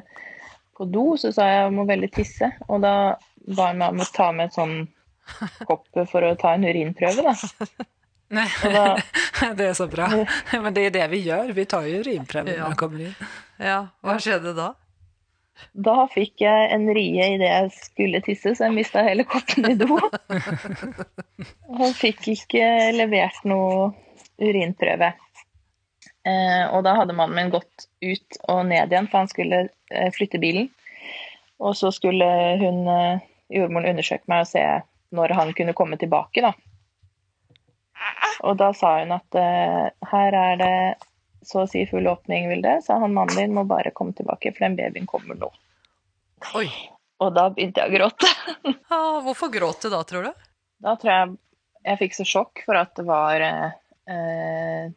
på 0.78 0.86
do, 0.94 1.12
så 1.18 1.32
sa 1.34 1.46
jeg 1.50 1.64
jeg 1.68 1.76
må 1.78 1.86
veldig 1.90 2.10
tisse. 2.14 2.50
Og 2.68 2.82
da 2.86 2.94
ba 3.48 3.70
hun 3.72 3.80
meg 3.82 3.94
om 3.96 4.02
å 4.04 4.10
ta 4.14 4.32
med 4.36 4.50
et 4.50 4.58
sånn 4.58 4.80
kopp 5.68 5.88
for 6.10 6.24
å 6.24 6.34
ta 6.40 6.54
en 6.56 6.66
urinprøve, 6.68 7.24
da. 7.26 7.36
Nei, 8.38 8.44
da 8.60 8.98
det 9.58 9.70
er 9.70 9.76
så 9.78 9.86
bra. 9.92 10.10
Men 10.64 10.74
det 10.76 10.90
er 10.90 10.96
det 10.98 11.06
vi 11.14 11.22
gjør. 11.30 11.54
Vi 11.56 11.66
tar 11.70 11.86
jo 11.88 12.02
urinprøve 12.04 12.58
Ja. 12.58 12.66
når 12.66 12.74
vi 12.76 12.80
kommer 12.82 13.06
inn. 13.08 13.32
Ja, 13.64 13.78
hva 14.04 14.18
skjedde 14.24 14.54
da? 14.58 14.74
Da 15.74 16.04
fikk 16.14 16.44
jeg 16.44 16.68
en 16.76 16.86
rie 16.94 17.30
idet 17.34 17.48
jeg 17.50 17.70
skulle 17.74 18.20
tisse, 18.22 18.52
så 18.54 18.68
jeg 18.68 18.76
mista 18.76 19.02
hele 19.08 19.24
koppen 19.26 19.66
i 19.72 19.78
do. 19.80 19.98
Og 21.74 21.88
fikk 21.98 22.28
ikke 22.36 22.68
levert 22.94 23.40
noe 23.50 23.88
urinprøve. 24.38 25.10
Eh, 26.28 26.64
og 26.76 26.84
da 26.84 26.96
hadde 26.98 27.16
mannen 27.16 27.38
min 27.38 27.54
gått 27.54 27.88
ut 28.04 28.40
og 28.52 28.66
ned 28.68 28.92
igjen, 28.92 29.08
for 29.12 29.24
han 29.24 29.32
skulle 29.32 29.64
eh, 29.68 30.10
flytte 30.16 30.42
bilen. 30.44 30.70
Og 31.64 31.78
så 31.78 31.92
skulle 31.96 32.28
hun, 32.62 32.84
eh, 32.92 33.26
jordmoren 33.54 33.94
undersøke 33.94 34.28
meg 34.32 34.46
og 34.46 34.52
se 34.52 34.64
når 35.16 35.36
han 35.38 35.54
kunne 35.58 35.76
komme 35.78 36.00
tilbake, 36.00 36.44
da. 36.44 36.52
Og 38.46 38.58
da 38.60 38.72
sa 38.76 39.00
hun 39.00 39.16
at 39.16 39.40
eh, 39.40 39.88
her 40.12 40.38
er 40.38 40.60
det 40.60 40.74
så 41.48 41.64
å 41.64 41.70
si 41.70 41.86
full 41.88 42.10
åpning, 42.12 42.50
Vilde, 42.52 42.78
så 42.84 43.00
han 43.02 43.16
mannen 43.16 43.38
din 43.40 43.56
må 43.56 43.64
bare 43.70 43.94
komme 43.96 44.14
tilbake, 44.18 44.52
for 44.54 44.68
den 44.68 44.76
babyen 44.78 45.08
kommer 45.10 45.38
nå. 45.40 45.50
Oi. 46.60 46.68
Og 47.24 47.32
da 47.34 47.48
begynte 47.50 47.82
jeg 47.82 47.94
å 47.94 47.98
gråte. 47.98 48.34
Ah, 48.94 49.20
hvorfor 49.24 49.50
gråt 49.52 49.84
du 49.84 49.92
da, 49.92 50.00
tror 50.08 50.28
du? 50.28 50.46
Da 50.84 50.94
tror 51.00 51.12
jeg 51.12 51.36
jeg 51.88 52.00
fikk 52.02 52.16
så 52.18 52.26
sjokk 52.28 52.62
for 52.66 52.78
at 52.80 52.94
det 53.00 53.06
var 53.08 53.44
eh, 53.44 53.76
eh, 54.12 54.88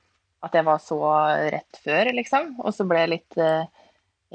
At 0.45 0.57
jeg 0.57 0.65
var 0.65 0.81
så 0.81 0.99
rett 1.53 1.81
før, 1.85 2.11
liksom. 2.17 2.55
Og 2.65 2.73
så 2.75 2.87
ble 2.89 3.03
jeg 3.03 3.13
litt 3.13 3.41
eh, 3.41 3.69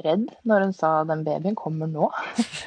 redd 0.06 0.28
når 0.46 0.68
hun 0.68 0.74
sa 0.76 0.90
'den 1.04 1.24
babyen 1.26 1.58
kommer 1.58 1.90
nå'. 1.90 2.10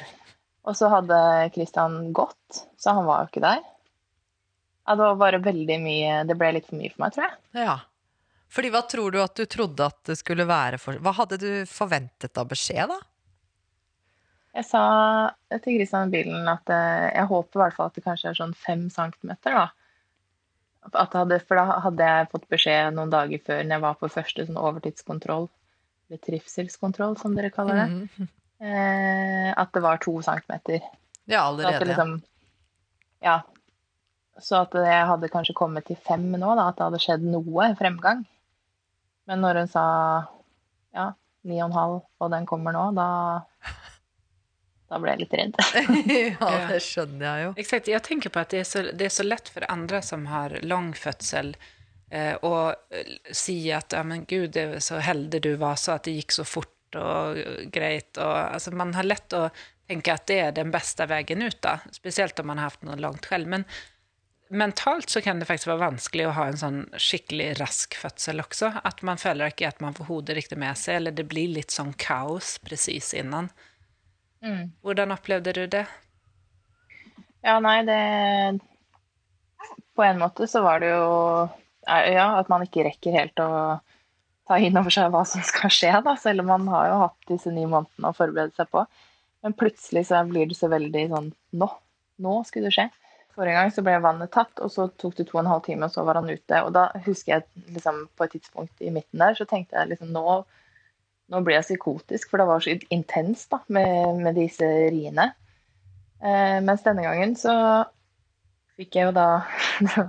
og 0.68 0.76
så 0.76 0.90
hadde 0.92 1.20
Christian 1.54 2.12
gått, 2.16 2.64
så 2.76 2.96
han 2.98 3.08
var 3.08 3.24
jo 3.24 3.32
ikke 3.32 3.46
der. 3.46 3.62
Ja, 4.86 4.96
det 4.96 5.04
var 5.04 5.20
bare 5.20 5.38
veldig 5.44 5.76
mye 5.78 6.12
Det 6.26 6.34
ble 6.34 6.54
litt 6.56 6.66
for 6.66 6.80
mye 6.80 6.90
for 6.90 7.04
meg, 7.04 7.14
tror 7.14 7.28
jeg. 7.28 7.64
Ja. 7.66 7.76
Fordi 8.50 8.70
hva 8.74 8.80
tror 8.90 9.14
du 9.14 9.20
at 9.22 9.36
du 9.38 9.46
trodde 9.46 9.86
at 9.86 9.98
det 10.08 10.16
skulle 10.18 10.48
være 10.48 10.80
for 10.82 10.98
Hva 10.98 11.12
hadde 11.20 11.38
du 11.38 11.50
forventet 11.70 12.40
av 12.40 12.48
beskjed, 12.50 12.90
da? 12.90 12.98
Jeg 14.58 14.66
sa 14.66 14.84
til 15.62 15.76
Christian 15.76 16.10
i 16.10 16.16
bilen 16.16 16.48
at 16.50 16.72
eh, 16.74 17.10
jeg 17.14 17.30
håper 17.30 17.60
i 17.60 17.62
hvert 17.62 17.76
fall 17.76 17.92
at 17.92 17.98
det 17.98 18.02
kanskje 18.02 18.32
er 18.32 18.40
sånn 18.40 18.56
fem 18.58 18.88
centimeter, 18.90 19.54
da. 19.54 19.68
At 20.88 21.14
hadde, 21.14 21.36
for 21.44 21.60
da 21.60 21.80
hadde 21.84 22.06
jeg 22.08 22.28
fått 22.32 22.46
beskjed 22.50 22.94
noen 22.96 23.12
dager 23.12 23.42
før 23.44 23.60
når 23.62 23.74
jeg 23.76 23.84
var 23.84 23.98
på 24.00 24.08
første 24.10 24.46
sånn 24.46 24.58
overtidskontroll, 24.60 25.46
eller 26.08 26.22
trivselskontroll 26.24 27.18
som 27.20 27.36
dere 27.36 27.52
kaller 27.54 27.82
det, 27.82 27.88
mm. 27.92 28.30
eh, 28.64 29.50
at 29.52 29.72
det 29.76 29.84
var 29.84 30.00
to 30.02 30.16
centimeter. 30.24 30.80
Ja, 31.30 31.44
Så 31.44 31.46
allerede. 31.52 31.90
liksom, 31.92 32.14
ja. 33.22 33.36
Så 34.40 34.62
at 34.64 34.74
jeg 34.74 35.06
hadde 35.12 35.30
kanskje 35.30 35.58
kommet 35.58 35.86
til 35.86 36.00
fem 36.00 36.24
nå, 36.32 36.54
da, 36.56 36.70
at 36.70 36.78
det 36.78 36.88
hadde 36.88 37.02
skjedd 37.04 37.28
noe 37.28 37.70
fremgang. 37.78 38.24
Men 39.28 39.44
når 39.44 39.62
hun 39.62 39.70
sa 39.70 39.86
ja, 40.96 41.10
ni 41.46 41.60
og 41.60 41.68
en 41.68 41.76
halv, 41.76 42.00
og 42.18 42.32
den 42.32 42.48
kommer 42.48 42.74
nå, 42.74 42.88
da, 42.96 43.06
da 44.90 44.98
ble 44.98 45.12
jeg 45.14 45.22
litt 45.22 45.36
redd. 45.38 45.58
ja, 46.40 46.52
det 46.70 46.80
skjønner 46.82 47.26
jeg 47.26 47.44
jo. 47.44 47.50
Exakt, 47.62 47.90
Jeg 47.92 48.02
tenker 48.06 48.34
på 48.34 48.42
at 48.42 48.54
det 48.54 48.64
er, 48.64 48.68
så, 48.68 48.82
det 48.90 49.06
er, 49.06 49.14
så 49.14 49.26
lett 49.26 49.50
for 49.52 49.66
andre 49.70 50.02
som 50.02 50.26
har 50.30 50.56
lang 50.66 50.90
fødsel, 50.98 51.54
eh, 52.10 52.34
och 52.34 52.68
eh, 52.70 53.06
säga 53.32 53.78
att 53.78 53.92
ja, 53.92 54.02
men 54.02 54.24
gud, 54.24 54.58
så 54.78 54.98
heldig 54.98 55.42
du 55.42 55.54
var 55.54 55.76
så 55.76 55.92
at 55.92 56.08
det 56.08 56.18
gikk 56.18 56.34
så 56.34 56.44
fort 56.44 56.98
og 56.98 57.38
greit. 57.70 58.16
Og, 58.18 58.34
altså, 58.34 58.74
man 58.74 58.94
har 58.98 59.06
lett 59.06 59.38
å 59.38 59.46
tenke 59.90 60.14
at 60.14 60.26
det 60.30 60.40
er 60.42 60.58
den 60.58 60.74
beste 60.74 61.06
veien 61.10 61.46
ut, 61.46 61.60
da. 61.62 61.78
speciellt 61.94 62.42
om 62.42 62.50
man 62.50 62.58
har 62.58 62.72
hatt 62.72 62.84
noe 62.86 62.98
langt 62.98 63.30
selv. 63.30 63.46
Men 63.50 63.66
mentalt 64.50 65.10
så 65.10 65.22
kan 65.22 65.38
det 65.38 65.46
faktisk 65.46 65.70
være 65.70 65.84
vanskelig 65.86 66.26
å 66.26 66.34
ha 66.34 66.48
en 66.50 66.58
sånn 66.58 66.80
skikkelig 66.98 67.52
rask 67.60 67.94
fødsel 67.94 68.42
også. 68.42 68.72
At 68.82 69.02
man 69.06 69.22
føler 69.22 69.54
ikke 69.54 69.70
at 69.70 69.82
man 69.82 69.94
får 69.94 70.10
hodet 70.10 70.38
riktig 70.38 70.58
med 70.58 70.78
seg, 70.78 70.98
eller 70.98 71.14
det 71.14 71.28
blir 71.30 71.54
litt 71.54 71.74
sånn 71.74 71.94
kaos 71.94 72.56
presis 72.66 73.14
innan. 73.14 73.50
Mm. 74.44 74.70
Hvordan 74.80 75.12
opplevde 75.12 75.52
du 75.52 75.66
det? 75.70 75.84
Ja, 77.44 77.58
nei, 77.60 77.82
det 77.88 78.60
På 79.96 80.04
en 80.04 80.20
måte 80.20 80.46
så 80.48 80.62
var 80.64 80.80
det 80.80 80.92
jo 80.92 81.48
Ja, 81.86 82.26
at 82.38 82.48
man 82.52 82.64
ikke 82.64 82.84
rekker 82.86 83.16
helt 83.16 83.40
å 83.40 83.50
ta 84.48 84.58
inn 84.58 84.76
over 84.76 84.92
seg 84.92 85.12
hva 85.12 85.22
som 85.28 85.44
skal 85.46 85.72
skje, 85.72 85.92
da. 86.04 86.16
Selv 86.18 86.42
om 86.42 86.50
man 86.50 86.66
har 86.72 86.88
jo 86.90 86.96
hatt 87.04 87.28
disse 87.30 87.52
ni 87.54 87.64
månedene 87.66 88.10
å 88.10 88.16
forberede 88.16 88.56
seg 88.56 88.70
på. 88.72 88.84
Men 89.44 89.54
plutselig 89.56 90.08
så 90.08 90.24
blir 90.28 90.48
det 90.50 90.58
så 90.58 90.70
veldig 90.72 91.04
sånn 91.12 91.30
Nå! 91.60 91.68
Nå 92.20 92.32
skulle 92.44 92.68
det 92.68 92.76
skje. 92.76 92.88
Forrige 93.36 93.56
gang 93.56 93.70
så 93.72 93.84
ble 93.86 93.94
vannet 94.02 94.32
tatt, 94.34 94.52
og 94.60 94.72
så 94.74 94.88
tok 95.00 95.14
det 95.16 95.28
to 95.28 95.38
og 95.38 95.44
en 95.44 95.52
halv 95.54 95.62
time, 95.64 95.86
og 95.86 95.94
så 95.94 96.02
var 96.04 96.18
han 96.18 96.28
ute. 96.28 96.62
Og 96.66 96.72
da 96.76 96.88
husker 97.06 97.36
jeg 97.36 97.68
liksom 97.76 98.02
på 98.18 98.26
et 98.26 98.34
tidspunkt 98.36 98.82
i 98.84 98.90
midten 98.92 99.22
der, 99.22 99.38
så 99.38 99.46
tenkte 99.48 99.78
jeg 99.78 99.92
liksom 99.94 100.10
nå, 100.12 100.40
nå 101.30 101.40
blir 101.46 101.58
jeg 101.60 101.68
psykotisk, 101.68 102.30
for 102.30 102.42
det 102.42 102.48
var 102.48 102.64
så 102.64 102.74
intenst 102.90 103.50
da, 103.52 103.60
med, 103.72 104.20
med 104.24 104.36
disse 104.38 104.66
riene. 104.90 105.30
Eh, 106.20 106.58
mens 106.64 106.82
denne 106.84 107.06
gangen 107.06 107.36
så 107.38 107.54
fikk 108.80 108.98
jeg 108.98 109.10
jo 109.10 109.14
da 109.16 109.28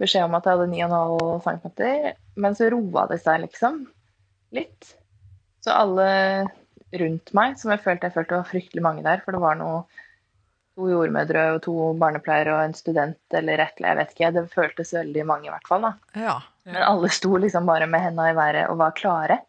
beskjed 0.00 0.26
om 0.26 0.36
at 0.38 0.46
jeg 0.46 0.58
hadde 0.58 0.70
9,5 0.72 1.64
cm, 1.64 2.14
men 2.40 2.56
så 2.56 2.70
roa 2.72 3.06
det 3.10 3.20
seg 3.24 3.42
liksom 3.44 3.82
litt. 4.56 4.94
Så 5.64 5.74
alle 5.74 6.10
rundt 7.00 7.34
meg, 7.36 7.58
som 7.60 7.72
jeg 7.74 7.82
følte 7.84 8.08
jeg 8.08 8.16
følte 8.16 8.38
var 8.40 8.48
fryktelig 8.48 8.84
mange 8.84 9.04
der, 9.06 9.20
for 9.24 9.36
det 9.36 9.42
var 9.42 9.58
noe 9.58 9.82
to 10.78 10.88
jordmødre 10.88 11.44
og 11.56 11.60
to 11.66 11.74
barnepleiere 12.00 12.54
og 12.54 12.62
en 12.64 12.76
student 12.78 13.36
eller 13.36 13.60
et 13.60 13.76
eller 13.76 13.90
jeg 13.90 13.98
vet 13.98 14.14
ikke. 14.14 14.32
Det 14.36 14.46
føltes 14.54 14.94
veldig 14.96 15.26
mange 15.28 15.50
i 15.50 15.52
hvert 15.52 15.68
fall. 15.68 15.86
da. 15.86 15.92
Ja. 16.28 16.36
Men 16.70 16.82
alle 16.86 17.10
sto 17.12 17.34
liksom 17.40 17.68
bare 17.68 17.88
med 17.90 18.04
henda 18.06 18.30
i 18.30 18.36
været 18.38 18.70
og 18.70 18.78
var 18.80 18.96
klare 18.96 19.40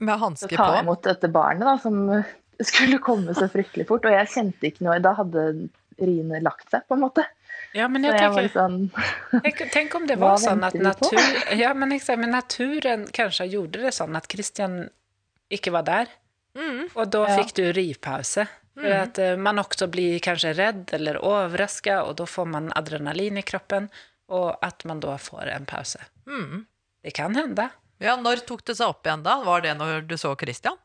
Med 0.00 0.18
til 0.40 0.48
på? 0.48 0.56
ta 0.56 0.80
imot 0.80 1.02
dette 1.04 1.28
barnet 1.32 1.66
da, 1.68 1.74
som 1.78 2.24
skulle 2.60 2.98
komme 3.04 3.34
så 3.36 3.48
fryktelig 3.52 3.86
fort. 3.88 4.04
Og 4.08 4.12
jeg 4.12 4.28
kjente 4.32 4.68
ikke 4.70 4.84
noe 4.86 4.98
Da 5.00 5.14
hadde 5.18 5.68
riene 6.00 6.40
lagt 6.42 6.70
seg, 6.72 6.86
på 6.88 6.96
en 6.96 7.02
måte. 7.04 7.24
Ja, 7.76 7.86
men 7.88 8.02
jeg 8.02 8.16
jeg 8.16 8.20
tenker 8.32 8.48
sånn 8.54 8.78
Tenk, 9.44 9.60
tenk 9.72 9.94
om 9.94 10.06
det 10.08 10.16
var 10.22 10.36
sånn 10.42 10.64
at 10.66 10.74
natur, 10.74 11.20
ja, 11.54 11.74
men, 11.74 11.92
men 12.18 12.30
naturen 12.34 13.04
kanskje 13.14 13.46
gjorde 13.52 13.82
det 13.84 13.92
sånn 13.94 14.16
at 14.16 14.26
Christian 14.32 14.88
ikke 15.52 15.72
var 15.76 15.82
der, 15.86 16.06
Mm. 16.56 16.88
og 16.98 17.10
da 17.14 17.20
Ja. 17.28 17.36
fikk 17.38 17.52
du 17.54 17.62
rivpause. 17.72 18.48
For 18.74 18.82
Mm. 18.88 19.02
at 19.02 19.18
eh, 19.18 19.36
man 19.36 19.58
også 19.58 19.86
blir 19.90 20.18
kanskje 20.18 20.50
redd 20.56 20.90
eller 20.92 21.18
overraska, 21.22 22.00
og 22.02 22.16
da 22.16 22.24
får 22.26 22.46
man 22.50 22.72
adrenalin 22.74 23.38
i 23.38 23.42
kroppen, 23.42 23.88
og 24.28 24.56
at 24.62 24.84
man 24.84 24.98
da 25.00 25.14
får 25.16 25.46
en 25.54 25.66
pause. 25.66 26.00
Mm. 26.26 26.66
Det 27.04 27.12
kan 27.14 27.34
hende. 27.36 27.68
Ja, 28.00 28.14
når 28.16 28.40
tok 28.48 28.62
det 28.64 28.78
seg 28.78 28.94
opp 28.94 29.04
igjen 29.04 29.24
da? 29.26 29.38
Var 29.44 29.66
det 29.66 29.74
når 29.76 30.06
du 30.08 30.16
så 30.20 30.32
Christian? 30.40 30.78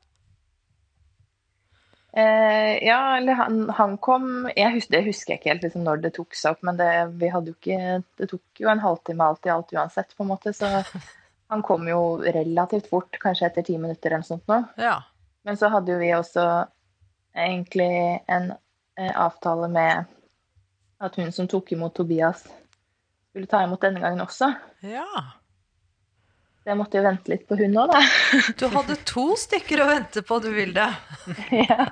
eh, 2.11 2.83
Ja, 2.83 3.17
eller 3.17 3.33
han, 3.33 3.69
han 3.69 3.97
kom 3.97 4.49
jeg 4.55 4.73
husker, 4.73 4.97
Det 4.97 5.05
husker 5.07 5.33
jeg 5.33 5.39
ikke 5.39 5.51
helt 5.53 5.63
liksom, 5.67 5.85
når 5.87 6.03
det 6.03 6.13
tok 6.17 6.35
seg 6.35 6.55
opp, 6.55 6.63
men 6.67 6.79
det, 6.79 6.89
vi 7.21 7.29
hadde 7.31 7.53
jo 7.53 7.57
ikke, 7.59 8.01
det 8.19 8.29
tok 8.31 8.63
jo 8.63 8.71
en 8.71 8.83
halvtime 8.83 9.29
alt 9.29 9.47
i 9.47 9.53
alt 9.53 9.71
uansett, 9.75 10.15
på 10.15 10.25
en 10.25 10.31
måte. 10.33 10.53
Så 10.55 10.69
han 11.51 11.63
kom 11.63 11.87
jo 11.87 12.01
relativt 12.19 12.89
fort, 12.91 13.19
kanskje 13.21 13.47
etter 13.49 13.67
ti 13.67 13.77
minutter 13.79 14.11
eller 14.11 14.25
noe 14.25 14.31
sånt 14.33 14.51
nå. 14.51 14.59
Ja. 14.81 14.97
Men 15.47 15.59
så 15.61 15.69
hadde 15.71 15.93
jo 15.93 16.01
vi 16.01 16.11
også 16.17 16.45
egentlig 17.35 17.89
en 18.31 18.51
eh, 18.97 19.11
avtale 19.11 19.71
med 19.71 20.11
at 21.03 21.17
hun 21.19 21.31
som 21.35 21.47
tok 21.51 21.71
imot 21.75 21.95
Tobias, 21.95 22.43
skulle 23.29 23.51
ta 23.51 23.63
imot 23.63 23.83
denne 23.83 24.03
gangen 24.03 24.23
også. 24.23 24.51
ja. 24.83 25.07
Så 26.65 26.71
jeg 26.71 26.77
måtte 26.79 26.97
jo 26.97 27.05
vente 27.05 27.29
litt 27.29 27.43
på 27.45 27.55
hun 27.59 27.75
òg, 27.77 27.91
da. 27.93 27.99
Du 28.57 28.63
hadde 28.73 28.95
to 29.05 29.23
stykker 29.37 29.83
å 29.83 29.85
vente 29.85 30.23
på, 30.25 30.39
du 30.41 30.47
Vilde. 30.49 30.85
ja. 31.69 31.91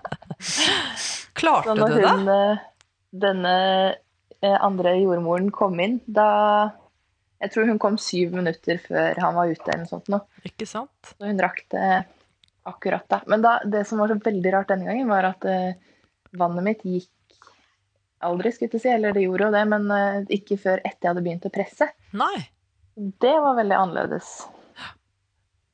Klarte 1.37 1.67
Så 1.67 1.75
når 1.77 1.91
du 1.93 1.97
det? 1.99 2.13
hun, 2.15 2.31
eh, 2.33 2.63
denne 3.21 3.51
eh, 4.41 4.55
andre 4.57 4.95
jordmoren 4.97 5.51
kom 5.53 5.77
inn, 5.77 5.99
da 6.09 6.71
Jeg 7.37 7.53
tror 7.53 7.69
hun 7.69 7.77
kom 7.83 7.99
syv 8.01 8.33
minutter 8.33 8.79
før 8.81 9.21
han 9.21 9.37
var 9.37 9.51
ute, 9.51 9.67
eller 9.67 9.83
noe 9.83 9.91
sånt. 9.91 10.09
Nå. 10.09 10.19
Ikke 10.49 10.65
sant? 10.65 11.11
Så 11.11 11.29
hun 11.29 11.43
rakk 11.45 11.61
det 11.75 11.91
akkurat 12.65 13.05
da. 13.13 13.21
Men 13.29 13.45
da, 13.45 13.51
det 13.69 13.83
som 13.85 14.01
var 14.01 14.09
så 14.09 14.17
veldig 14.25 14.55
rart 14.55 14.73
denne 14.73 14.89
gangen, 14.89 15.11
var 15.11 15.29
at 15.29 15.45
eh, 15.45 15.77
vannet 16.33 16.65
mitt 16.65 16.81
gikk 16.81 17.45
aldri, 18.25 18.55
skulle 18.57 18.73
jeg 18.73 18.87
si. 18.87 18.89
Eller 18.95 19.13
det 19.13 19.27
gjorde 19.27 19.51
jo 19.51 19.53
det, 19.59 19.63
men 19.69 20.27
ikke 20.33 20.57
før 20.65 20.81
etter 20.81 21.05
jeg 21.05 21.11
hadde 21.13 21.25
begynt 21.29 21.45
å 21.45 21.53
presse. 21.53 21.91
Nei, 22.17 22.47
Det 23.21 23.37
var 23.45 23.61
veldig 23.61 23.77
annerledes. 23.83 24.33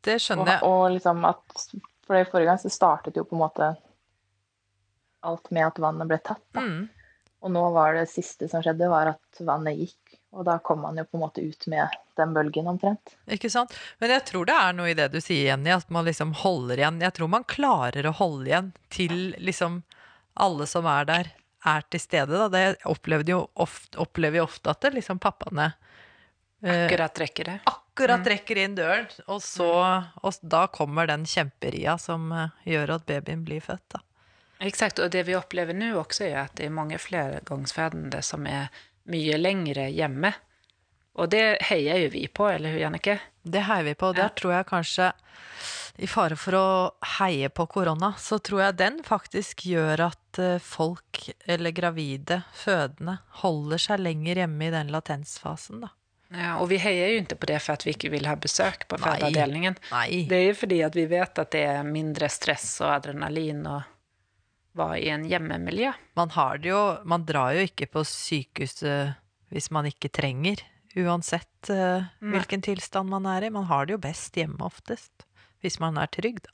Det 0.07 0.19
skjønner 0.23 0.53
jeg. 0.55 0.63
og 0.63 0.91
liksom 0.95 1.25
at 1.27 1.63
For 2.07 2.17
det 2.17 2.29
forrige 2.31 2.49
gang 2.49 2.62
så 2.62 2.71
startet 2.73 3.17
jo 3.19 3.25
på 3.27 3.35
en 3.38 3.43
måte 3.43 3.73
alt 5.27 5.51
med 5.51 5.67
at 5.67 5.79
vannet 5.83 6.07
ble 6.07 6.17
tatt. 6.23 6.45
Da. 6.55 6.63
Mm. 6.63 6.88
Og 7.43 7.51
nå 7.51 7.63
var 7.75 7.95
det 7.95 8.05
siste 8.12 8.47
som 8.51 8.63
skjedde, 8.63 8.88
var 8.91 9.13
at 9.13 9.41
vannet 9.45 9.77
gikk. 9.79 10.15
Og 10.35 10.45
da 10.45 10.57
kom 10.62 10.83
man 10.85 10.97
jo 10.99 11.05
på 11.07 11.17
en 11.17 11.23
måte 11.23 11.41
ut 11.41 11.67
med 11.71 11.95
den 12.19 12.33
bølgen 12.35 12.67
omtrent. 12.69 13.15
Ikke 13.31 13.49
sant? 13.49 13.73
Men 13.99 14.12
jeg 14.13 14.25
tror 14.29 14.45
det 14.45 14.55
er 14.55 14.75
noe 14.77 14.91
i 14.91 14.95
det 14.97 15.07
du 15.13 15.19
sier, 15.23 15.47
Jenny, 15.49 15.71
at 15.73 15.89
man 15.89 16.05
liksom 16.05 16.35
holder 16.43 16.81
igjen. 16.83 16.99
Jeg 17.01 17.15
tror 17.17 17.31
man 17.31 17.47
klarer 17.49 18.05
å 18.05 18.15
holde 18.19 18.49
igjen 18.51 18.71
til 18.93 19.15
liksom 19.41 19.81
alle 20.39 20.67
som 20.69 20.85
er 20.88 21.07
der, 21.09 21.31
er 21.67 21.88
til 21.91 22.03
stede. 22.03 22.35
Da. 22.35 22.47
Det 22.53 22.85
opplever 22.88 23.31
jo 23.33 23.39
ofte, 23.59 23.97
opplever 23.99 24.41
jo 24.41 24.45
ofte 24.47 24.71
at 24.71 24.83
det 24.85 24.93
liksom 24.99 25.19
pappaene 25.23 25.71
eh, 26.63 26.85
Akkurat 26.85 27.23
rekker 27.25 27.49
det. 27.53 27.57
akkurat 27.65 27.78
trekker 28.23 28.62
inn 28.63 28.75
døren, 28.77 29.09
og 29.27 29.41
så 29.43 29.69
og 30.23 30.38
da 30.41 30.65
kommer 30.71 31.09
den 31.09 31.25
kjemperia 31.27 31.97
som 31.99 32.31
eh, 32.31 32.53
gjør 32.71 32.95
at 32.95 33.07
babyen 33.09 33.43
blir 33.47 33.63
født. 33.65 33.95
Da. 33.95 34.03
Exakt, 34.59 34.99
og 34.99 35.12
det 35.12 35.23
vi 35.27 35.38
opplever 35.39 35.75
nå 35.75 35.93
også 35.99 36.27
er 36.27 36.38
at 36.45 36.57
det 36.59 36.67
er 36.67 36.75
mange 36.75 36.99
flergangsfødende 36.99 38.21
som 38.25 38.47
er 38.49 38.67
mye 39.09 39.39
lengre 39.39 39.88
hjemme. 39.91 40.33
Og 41.19 41.31
det 41.31 41.59
heier 41.67 41.99
jo 42.03 42.13
vi 42.13 42.25
på, 42.31 42.47
eller 42.51 42.75
hur, 42.75 42.81
Jannicke? 42.83 43.17
Det 43.43 43.65
heier 43.67 43.88
vi 43.88 43.95
på. 43.95 44.12
og. 44.12 44.19
Der 44.19 44.31
tror 44.35 44.53
jeg 44.55 44.67
kanskje, 44.69 45.12
i 45.99 46.07
fare 46.07 46.38
for 46.39 46.55
å 46.55 46.67
heie 47.17 47.49
på 47.51 47.65
korona, 47.71 48.13
så 48.19 48.39
tror 48.39 48.63
jeg 48.67 48.79
den 48.79 48.99
faktisk 49.03 49.65
gjør 49.67 50.05
at 50.09 50.39
eh, 50.39 50.59
folk, 50.63 51.25
eller 51.47 51.75
gravide, 51.75 52.43
fødende, 52.55 53.19
holder 53.43 53.83
seg 53.89 54.03
lenger 54.03 54.43
hjemme 54.43 54.69
i 54.69 54.75
den 54.75 54.93
latensfasen, 54.95 55.83
da. 55.83 55.91
Ja, 56.29 56.59
og 56.61 56.67
vi 56.69 56.77
heier 56.77 57.09
jo 57.09 57.21
ikke 57.23 57.39
på 57.41 57.47
det 57.49 57.59
for 57.63 57.73
at 57.73 57.85
vi 57.87 57.93
ikke 57.95 58.11
vil 58.13 58.27
ha 58.29 58.35
besøk 58.37 58.83
på 58.89 58.99
Nei. 58.99 59.05
fødeavdelingen. 59.05 59.79
Det 60.29 60.37
er 60.37 60.43
jo 60.51 60.57
fordi 60.59 60.81
at 60.85 60.97
vi 60.97 61.07
vet 61.09 61.41
at 61.41 61.55
det 61.55 61.63
er 61.71 61.87
mindre 61.87 62.29
stress 62.29 62.67
og 62.85 62.91
adrenalin 62.99 63.63
å 63.65 63.79
være 64.77 64.99
i 65.01 65.09
en 65.09 65.25
hjemmemiljø. 65.25 65.93
Man 66.19 66.35
har 66.35 66.61
det 66.61 66.69
jo 66.69 66.83
Man 67.09 67.25
drar 67.25 67.55
jo 67.57 67.65
ikke 67.65 67.89
på 67.89 68.05
sykehuset 68.05 69.17
hvis 69.49 69.71
man 69.73 69.87
ikke 69.89 70.11
trenger, 70.13 70.61
uansett 70.93 71.71
Nei. 71.73 72.05
hvilken 72.35 72.61
tilstand 72.61 73.09
man 73.09 73.25
er 73.25 73.47
i. 73.47 73.49
Man 73.49 73.65
har 73.65 73.87
det 73.89 73.95
jo 73.97 74.03
best 74.03 74.37
hjemme 74.37 74.61
oftest. 74.61 75.25
Hvis 75.65 75.79
man 75.81 75.97
er 75.97 76.05
trygg, 76.13 76.37
da. 76.45 76.53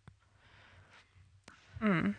Mm. 1.84 2.16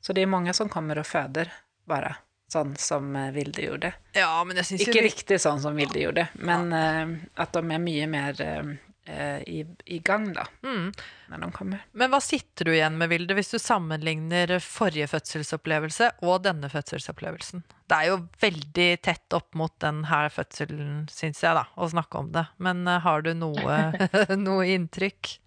Så 0.00 0.14
det 0.14 0.22
er 0.22 0.30
mange 0.30 0.54
som 0.54 0.70
kommer 0.70 1.02
og 1.02 1.08
føder 1.10 1.50
bare 1.90 2.14
sånn 2.52 2.74
som 2.80 3.16
eh, 3.16 3.30
Vilde 3.36 3.62
gjorde. 3.62 3.92
Ja, 4.16 4.32
men 4.44 4.58
jeg 4.60 4.70
synes 4.70 4.86
Ikke 4.86 5.04
riktig 5.04 5.40
sånn 5.42 5.62
som 5.62 5.78
Vilde 5.78 6.00
gjorde, 6.02 6.28
men 6.40 6.72
eh, 6.74 7.16
at 7.40 7.56
de 7.56 7.64
er 7.64 7.82
mye 7.82 8.06
mer 8.10 8.40
eh, 8.42 9.40
i, 9.48 9.62
i 9.84 9.98
gang 10.04 10.30
da, 10.36 10.44
mm. 10.64 10.86
når 11.32 11.42
de 11.44 11.50
kommer. 11.54 11.84
Men 11.92 12.12
hva 12.12 12.20
sitter 12.24 12.68
du 12.68 12.74
igjen 12.74 12.98
med, 13.00 13.10
Vilde, 13.12 13.36
hvis 13.38 13.52
du 13.54 13.58
sammenligner 13.60 14.58
forrige 14.64 15.08
fødselsopplevelse 15.12 16.10
og 16.28 16.44
denne 16.44 16.70
fødselsopplevelsen? 16.72 17.64
Det 17.88 17.96
er 17.96 18.10
jo 18.10 18.20
veldig 18.42 18.88
tett 19.04 19.36
opp 19.36 19.56
mot 19.56 19.72
den 19.80 20.02
her 20.10 20.28
fødselen, 20.32 21.06
syns 21.12 21.40
jeg, 21.44 21.56
da, 21.56 21.64
å 21.76 21.88
snakke 21.88 22.20
om 22.20 22.32
det. 22.34 22.44
Men 22.60 22.84
uh, 22.84 22.98
har 23.00 23.24
du 23.24 23.32
noe, 23.32 23.78
noe 24.48 24.68
inntrykk? 24.74 25.38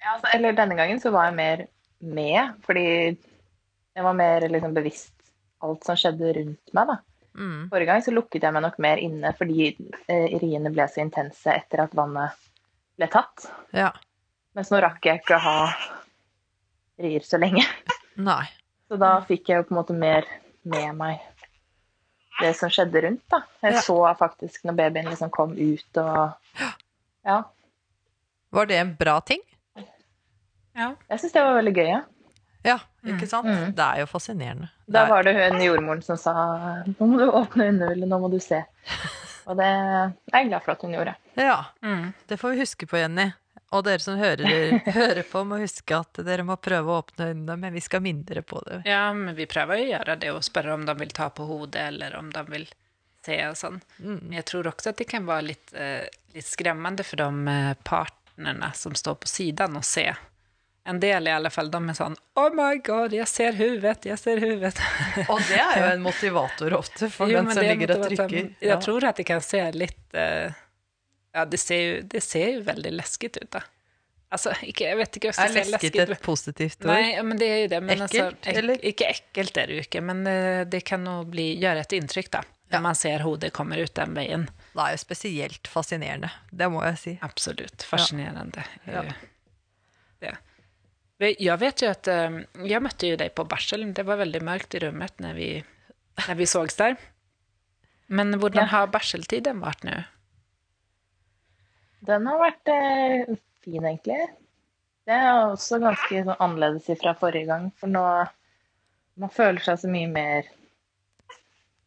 Ja, 0.00 0.14
altså, 0.14 0.30
eller 0.32 0.56
denne 0.56 0.78
gangen 0.78 1.02
så 1.02 1.12
var 1.12 1.28
jeg 1.28 1.36
mer 1.36 1.66
med, 2.00 2.56
fordi 2.64 2.86
jeg 3.12 4.06
var 4.06 4.16
mer 4.16 4.46
liksom, 4.48 4.72
bevisst 4.72 5.19
alt 5.66 5.84
som 5.84 5.96
skjedde 5.96 6.32
rundt 6.36 6.74
meg. 6.76 6.86
da. 6.92 6.96
Mm. 7.38 7.68
Forrige 7.70 7.86
gang 7.92 8.02
så 8.02 8.12
lukket 8.14 8.42
jeg 8.42 8.52
meg 8.56 8.62
nok 8.64 8.78
mer 8.82 8.98
inne 8.98 9.30
fordi 9.38 9.68
eh, 10.08 10.38
riene 10.42 10.72
ble 10.74 10.86
så 10.90 11.00
intense 11.04 11.52
etter 11.52 11.84
at 11.84 11.94
vannet 11.94 12.34
ble 12.98 13.06
tatt. 13.12 13.46
Ja. 13.76 13.92
Mens 14.58 14.70
nå 14.72 14.80
rakk 14.82 15.04
jeg 15.06 15.20
ikke 15.22 15.36
å 15.38 15.44
ha 15.44 15.58
rier 17.00 17.24
så 17.24 17.38
lenge. 17.40 17.62
Nei. 18.20 18.44
Så 18.90 18.98
da 18.98 19.12
fikk 19.24 19.48
jeg 19.48 19.60
jo 19.62 19.68
på 19.68 19.74
en 19.76 19.78
måte 19.78 19.94
mer 19.96 20.26
med 20.68 20.96
meg 20.98 21.20
det 22.40 22.50
som 22.58 22.72
skjedde 22.72 23.02
rundt. 23.04 23.22
da. 23.30 23.42
Jeg 23.62 23.74
Ja. 23.78 23.80
så 23.84 23.96
faktisk 24.18 24.64
når 24.64 24.76
babyen 24.80 25.06
liksom 25.12 25.30
kom 25.30 25.52
ut 25.56 25.96
og 26.02 26.34
Ja. 27.24 27.42
Var 28.50 28.66
det 28.66 28.76
en 28.80 28.94
bra 28.98 29.20
ting? 29.20 29.40
Ja. 30.74 30.94
Jeg 31.10 31.20
syns 31.20 31.32
det 31.32 31.42
var 31.44 31.54
veldig 31.62 31.74
gøy. 31.76 31.88
Ja. 31.88 32.00
Ja, 32.66 32.78
ikke 33.06 33.26
sant? 33.30 33.46
Mm. 33.48 33.70
Det 33.76 33.84
er 33.86 34.00
jo 34.02 34.06
fascinerende. 34.10 34.68
Da 34.90 35.06
var 35.08 35.24
det 35.24 35.32
hun 35.38 35.60
jordmoren 35.64 36.02
som 36.04 36.18
sa 36.20 36.34
nå 36.84 37.06
må 37.08 37.18
du 37.20 37.30
åpne 37.30 37.70
underhullet, 37.72 38.08
nå 38.10 38.18
må 38.20 38.28
du 38.32 38.38
se. 38.44 38.62
Og 39.50 39.56
det 39.56 39.66
er 39.66 40.10
jeg 40.34 40.50
glad 40.50 40.62
for 40.66 40.74
at 40.76 40.82
hun 40.84 40.92
gjorde. 40.94 41.14
Ja, 41.40 41.60
Mm. 41.82 42.12
det 42.28 42.36
får 42.38 42.52
vi 42.54 42.60
huske 42.60 42.86
på, 42.86 42.98
Jenny. 43.00 43.30
Og 43.72 43.84
dere 43.86 44.02
som 44.02 44.18
hører, 44.18 44.44
hører 44.98 45.22
på, 45.30 45.44
må 45.46 45.56
huske 45.62 45.96
at 45.96 46.20
dere 46.26 46.42
må 46.44 46.56
prøve 46.60 46.90
å 46.90 47.00
åpne 47.04 47.30
øynene, 47.32 47.56
men 47.56 47.72
vi 47.72 47.80
skal 47.80 48.02
minne 48.04 48.26
dere 48.26 48.42
på 48.42 48.60
det. 48.66 48.82
Ja, 48.90 49.12
men 49.14 49.34
vi 49.38 49.46
prøver 49.50 49.78
å 49.78 49.88
gjøre 49.88 50.16
det 50.20 50.30
og 50.34 50.42
spørre 50.46 50.74
om 50.74 50.84
de 50.86 50.94
vil 51.00 51.12
ta 51.16 51.30
på 51.30 51.46
hodet 51.48 51.86
eller 51.94 52.16
om 52.18 52.28
de 52.34 52.42
vil 52.50 52.66
se 53.24 53.36
og 53.48 53.56
sånn. 53.58 53.78
Mm. 54.02 54.18
Men 54.26 54.36
jeg 54.40 54.46
tror 54.50 54.68
også 54.72 54.90
at 54.92 54.98
det 55.00 55.06
kan 55.10 55.26
være 55.28 55.46
litt, 55.52 55.72
eh, 55.74 56.06
litt 56.34 56.46
skremmende 56.50 57.04
for 57.06 57.16
de 57.22 57.54
eh, 57.54 57.74
partnerne 57.86 58.70
som 58.74 58.94
står 58.98 59.18
på 59.22 59.30
siden 59.30 59.76
og 59.80 59.84
se. 59.86 60.06
En 60.88 60.98
del 61.00 61.26
i 61.28 61.30
alle 61.30 61.50
fall, 61.52 61.68
de 61.70 61.76
er 61.92 61.96
sånn 61.98 62.14
Oh 62.40 62.48
my 62.56 62.78
god, 62.84 63.12
jeg 63.12 63.28
ser 63.28 63.52
huvudet, 63.58 64.06
jeg 64.08 64.18
ser 64.18 64.40
huvudet. 64.40 64.78
Og 65.28 65.38
det 65.50 65.58
er 65.60 65.74
jo 65.82 65.88
en 65.92 66.02
motivator 66.02 66.72
ofte 66.78 67.10
for 67.12 67.28
Jo, 67.30 67.42
den 67.42 67.50
som 67.52 67.62
er 67.62 67.68
ligger 67.74 67.92
og 67.98 68.06
trykker. 68.06 68.28
sånn- 68.30 68.54
Jeg 68.64 68.80
tror 68.86 69.04
at 69.10 69.16
det 69.20 69.26
kan 69.28 69.40
se 69.44 69.60
litt 69.76 70.16
uh, 70.16 70.48
Ja, 71.36 71.44
det 71.44 71.60
ser 71.60 71.82
jo, 71.84 72.00
det 72.14 72.22
ser 72.24 72.48
jo 72.56 72.62
veldig 72.66 72.94
leskete 72.96 73.44
ut, 73.44 73.50
da. 73.58 73.60
Altså, 74.30 74.52
ikke, 74.62 74.86
jeg 74.86 74.96
vet 74.96 75.16
ikke 75.18 75.30
Er 75.42 75.52
lesket 75.58 75.96
et 76.00 76.20
positivt 76.22 76.84
ord? 76.86 76.90
Nei, 76.94 77.22
men 77.26 77.36
det 77.38 77.46
er 77.50 77.58
jo 77.64 77.68
det. 77.72 77.80
Men 77.82 77.96
Ekkelt, 78.06 78.22
altså, 78.22 78.50
ek, 78.50 78.58
eller? 78.62 78.84
Ikke 78.92 79.08
ekkelt 79.10 79.56
er 79.58 79.66
det 79.66 79.74
jo 79.80 79.84
ikke, 79.88 80.02
men 80.06 80.20
uh, 80.26 80.62
det 80.70 80.84
kan 80.86 81.04
jo 81.04 81.16
gjøre 81.34 81.82
et 81.82 81.92
inntrykk, 81.98 82.30
da. 82.38 82.42
Når 82.70 82.78
Ja. 82.78 82.80
man 82.84 82.94
ser 82.94 83.18
hodet 83.26 83.50
kommer 83.52 83.80
ut 83.82 83.92
den 83.98 84.14
veien. 84.14 84.44
Det 84.72 84.78
er 84.84 84.92
jo 84.94 84.98
spesielt 85.02 85.66
fascinerende, 85.66 86.30
det 86.54 86.68
må 86.70 86.84
jeg 86.86 86.98
si. 87.02 87.14
Absolutt. 87.26 87.82
Fascinerende. 87.82 88.62
Ja. 88.86 89.02
Eh, 91.20 91.34
Jag 91.38 91.58
vet 91.58 91.82
ju 91.82 91.86
att, 91.90 92.06
jeg 92.06 92.46
jag 92.54 92.82
mötte 92.82 93.06
ju 93.06 93.16
dig 93.16 93.28
på 93.30 93.44
barsel. 93.44 93.94
Det 93.94 94.02
var 94.02 94.16
väldigt 94.16 94.42
mörkt 94.42 94.74
i 94.74 94.78
rummet 94.78 95.18
när 95.18 95.34
vi, 95.34 95.64
när 96.28 96.34
vi 96.34 96.46
sågs 96.46 96.76
där. 96.76 96.96
Men 98.06 98.34
hur 98.40 98.50
Ja. 98.56 98.62
har 98.64 98.86
barseltiden 98.86 99.60
vært 99.60 99.82
nå? 99.84 100.02
Den 102.00 102.26
har 102.26 102.38
vært 102.38 102.68
eh, 102.68 103.36
fin, 103.64 103.84
egentlig. 103.84 104.26
Det 105.06 105.12
er 105.16 105.50
også 105.52 105.78
ganske 105.82 106.22
sånn, 106.24 106.36
annerledes 106.40 106.88
fra 107.00 107.14
forrige 107.14 107.46
gang, 107.46 107.70
for 107.76 107.88
nå 107.88 108.04
man 109.20 109.28
føler 109.34 109.60
seg 109.60 109.78
så 109.82 109.88
mye 109.90 110.08
mer 110.08 110.48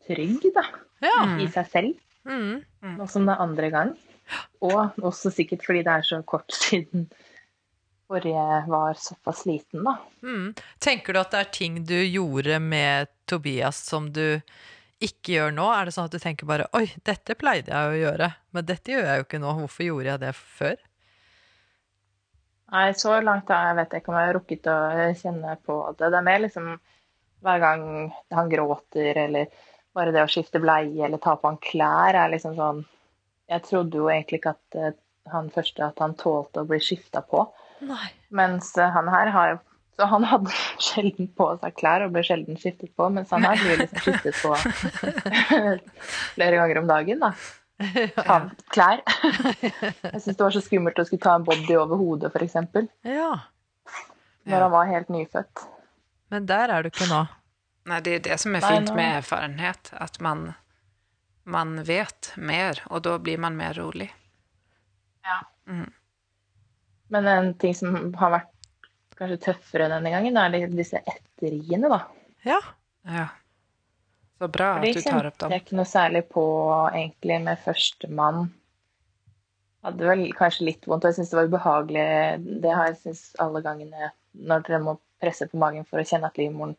trygg 0.07 0.43
da, 0.53 0.63
Ja. 1.01 1.37
i 1.39 1.47
seg 1.47 1.67
selv, 1.71 1.93
Mm. 2.25 2.63
nå 2.97 3.07
som 3.09 3.25
det 3.25 3.33
er 3.33 3.41
andre 3.41 3.69
gang. 3.71 3.97
Og 4.61 4.93
også 5.01 5.31
sikkert 5.33 5.63
fordi 5.65 5.83
det 5.83 5.91
er 5.93 6.01
så 6.01 6.21
kort 6.25 6.51
siden 6.51 7.09
forrige 8.07 8.63
var 8.67 8.93
såpass 8.99 9.45
liten, 9.45 9.83
da. 9.83 9.97
Mm. 10.23 10.53
Tenker 10.79 11.13
du 11.13 11.19
at 11.21 11.33
det 11.33 11.41
er 11.41 11.51
ting 11.55 11.81
du 11.87 11.97
gjorde 11.97 12.59
med 12.59 13.11
Tobias 13.29 13.79
som 13.87 14.11
du 14.13 14.41
ikke 15.03 15.37
gjør 15.37 15.53
nå? 15.55 15.67
Er 15.73 15.87
det 15.87 15.95
sånn 15.95 16.07
at 16.07 16.15
du 16.15 16.21
tenker 16.21 16.47
bare 16.49 16.69
Oi, 16.77 16.85
dette 17.07 17.35
pleide 17.39 17.73
jeg 17.73 17.91
å 17.91 18.01
gjøre, 18.01 18.31
men 18.55 18.67
dette 18.67 18.93
gjør 18.93 19.07
jeg 19.09 19.21
jo 19.21 19.27
ikke 19.27 19.43
nå. 19.43 19.53
Hvorfor 19.59 19.87
gjorde 19.87 20.11
jeg 20.11 20.23
det 20.23 20.33
før? 20.39 20.81
Nei, 22.73 22.87
så 22.97 23.19
langt 23.21 23.45
da, 23.51 23.59
jeg 23.67 23.77
vet 23.77 23.99
ikke 23.99 24.09
om 24.09 24.17
jeg 24.17 24.29
har 24.29 24.35
rukket 24.39 24.71
å 24.71 24.77
kjenne 25.19 25.57
på 25.61 25.75
det. 25.99 26.09
Det 26.09 26.17
er 26.17 26.25
mer 26.25 26.41
liksom 26.41 26.71
hver 27.43 27.59
gang 27.61 27.83
han 28.33 28.49
gråter, 28.49 29.19
eller 29.25 29.51
bare 29.93 30.13
det 30.15 30.23
å 30.23 30.31
skifte 30.31 30.61
bleie 30.63 31.05
eller 31.05 31.21
ta 31.21 31.35
på 31.37 31.51
han 31.51 31.59
klær, 31.61 32.17
er 32.17 32.33
liksom 32.33 32.57
sånn 32.57 32.83
Jeg 33.51 33.65
trodde 33.67 33.99
jo 33.99 34.07
egentlig 34.07 34.39
ikke 34.39 34.53
at 34.55 34.77
eh, 34.79 34.93
han 35.29 35.49
første 35.51 35.83
at 35.85 35.99
han 36.01 36.15
tålte 36.17 36.63
å 36.63 36.67
bli 36.67 36.79
skifta 36.81 37.21
på. 37.27 37.43
Nei. 37.87 38.09
Mens 38.33 38.71
eh, 38.77 38.89
han 38.95 39.09
her 39.11 39.31
har 39.33 39.53
jo 39.53 39.57
Så 39.93 40.07
han 40.09 40.23
hadde 40.25 40.53
sjelden 40.81 41.27
på 41.37 41.49
seg 41.61 41.75
klær 41.77 42.05
og 42.05 42.15
ble 42.15 42.23
sjelden 42.25 42.57
skiftet 42.57 42.93
på, 42.97 43.09
mens 43.13 43.29
han 43.33 43.45
her 43.45 43.59
blir 43.61 43.83
liksom 43.83 44.01
skiftet 44.01 44.39
på 44.41 44.55
flere 46.37 46.57
ganger 46.57 46.79
om 46.81 46.89
dagen, 46.89 47.21
da. 47.21 47.33
Ta 48.17 48.39
klær. 48.73 49.03
Jeg 50.15 50.23
syns 50.23 50.33
det 50.33 50.41
var 50.41 50.55
så 50.55 50.63
skummelt 50.65 50.97
å 50.97 51.05
skulle 51.05 51.21
ta 51.21 51.35
en 51.37 51.45
body 51.45 51.77
over 51.77 52.01
hodet, 52.01 52.33
f.eks. 52.33 52.57
Ja. 53.05 53.29
Når 54.49 54.65
han 54.65 54.73
var 54.73 54.89
helt 54.89 55.13
nyfødt. 55.13 55.63
Men 56.33 56.49
der 56.49 56.73
er 56.73 56.83
du 56.83 56.89
ikke 56.89 57.09
nå. 57.11 57.21
Nei, 57.89 57.99
det 58.01 58.17
er 58.17 58.25
det 58.31 58.37
som 58.41 58.55
er 58.55 58.63
fint 58.65 58.93
med 58.95 59.19
erfarenhet, 59.19 59.91
At 59.93 60.19
man, 60.23 60.53
man 61.43 61.81
vet 61.85 62.31
mer 62.35 62.81
og 62.89 63.03
da 63.05 63.17
blir 63.21 63.37
man 63.37 63.59
mer 63.59 63.77
rolig. 63.77 64.09
Men 67.09 67.27
en 67.27 67.53
ting 67.59 67.75
som 67.75 68.13
har 68.19 68.31
vært 68.31 68.49
kanskje 69.19 69.39
tøffere 69.49 69.89
denne 69.91 70.09
gangen, 70.13 70.37
er 70.37 70.67
disse 70.73 71.01
etterriene, 71.03 71.89
da. 71.91 72.01
Ja. 72.47 72.59
Ja. 73.05 73.27
Så 74.39 74.47
bra 74.51 74.73
at 74.77 74.83
du 74.83 74.93
tar 74.93 75.01
kjente 75.03 75.03
Det 75.03 75.29
kjente 75.29 75.49
jeg 75.53 75.63
ikke 75.63 75.77
noe 75.77 75.85
særlig 75.87 76.23
på 76.33 76.43
egentlig 76.89 77.39
med 77.45 77.61
førstemann. 77.63 78.45
Hadde 79.83 80.07
vel 80.07 80.23
kanskje 80.37 80.65
litt 80.69 80.87
vondt, 80.87 81.03
og 81.03 81.11
jeg 81.11 81.19
syns 81.19 81.33
det 81.33 81.37
var 81.41 81.49
ubehagelig. 81.51 82.05
Det 82.63 82.71
har 82.71 82.87
jeg 82.89 82.99
syntes 83.01 83.23
alle 83.43 83.61
gangene 83.65 84.11
når 84.33 84.63
dere 84.67 84.79
må 84.83 84.95
presse 85.21 85.47
på 85.51 85.59
magen 85.59 85.85
for 85.85 85.99
å 86.01 86.07
kjenne 86.07 86.29
at 86.31 86.39
livmoren 86.39 86.73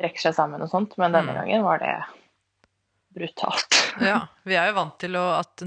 trekker 0.00 0.28
seg 0.28 0.36
sammen 0.38 0.62
og 0.62 0.70
sånt, 0.70 0.94
men 0.98 1.12
denne 1.12 1.32
Mm. 1.34 1.38
gangen 1.40 1.62
var 1.64 1.78
det 1.82 1.92
brutalt. 3.16 3.76
ja. 4.10 4.20
Vi 4.46 4.56
er 4.56 4.70
jo 4.70 4.76
vant 4.76 4.98
til 5.00 5.16
å, 5.18 5.24
at 5.40 5.64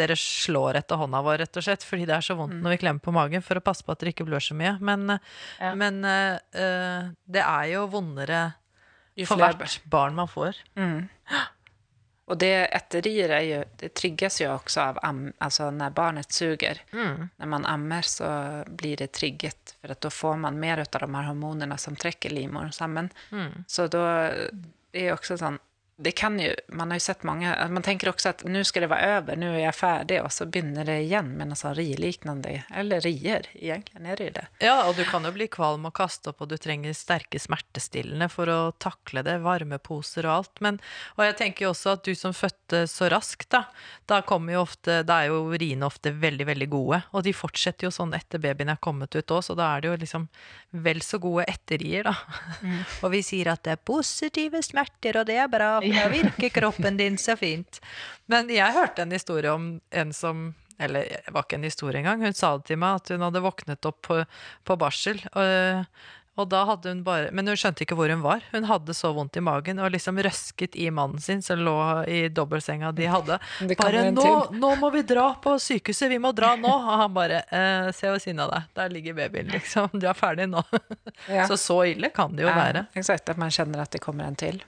dere 0.00 0.16
slår 0.18 0.80
etter 0.82 0.98
hånda 1.00 1.22
vår, 1.26 1.40
rett 1.44 1.60
og 1.60 1.66
slett, 1.66 1.86
fordi 1.86 2.08
det 2.08 2.16
er 2.16 2.26
så 2.26 2.36
vondt 2.38 2.58
når 2.58 2.74
vi 2.76 2.80
klemmer 2.82 3.04
på 3.04 3.14
magen, 3.14 3.44
for 3.46 3.60
å 3.60 3.64
passe 3.64 3.86
på 3.86 3.94
at 3.94 4.02
dere 4.02 4.14
ikke 4.14 4.26
blør 4.28 4.42
så 4.50 4.58
mye. 4.58 4.74
Men, 4.82 5.16
Ja. 5.60 5.72
men 5.78 6.02
eh, 6.04 6.36
eh, 6.58 7.08
det 7.30 7.46
er 7.46 7.70
jo 7.76 7.86
vondere 7.92 8.42
for 9.26 9.40
hvert 9.40 9.80
barn 9.90 10.18
man 10.18 10.30
får. 10.30 10.58
Mm. 10.78 11.08
Og 12.30 12.38
det 12.38 12.52
etterier 12.70 13.32
er 13.34 13.44
jo 13.44 13.62
det 13.80 13.88
trigges 13.98 14.36
jo 14.38 14.52
også 14.52 14.82
av 14.92 15.00
am, 15.02 15.24
altså 15.42 15.66
når 15.74 15.94
barnet 15.96 16.34
suger. 16.34 16.78
Mm. 16.94 17.24
Når 17.42 17.50
man 17.56 17.66
ammer, 17.66 18.06
så 18.06 18.28
blir 18.70 19.00
det 19.02 19.10
trigget 19.18 19.74
for 19.80 19.94
da 19.98 20.12
får 20.14 20.38
man 20.44 20.60
mer 20.62 20.84
av 20.84 20.92
de 20.94 21.08
her 21.10 21.26
hormonene 21.26 21.78
som 21.78 21.98
trekker 21.98 22.30
livmoren 22.30 22.72
sammen. 22.72 23.10
Mm. 23.34 23.64
Så 23.66 23.88
da 23.90 24.04
det 24.94 25.08
jo 25.08 25.16
også 25.16 25.38
sån, 25.40 25.58
det 26.02 26.10
kan 26.10 26.40
ju, 26.40 26.54
man 26.68 26.90
har 26.90 26.96
ju 26.96 27.00
sett 27.00 27.22
många, 27.22 27.68
man 27.68 27.82
tänker 27.82 28.08
också 28.08 28.28
att 28.28 28.44
nu 28.44 28.64
ska 28.64 28.80
det 28.80 28.86
vara 28.86 29.00
över, 29.00 29.36
nu 29.36 29.54
är 29.56 29.58
jag 29.58 29.74
färdig 29.74 30.22
och 30.22 30.32
så 30.32 30.46
begynner 30.46 30.84
det 30.84 30.98
igjen 31.00 31.28
med 31.28 31.46
någon 31.46 31.56
sån 31.56 31.74
riliknande, 31.74 32.62
eller 32.74 33.00
rier 33.00 33.46
egentligen 33.54 34.06
är 34.06 34.16
det 34.16 34.24
ju 34.24 34.30
det. 34.30 34.46
Ja, 34.58 34.88
og 34.88 34.96
du 34.96 35.04
kan 35.04 35.24
jo 35.24 35.32
bli 35.32 35.46
kvalm 35.46 35.84
og 35.86 35.94
kaste 35.96 36.32
opp, 36.32 36.40
og 36.40 36.48
du 36.48 36.56
trenger 36.56 36.94
sterke 36.96 37.40
smertestillende 37.40 38.30
for 38.32 38.48
å 38.48 38.58
takle 38.80 39.22
det, 39.26 39.38
varmeposer 39.44 40.28
og 40.28 40.32
alt. 40.38 40.62
Men, 40.64 40.80
og 41.18 41.24
jeg 41.26 41.36
tenker 41.40 41.66
jo 41.66 41.74
også 41.74 41.94
at 41.96 42.08
du 42.08 42.14
som 42.16 42.34
fødte 42.36 42.86
så 42.88 43.10
raskt, 43.12 43.50
da, 43.52 43.66
da 44.08 44.22
kommer 44.24 44.56
jo 44.56 44.64
ofte, 44.64 45.02
da 45.04 45.20
er 45.20 45.34
jo 45.34 45.52
riene 45.52 45.88
ofte 45.88 46.14
veldig, 46.16 46.48
veldig 46.48 46.70
gode. 46.72 47.02
Og 47.12 47.26
de 47.28 47.36
fortsetter 47.36 47.88
jo 47.88 47.92
sånn 47.94 48.16
etter 48.16 48.40
babyen 48.40 48.72
er 48.72 48.80
kommet 48.80 49.14
ut 49.16 49.36
òg, 49.36 49.44
så 49.44 49.58
da 49.58 49.74
er 49.74 49.84
det 49.84 49.92
jo 49.92 50.00
liksom 50.06 50.28
vel 50.70 51.04
så 51.04 51.20
gode 51.20 51.44
etterrier, 51.50 52.08
da. 52.08 52.16
Og 53.04 53.12
vi 53.12 53.22
sier 53.26 53.52
at 53.52 53.64
det 53.66 53.76
er 53.76 53.84
positive 53.84 54.62
smerter, 54.64 55.20
og 55.20 55.28
det 55.28 55.36
er 55.42 55.48
bra, 55.50 55.70
da 55.96 56.08
virker 56.12 56.52
kroppen 56.54 56.96
din 57.00 57.18
så 57.18 57.36
fint. 57.40 57.80
Men 58.30 58.50
jeg 58.52 58.76
hørte 58.76 59.02
en 59.02 59.14
historie 59.16 59.52
om 59.52 59.72
en 59.90 60.12
som 60.16 60.50
eller 60.80 61.04
det 61.26 61.34
var 61.34 61.44
ikke 61.44 61.58
en 61.60 61.66
historie 61.68 62.00
engang. 62.00 62.22
Hun 62.24 62.36
sa 62.36 62.54
det 62.56 62.70
til 62.70 62.78
meg 62.80 63.02
at 63.02 63.12
hun 63.12 63.26
hadde 63.26 63.44
våknet 63.44 63.84
opp 63.84 64.00
på, 64.06 64.22
på 64.64 64.76
barsel. 64.80 65.20
Og, 65.36 65.84
og 66.40 66.48
da 66.48 66.62
hadde 66.70 66.88
hun 66.94 67.02
bare 67.04 67.28
Men 67.36 67.50
hun 67.50 67.58
skjønte 67.60 67.84
ikke 67.84 67.98
hvor 67.98 68.08
hun 68.08 68.22
var. 68.24 68.40
Hun 68.54 68.64
hadde 68.64 68.94
så 68.96 69.10
vondt 69.12 69.36
i 69.36 69.42
magen 69.44 69.82
og 69.82 69.92
liksom 69.92 70.16
røsket 70.24 70.78
i 70.80 70.88
mannen 70.94 71.20
sin 71.20 71.44
som 71.44 71.60
lå 71.60 71.76
i 72.08 72.22
dobbeltsenga 72.32 72.94
de 72.96 73.10
hadde. 73.12 73.36
Bare 73.82 74.06
nå, 74.14 74.26
nå 74.56 74.72
må 74.80 74.92
vi 74.96 75.04
dra 75.04 75.34
på 75.42 75.58
sykehuset, 75.60 76.08
vi 76.14 76.20
må 76.22 76.32
dra 76.32 76.54
nå! 76.56 76.70
Og 76.70 76.96
han 77.02 77.12
bare 77.14 77.42
eh, 77.44 77.90
Se 77.96 78.08
ved 78.08 78.22
siden 78.24 78.40
av 78.46 78.54
deg, 78.54 78.68
der 78.80 78.94
ligger 78.96 79.20
babyen, 79.20 79.52
liksom. 79.52 79.92
Du 79.92 80.08
er 80.08 80.16
ferdig 80.16 80.48
nå. 80.48 80.64
Ja. 81.30 81.44
Så 81.46 81.58
så 81.60 81.82
ille 81.84 82.08
kan 82.14 82.32
det 82.34 82.46
jo 82.46 82.52
være. 82.54 82.86
Exakt, 82.96 83.28
At 83.28 83.38
man 83.38 83.52
kjenner 83.52 83.82
at 83.84 83.92
det 83.92 84.00
kommer 84.02 84.24
en 84.24 84.38
till. 84.40 84.62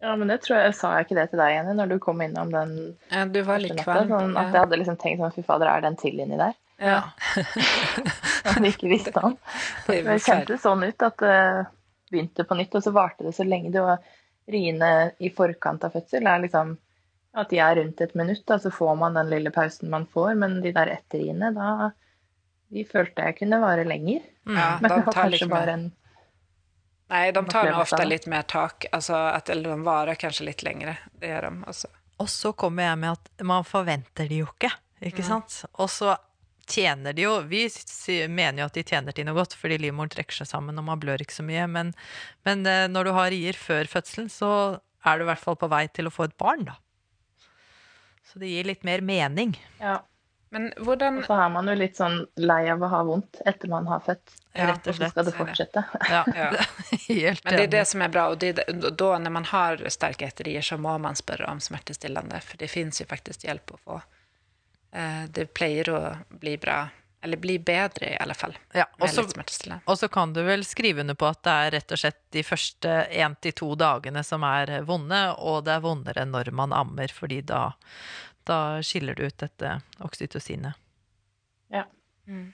Ja, 0.00 0.14
men 0.16 0.30
det 0.30 0.38
tror 0.44 0.60
jeg, 0.60 0.74
sa 0.78 0.92
jeg 0.94 1.08
ikke 1.08 1.16
det 1.18 1.26
til 1.32 1.40
deg, 1.42 1.52
Jenny, 1.56 1.74
når 1.74 1.90
du 1.90 1.96
kom 2.02 2.20
innom 2.22 2.52
den 2.54 2.74
Ja, 3.10 3.24
du 3.26 3.40
var 3.46 3.58
like 3.62 3.74
natta? 3.80 4.04
Sånn 4.06 4.36
at 4.38 4.52
jeg 4.52 4.62
hadde 4.62 4.78
liksom 4.78 4.98
tenkt 5.00 5.22
sånn, 5.22 5.34
fy 5.34 5.42
fader, 5.46 5.70
er 5.72 5.82
det 5.82 5.90
en 5.90 5.98
til 5.98 6.20
inni 6.22 6.38
der? 6.38 6.54
Ja. 6.78 7.00
Som 8.52 8.62
vi 8.62 8.70
ikke 8.70 8.92
visste 8.92 9.24
om. 9.26 9.34
Det 9.88 10.04
Det 10.06 10.20
kjentes 10.22 10.62
sånn 10.62 10.84
ut 10.86 11.02
at 11.02 11.18
det 11.24 11.38
begynte 12.12 12.46
på 12.46 12.56
nytt, 12.56 12.76
og 12.78 12.84
så 12.84 12.92
varte 12.94 13.26
det 13.26 13.34
så 13.36 13.44
lenge. 13.44 13.72
Det 13.74 13.82
var 13.82 13.98
riene 14.48 14.92
i 15.18 15.32
forkant 15.34 15.82
av 15.84 15.96
fødsel 15.96 16.30
er 16.30 16.44
liksom 16.46 16.76
at 17.38 17.50
de 17.50 17.58
er 17.60 17.76
rundt 17.76 18.00
et 18.00 18.14
minutt, 18.16 18.44
da, 18.48 18.56
så 18.58 18.70
får 18.72 18.94
man 18.98 19.18
den 19.18 19.28
lille 19.30 19.50
pausen 19.54 19.90
man 19.92 20.06
får. 20.10 20.32
Men 20.40 20.60
de 20.64 20.72
der 20.74 20.94
etterriene, 20.94 21.50
da 21.54 21.90
de 22.72 22.84
følte 22.88 23.24
jeg 23.24 23.36
kunne 23.42 23.60
vare 23.62 23.84
lenger. 23.88 24.22
Ja, 24.48 24.78
Men 24.80 24.88
de 24.88 24.94
det 24.94 25.04
var 25.06 25.12
kanskje 25.12 25.30
liksom 25.34 25.52
bare 25.52 25.74
en 25.76 25.86
Nej, 27.08 27.32
de 27.32 27.42
tar 27.48 27.70
nog 27.70 27.80
ofte 27.80 28.04
lite 28.04 28.28
mer 28.28 28.42
tak, 28.42 28.84
Altså 28.92 29.16
at 29.32 29.48
eller 29.48 29.70
de 29.70 29.84
varer 29.86 30.18
kanskje 30.20 30.44
litt 30.50 30.62
lengre. 30.62 30.98
Det 31.20 31.30
gjør 31.30 31.48
de. 31.48 31.52
også. 31.70 31.88
Og 32.18 32.28
så 32.28 32.52
kommer 32.52 32.90
jeg 32.90 32.98
med 32.98 33.16
at 33.16 33.44
man 33.46 33.64
forventer 33.64 34.28
de 34.28 34.42
jo 34.42 34.48
ikke, 34.50 34.70
ikke 35.00 35.24
sant? 35.24 35.62
Og 35.78 35.88
så 35.90 36.16
tjener 36.68 37.14
de 37.16 37.22
jo 37.24 37.38
Vi 37.48 37.62
mener 38.28 38.62
jo 38.62 38.66
at 38.68 38.76
de 38.76 38.84
tjener 38.84 39.16
til 39.16 39.24
noe 39.28 39.38
godt, 39.38 39.54
fordi 39.56 39.78
livmoren 39.80 40.12
trekker 40.12 40.42
seg 40.42 40.50
sammen 40.50 40.76
og 40.78 40.84
man 40.90 41.00
blør 41.00 41.22
ikke 41.24 41.38
så 41.38 41.46
mye. 41.46 41.64
Men, 41.70 41.94
men 42.44 42.66
eh, 42.66 42.84
når 42.90 43.08
du 43.08 43.14
har 43.16 43.32
rier 43.32 43.56
før 43.56 43.88
fødselen, 43.88 44.28
så 44.28 44.50
er 45.06 45.18
du 45.18 45.24
i 45.24 45.30
hvert 45.30 45.42
fall 45.42 45.56
på 45.56 45.70
vei 45.70 45.86
til 45.88 46.10
å 46.10 46.12
få 46.12 46.28
et 46.28 46.36
barn, 46.40 46.66
da. 46.68 46.76
Så 48.28 48.42
det 48.42 48.50
gir 48.50 48.66
litt 48.68 48.84
mer 48.84 49.00
mening. 49.00 49.54
Ja. 49.80 50.02
Men 50.50 50.70
hvordan 50.80 51.18
Og 51.18 51.24
så 51.28 51.36
er 51.44 51.48
man 51.52 51.68
jo 51.68 51.74
litt 51.76 51.96
sånn 51.98 52.22
lei 52.40 52.62
av 52.72 52.82
å 52.82 52.88
ha 52.88 53.02
vondt 53.04 53.40
etter 53.46 53.68
man 53.68 53.86
har 53.86 54.00
født. 54.00 54.34
Ja, 54.56 54.70
rett 54.72 54.86
og 54.88 54.96
slett. 54.96 55.14
det 55.14 55.24
så 55.24 55.30
skal 55.30 55.30
det. 55.30 55.34
fortsette. 55.36 55.84
Ja, 56.10 56.22
Ja. 56.34 56.50
helt 57.08 57.44
Men 57.44 57.56
det 57.56 57.64
er 57.68 57.72
det 57.76 57.84
som 57.88 58.02
er 58.02 58.08
bra 58.08 58.28
Og 58.32 58.38
det 58.38 58.52
då 58.96 59.18
när 59.18 59.30
man 59.30 59.44
har 59.44 59.82
sterke 59.88 60.26
etterier, 60.26 60.62
så 60.62 60.76
må 60.78 60.98
man 60.98 61.14
spørre 61.14 61.46
om 61.50 61.60
smertestillende, 61.60 62.40
for 62.40 62.56
det 62.56 62.68
fins 62.68 63.00
jo 63.00 63.06
faktisk 63.06 63.44
hjelp 63.44 63.70
å 63.76 63.78
få. 63.84 64.00
Eh, 64.92 65.26
Det 65.28 65.52
pleier 65.54 65.90
å 65.90 66.16
bli 66.28 66.56
bra, 66.56 66.88
eller 67.22 67.36
bli 67.36 67.58
bedre 67.58 68.14
i 68.14 68.16
alle 68.16 68.34
fall, 68.34 68.56
Ja, 68.72 68.86
og 68.98 69.08
så. 69.10 69.24
Og 69.86 69.98
så 69.98 70.08
kan 70.08 70.32
du 70.32 70.42
vel 70.42 70.64
skrive 70.64 71.00
under 71.00 71.14
på 71.14 71.26
at 71.28 71.42
det 71.42 71.50
er 71.50 71.70
rett 71.70 71.92
og 71.92 71.98
slett 71.98 72.20
de 72.30 72.42
første 72.42 72.92
én 73.10 73.34
til 73.42 73.52
to 73.52 73.74
dagene 73.74 74.24
som 74.24 74.42
er 74.42 74.80
vonde, 74.86 75.34
og 75.38 75.64
det 75.64 75.72
er 75.74 75.80
vondere 75.84 76.24
når 76.24 76.50
man 76.52 76.72
ammer, 76.72 77.08
fordi 77.12 77.40
da, 77.42 77.72
da 78.48 78.82
skiller 78.84 79.14
du 79.18 79.24
ut 79.28 79.38
dette 79.40 79.78
oksytocinet. 80.04 80.74
Mm. 82.28 82.52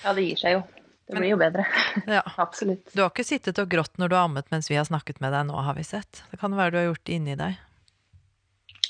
Ja, 0.00 0.12
det 0.16 0.22
gir 0.24 0.38
seg 0.40 0.54
jo. 0.56 0.60
Det 1.04 1.18
blir 1.18 1.28
jo 1.34 1.36
bedre. 1.36 1.66
Ja. 2.08 2.22
Absolutt. 2.40 2.88
Du 2.96 3.02
har 3.02 3.10
ikke 3.12 3.26
sittet 3.28 3.58
og 3.60 3.68
grått 3.68 3.98
når 4.00 4.08
du 4.08 4.16
har 4.16 4.24
ammet 4.30 4.48
mens 4.54 4.70
vi 4.70 4.78
har 4.78 4.86
snakket 4.88 5.20
med 5.20 5.34
deg 5.36 5.44
nå, 5.50 5.58
har 5.60 5.76
vi 5.76 5.84
sett. 5.84 6.22
Det 6.30 6.40
kan 6.40 6.56
være 6.56 6.72
du 6.72 6.78
har 6.80 6.86
gjort 6.88 7.04
det 7.04 7.18
inni 7.18 7.36
deg. 7.36 7.58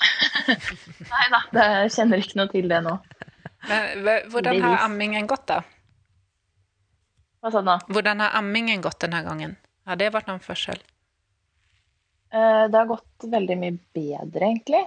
Nei 1.11 1.25
da, 1.33 1.41
jeg 1.81 1.91
kjenner 1.97 2.23
ikke 2.23 2.39
noe 2.39 2.51
til 2.53 2.71
det 2.71 2.81
nå. 2.85 2.95
Men 3.67 4.31
hvordan 4.31 4.61
har 4.63 4.83
ammingen 4.85 5.27
gått 5.27 5.47
da? 5.51 5.59
Hva 7.43 7.51
sa 7.51 7.61
du 7.61 7.67
nå? 7.67 7.77
Hvordan 7.91 8.23
har 8.23 8.39
ammingen 8.39 8.83
gått 8.85 9.01
denne 9.03 9.19
gangen? 9.25 9.55
Har 9.85 9.99
det 9.99 10.11
vært 10.15 10.29
noen 10.31 10.41
forskjell? 10.43 10.79
Eh, 12.31 12.63
Det 12.71 12.77
har 12.79 12.87
gått 12.89 13.27
veldig 13.35 13.57
mye 13.61 13.75
bedre, 13.95 14.47
egentlig. 14.47 14.85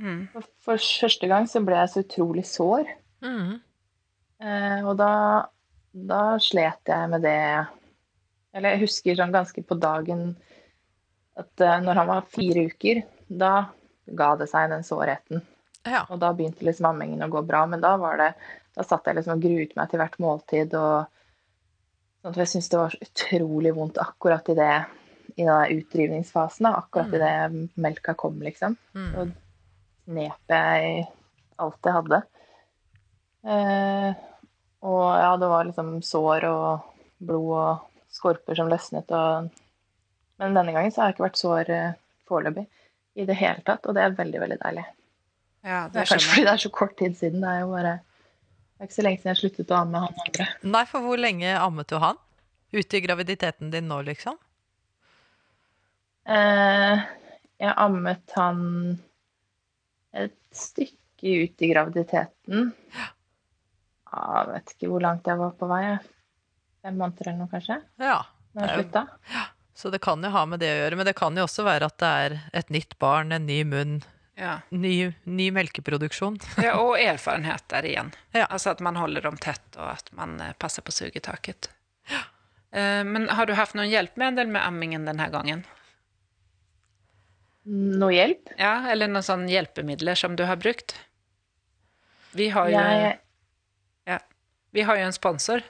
Mm. 0.00 0.20
For 0.32 0.46
for 0.64 0.80
første 0.80 1.28
gang 1.28 1.48
så 1.50 1.60
ble 1.64 1.76
jeg 1.82 1.92
så 1.92 2.02
utrolig 2.04 2.44
sår. 2.48 2.88
Mm. 3.24 3.58
Eh, 4.40 4.86
Og 4.88 4.94
da, 4.96 5.12
da 5.92 6.22
slet 6.40 6.88
jeg 6.88 7.10
med 7.12 7.20
det 7.26 7.36
Eller 8.56 8.74
jeg 8.74 8.86
husker 8.86 9.18
sånn 9.18 9.34
ganske 9.34 9.62
på 9.62 9.76
dagen 9.78 10.30
at 11.38 11.62
uh, 11.62 11.76
når 11.84 11.94
han 12.00 12.08
var 12.08 12.24
fire 12.28 12.64
uker, 12.68 12.98
da 13.28 13.70
ga 14.18 14.30
det 14.36 14.48
seg, 14.50 14.66
den 14.72 14.82
sårheten. 14.84 15.44
Ja. 15.86 16.02
Og 16.10 16.18
da 16.20 16.32
begynte 16.36 16.66
liksom 16.66 16.88
ammingen 16.90 17.22
å 17.24 17.28
gå 17.32 17.40
bra. 17.46 17.62
Men 17.70 17.80
da 17.80 17.94
var 18.00 18.18
det 18.20 18.32
Da 18.76 18.84
satt 18.84 19.06
jeg 19.06 19.16
liksom 19.16 19.36
og 19.38 19.44
gruet 19.44 19.76
meg 19.78 19.90
til 19.90 20.00
hvert 20.02 20.18
måltid. 20.22 20.74
og 20.74 21.06
sånn 22.20 22.32
at 22.34 22.40
Jeg 22.42 22.50
syntes 22.52 22.68
det 22.72 22.78
var 22.80 22.90
så 22.90 23.00
utrolig 23.06 23.72
vondt 23.76 23.98
akkurat 24.02 24.48
i 24.52 24.54
det 24.58 24.74
i 25.36 25.44
den 25.46 25.78
utdrivningsfasen. 25.78 26.66
da, 26.66 26.74
Akkurat 26.82 27.14
i 27.14 27.22
det 27.22 27.68
melka 27.76 28.14
kom, 28.14 28.40
liksom. 28.42 28.76
Mm. 28.94 29.14
Og 29.14 29.32
knep 30.10 30.52
jeg 30.52 31.06
alt 31.60 31.86
jeg 31.86 31.96
hadde. 31.96 32.20
Eh, 33.46 34.10
og 34.84 35.04
ja, 35.20 35.30
det 35.40 35.48
var 35.52 35.66
liksom 35.68 35.94
sår 36.04 36.46
og 36.50 36.92
blod 37.20 37.50
og 37.56 38.12
skorper 38.12 38.58
som 38.58 38.68
løsnet 38.68 39.10
og 39.16 39.50
Men 40.40 40.54
denne 40.56 40.72
gangen 40.72 40.92
så 40.92 41.02
har 41.02 41.10
jeg 41.10 41.18
ikke 41.18 41.26
vært 41.26 41.40
sår 41.40 41.70
eh, 41.74 41.96
foreløpig 42.28 42.62
i 43.20 43.26
det 43.28 43.34
hele 43.36 43.60
tatt, 43.66 43.84
og 43.84 43.96
det 43.96 44.06
er 44.06 44.14
veldig, 44.16 44.38
veldig 44.40 44.56
deilig. 44.62 44.84
Ja, 45.66 45.82
Det 45.84 45.92
det 45.92 46.00
er 46.00 46.08
kanskje 46.08 46.30
fordi 46.30 46.44
det 46.46 46.52
er 46.54 46.62
så 46.62 46.70
kort 46.72 46.94
tid 46.96 47.16
siden. 47.18 47.42
Det 47.44 47.50
er 47.50 47.60
jo 47.60 47.74
bare 47.74 47.92
Det 48.00 48.80
er 48.80 48.88
ikke 48.88 48.96
så 48.96 49.04
lenge 49.04 49.20
siden 49.20 49.32
jeg 49.34 49.40
sluttet 49.42 49.74
å 49.74 49.80
amme 49.82 50.00
han 50.06 50.22
andre. 50.24 50.46
Nei, 50.62 50.84
for 50.88 51.04
hvor 51.04 51.20
lenge 51.20 51.50
ammet 51.60 51.90
du 51.92 51.98
han? 52.00 52.16
Ute 52.72 52.96
i 52.96 53.02
graviditeten 53.04 53.72
din 53.74 53.90
nå, 53.90 53.98
liksom? 54.06 54.38
Eh, 56.30 57.04
jeg 57.60 57.74
ammet 57.76 58.36
han 58.38 58.62
et 60.16 60.34
stykke 60.56 61.34
ut 61.44 61.62
i 61.62 61.68
graviditeten. 61.72 62.70
Ja, 64.10 64.22
jeg 64.40 64.48
vet 64.54 64.72
ikke 64.74 64.90
hvor 64.90 65.04
langt 65.04 65.28
jeg 65.30 65.38
var 65.38 65.52
på 65.60 65.68
vei. 65.70 65.82
Fem 66.82 66.96
måneder 66.98 67.28
eller 67.30 67.42
noe, 67.44 67.50
kanskje? 67.52 67.76
Ja. 68.00 68.22
Når 68.56 68.66
jeg 68.66 68.78
slutta. 68.80 69.02
Ja. 69.34 69.44
Så 69.80 69.90
det 69.94 70.00
kan 70.04 70.22
jo 70.24 70.30
ha 70.34 70.42
med 70.48 70.60
det 70.60 70.70
å 70.74 70.78
gjøre, 70.82 70.96
men 70.98 71.06
det 71.08 71.14
kan 71.16 71.36
jo 71.38 71.44
også 71.46 71.64
være 71.64 71.86
at 71.88 71.98
det 72.02 72.08
er 72.24 72.34
et 72.60 72.72
nytt 72.74 72.96
barn, 73.00 73.32
en 73.32 73.46
ny 73.46 73.62
munn, 73.64 74.00
Ja. 74.40 74.58
ny, 74.72 75.12
ny 75.24 75.50
melkeproduksjon. 75.52 76.38
ja, 76.64 76.74
og 76.80 76.96
erfarenhet 77.00 77.64
der 77.68 77.82
igjen. 77.88 78.10
Ja. 78.36 78.46
Altså 78.50 78.70
at 78.74 78.80
man 78.80 78.96
holder 78.96 79.20
dem 79.28 79.36
tett, 79.40 79.62
og 79.76 79.92
at 79.94 80.10
man 80.16 80.40
eh, 80.40 80.52
passer 80.58 80.82
på 80.82 80.92
sugetaket. 80.92 81.68
Eh, 82.72 83.04
Men 83.04 83.28
har 83.28 83.46
du 83.46 83.54
haft 83.54 83.74
noen 83.74 83.88
hjelpemiddel 83.92 84.48
med 84.48 84.62
ammingen 84.66 85.04
denne 85.08 85.28
gangen? 85.30 85.64
Noe 87.68 88.14
hjelp? 88.14 88.52
Ja, 88.58 88.88
eller 88.90 89.10
noen 89.10 89.24
sånne 89.24 89.50
hjelpemidler 89.52 90.16
som 90.18 90.36
du 90.38 90.46
har 90.48 90.56
brukt? 90.60 90.94
Vi 92.32 92.48
har 92.54 92.70
jo, 92.70 92.78
Jeg, 94.06 94.20
vi 94.70 94.86
har 94.86 94.98
jo 95.00 95.10
en 95.10 95.12
sponsor, 95.12 95.62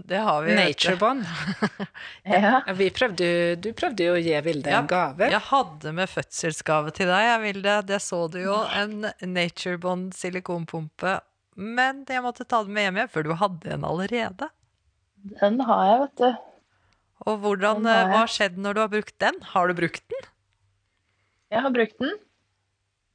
Det 0.00 0.16
har 0.24 0.42
vi. 0.42 0.54
Naturebond. 0.56 1.24
ja. 2.24 2.60
Ja, 2.66 2.90
prøvde, 2.96 3.56
du 3.60 3.70
prøvde 3.76 4.06
jo 4.06 4.14
å 4.16 4.20
gi 4.20 4.36
Vilde 4.46 4.72
en 4.72 4.88
gave. 4.90 5.28
Jeg 5.28 5.42
hadde 5.50 5.92
med 5.96 6.08
fødselsgave 6.08 6.94
til 6.96 7.10
deg, 7.10 7.26
jeg 7.28 7.42
Vilde. 7.44 7.74
Det 7.88 8.00
så 8.04 8.22
du 8.32 8.40
jo. 8.42 8.56
En 8.76 9.10
Naturebond 9.34 10.14
silikonpumpe. 10.16 11.18
Men 11.60 12.04
jeg 12.08 12.24
måtte 12.24 12.46
ta 12.48 12.62
den 12.64 12.72
med 12.76 12.88
hjem 12.88 13.00
igjen, 13.00 13.12
for 13.12 13.26
du 13.26 13.34
hadde 13.36 13.74
en 13.76 13.84
allerede. 13.84 14.48
Den 15.36 15.60
har 15.68 15.84
jeg, 15.86 16.00
vet 16.04 16.22
du. 16.22 16.30
Og 17.28 17.42
hvordan, 17.44 17.84
eh, 17.84 18.04
hva 18.08 18.22
har 18.22 18.32
skjedd 18.32 18.56
når 18.56 18.76
du 18.76 18.80
har 18.80 18.92
brukt 18.92 19.16
den? 19.20 19.40
Har 19.52 19.68
du 19.68 19.76
brukt 19.76 20.04
den? 20.08 20.30
Jeg 21.50 21.64
har 21.64 21.72
brukt 21.74 21.98
den. 21.98 22.12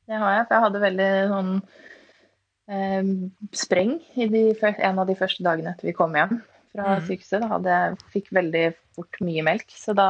Det 0.05 0.17
har 0.21 0.33
jeg, 0.35 0.45
for 0.45 0.53
jeg 0.55 0.63
hadde 0.65 0.83
veldig 0.83 1.11
sånn 1.31 1.51
eh, 2.69 3.03
spreng 3.55 3.93
i 4.19 4.27
de, 4.29 4.41
en 4.61 4.99
av 5.01 5.07
de 5.09 5.15
første 5.17 5.43
dagene 5.45 5.71
etter 5.71 5.87
vi 5.89 5.97
kom 5.97 6.13
hjem 6.17 6.33
fra 6.75 6.85
mm. 6.97 7.03
sykehuset. 7.07 7.41
Da 7.41 7.47
hadde 7.55 7.69
jeg, 7.73 7.85
fikk 8.13 8.27
veldig 8.35 8.65
fort 8.97 9.15
mye 9.25 9.43
melk, 9.47 9.67
så 9.71 9.91
da 9.97 10.09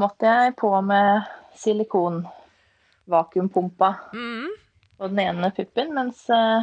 måtte 0.00 0.24
jeg 0.26 0.56
på 0.60 0.70
med 0.86 1.08
silikon-vakuumpumpa 1.60 3.90
Mm. 4.16 4.48
på 4.96 5.02
den 5.12 5.20
ene 5.26 5.48
puppen, 5.56 5.88
mens 5.96 6.18
eh, 6.32 6.60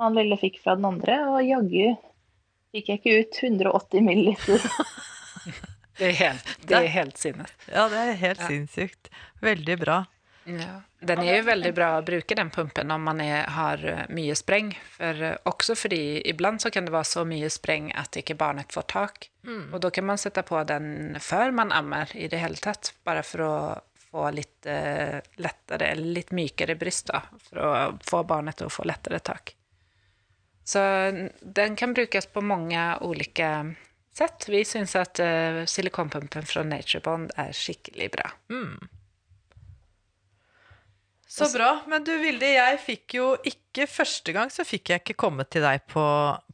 han 0.00 0.16
lille 0.16 0.36
fikk 0.40 0.56
fra 0.62 0.72
den 0.78 0.88
andre, 0.88 1.14
og 1.34 1.38
jaggu 1.44 1.88
fikk 2.70 2.84
jeg 2.88 2.96
ikke 3.00 3.18
ut 3.20 3.34
180 3.42 4.06
milliliter. 4.06 4.60
Det 6.00 6.08
er 6.08 6.16
helt, 6.16 6.54
det 6.64 6.78
er 6.78 6.86
helt 6.94 7.18
sinnet. 7.20 7.50
Ja, 7.68 7.84
det 7.92 7.98
er 8.00 8.14
helt 8.22 8.40
sinnssykt. 8.48 9.10
Veldig 9.44 9.76
bra. 9.82 9.98
Ja. 10.48 10.80
Den 11.00 11.20
er 11.24 11.38
jo 11.38 11.44
veldig 11.46 11.70
bra 11.76 11.90
å 11.98 12.04
bruke 12.04 12.36
den 12.36 12.50
pumpen 12.52 12.90
om 12.92 13.04
man 13.04 13.20
er, 13.24 13.44
har 13.52 13.82
eh, 13.84 14.00
mye 14.12 14.34
spreng. 14.36 14.72
For, 14.96 15.20
eh, 15.24 15.36
også 15.48 15.76
fordi 15.78 16.20
iblant 16.28 16.64
så 16.64 16.72
kan 16.72 16.88
det 16.88 16.94
være 16.94 17.08
så 17.08 17.24
mye 17.28 17.50
spreng 17.52 17.90
at 17.96 18.16
ikke 18.20 18.38
barnet 18.40 18.72
får 18.72 18.88
tak. 18.92 19.28
Mm. 19.46 19.70
Og 19.74 19.78
da 19.84 19.92
kan 19.92 20.08
man 20.08 20.20
sette 20.20 20.44
på 20.46 20.60
den 20.68 21.20
før 21.20 21.54
man 21.56 21.72
ammer 21.76 22.12
i 22.16 22.28
det 22.32 22.40
hele 22.42 22.60
tatt, 22.60 22.94
bare 23.04 23.24
for 23.26 23.44
å 23.46 23.54
få 24.10 24.26
litt 24.34 24.66
uh, 24.66 25.20
lettere, 25.38 25.92
eller 25.92 26.16
litt 26.16 26.32
mykere 26.34 26.74
bryst, 26.74 27.12
da, 27.12 27.20
for 27.46 27.60
å 27.62 27.68
få 28.02 28.24
barnet 28.26 28.58
til 28.58 28.66
å 28.66 28.72
få 28.74 28.82
lettere 28.88 29.20
tak. 29.22 29.52
Så 30.66 30.80
den 31.40 31.76
kan 31.78 31.94
brukes 31.94 32.26
på 32.26 32.42
mange 32.42 32.82
ulike 33.06 33.50
sett. 34.20 34.48
Vi 34.52 34.62
syns 34.68 34.96
at 35.00 35.20
uh, 35.24 35.64
silikonpumpen 35.68 36.48
fra 36.48 36.64
Naturebond 36.66 37.34
er 37.40 37.52
skikkelig 37.56 38.10
bra. 38.14 38.30
Mm. 38.52 38.78
Så 41.30 41.46
bra. 41.54 41.70
Men 41.86 42.02
du 42.02 42.10
Vilde, 42.18 42.48
jeg 42.56 42.78
fikk 42.82 43.14
jo 43.20 43.32
ikke 43.46 43.86
Første 43.86 44.32
gang 44.34 44.48
så 44.50 44.64
fikk 44.66 44.90
jeg 44.90 44.98
ikke 45.04 45.14
komme 45.14 45.44
til 45.46 45.62
deg 45.62 45.84
på, 45.92 46.02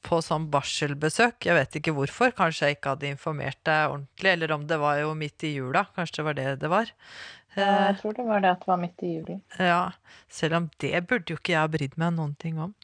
på 0.04 0.18
sånn 0.20 0.50
barselbesøk. 0.52 1.46
Jeg 1.48 1.56
vet 1.56 1.78
ikke 1.78 1.94
hvorfor. 1.96 2.34
Kanskje 2.36 2.68
jeg 2.68 2.76
ikke 2.76 2.92
hadde 2.92 3.08
informert 3.08 3.56
deg 3.64 3.94
ordentlig, 3.94 4.34
eller 4.34 4.52
om 4.52 4.66
det 4.68 4.76
var 4.82 4.98
jo 5.00 5.14
midt 5.16 5.46
i 5.48 5.54
jula. 5.54 5.86
Kanskje 5.96 6.18
det 6.18 6.26
var 6.26 6.36
det 6.36 6.46
det 6.60 6.70
var. 6.74 6.92
Jeg 7.56 7.96
tror 8.00 8.16
det 8.16 8.24
var 8.26 8.42
det 8.44 8.50
at 8.52 8.64
det 8.64 8.68
var 8.68 8.80
midt 8.80 9.02
i 9.02 9.10
juli. 9.14 9.36
Ja, 9.62 9.92
selv 10.28 10.58
om 10.58 10.68
det 10.82 11.00
burde 11.08 11.32
jo 11.32 11.38
ikke 11.38 11.54
jeg 11.54 11.62
ha 11.62 11.70
brydd 11.72 11.94
meg 12.00 12.14
noen 12.16 12.34
ting 12.40 12.58
om. 12.60 12.74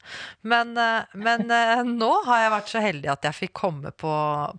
Men, 0.41 0.73
eh, 0.81 1.13
men 1.13 1.51
eh, 1.53 1.83
nå 1.87 2.11
har 2.27 2.43
jeg 2.43 2.53
vært 2.55 2.73
så 2.73 2.83
heldig 2.85 3.11
at 3.13 3.29
jeg 3.29 3.39
fikk 3.39 3.55
komme 3.61 3.93
på, 3.93 4.13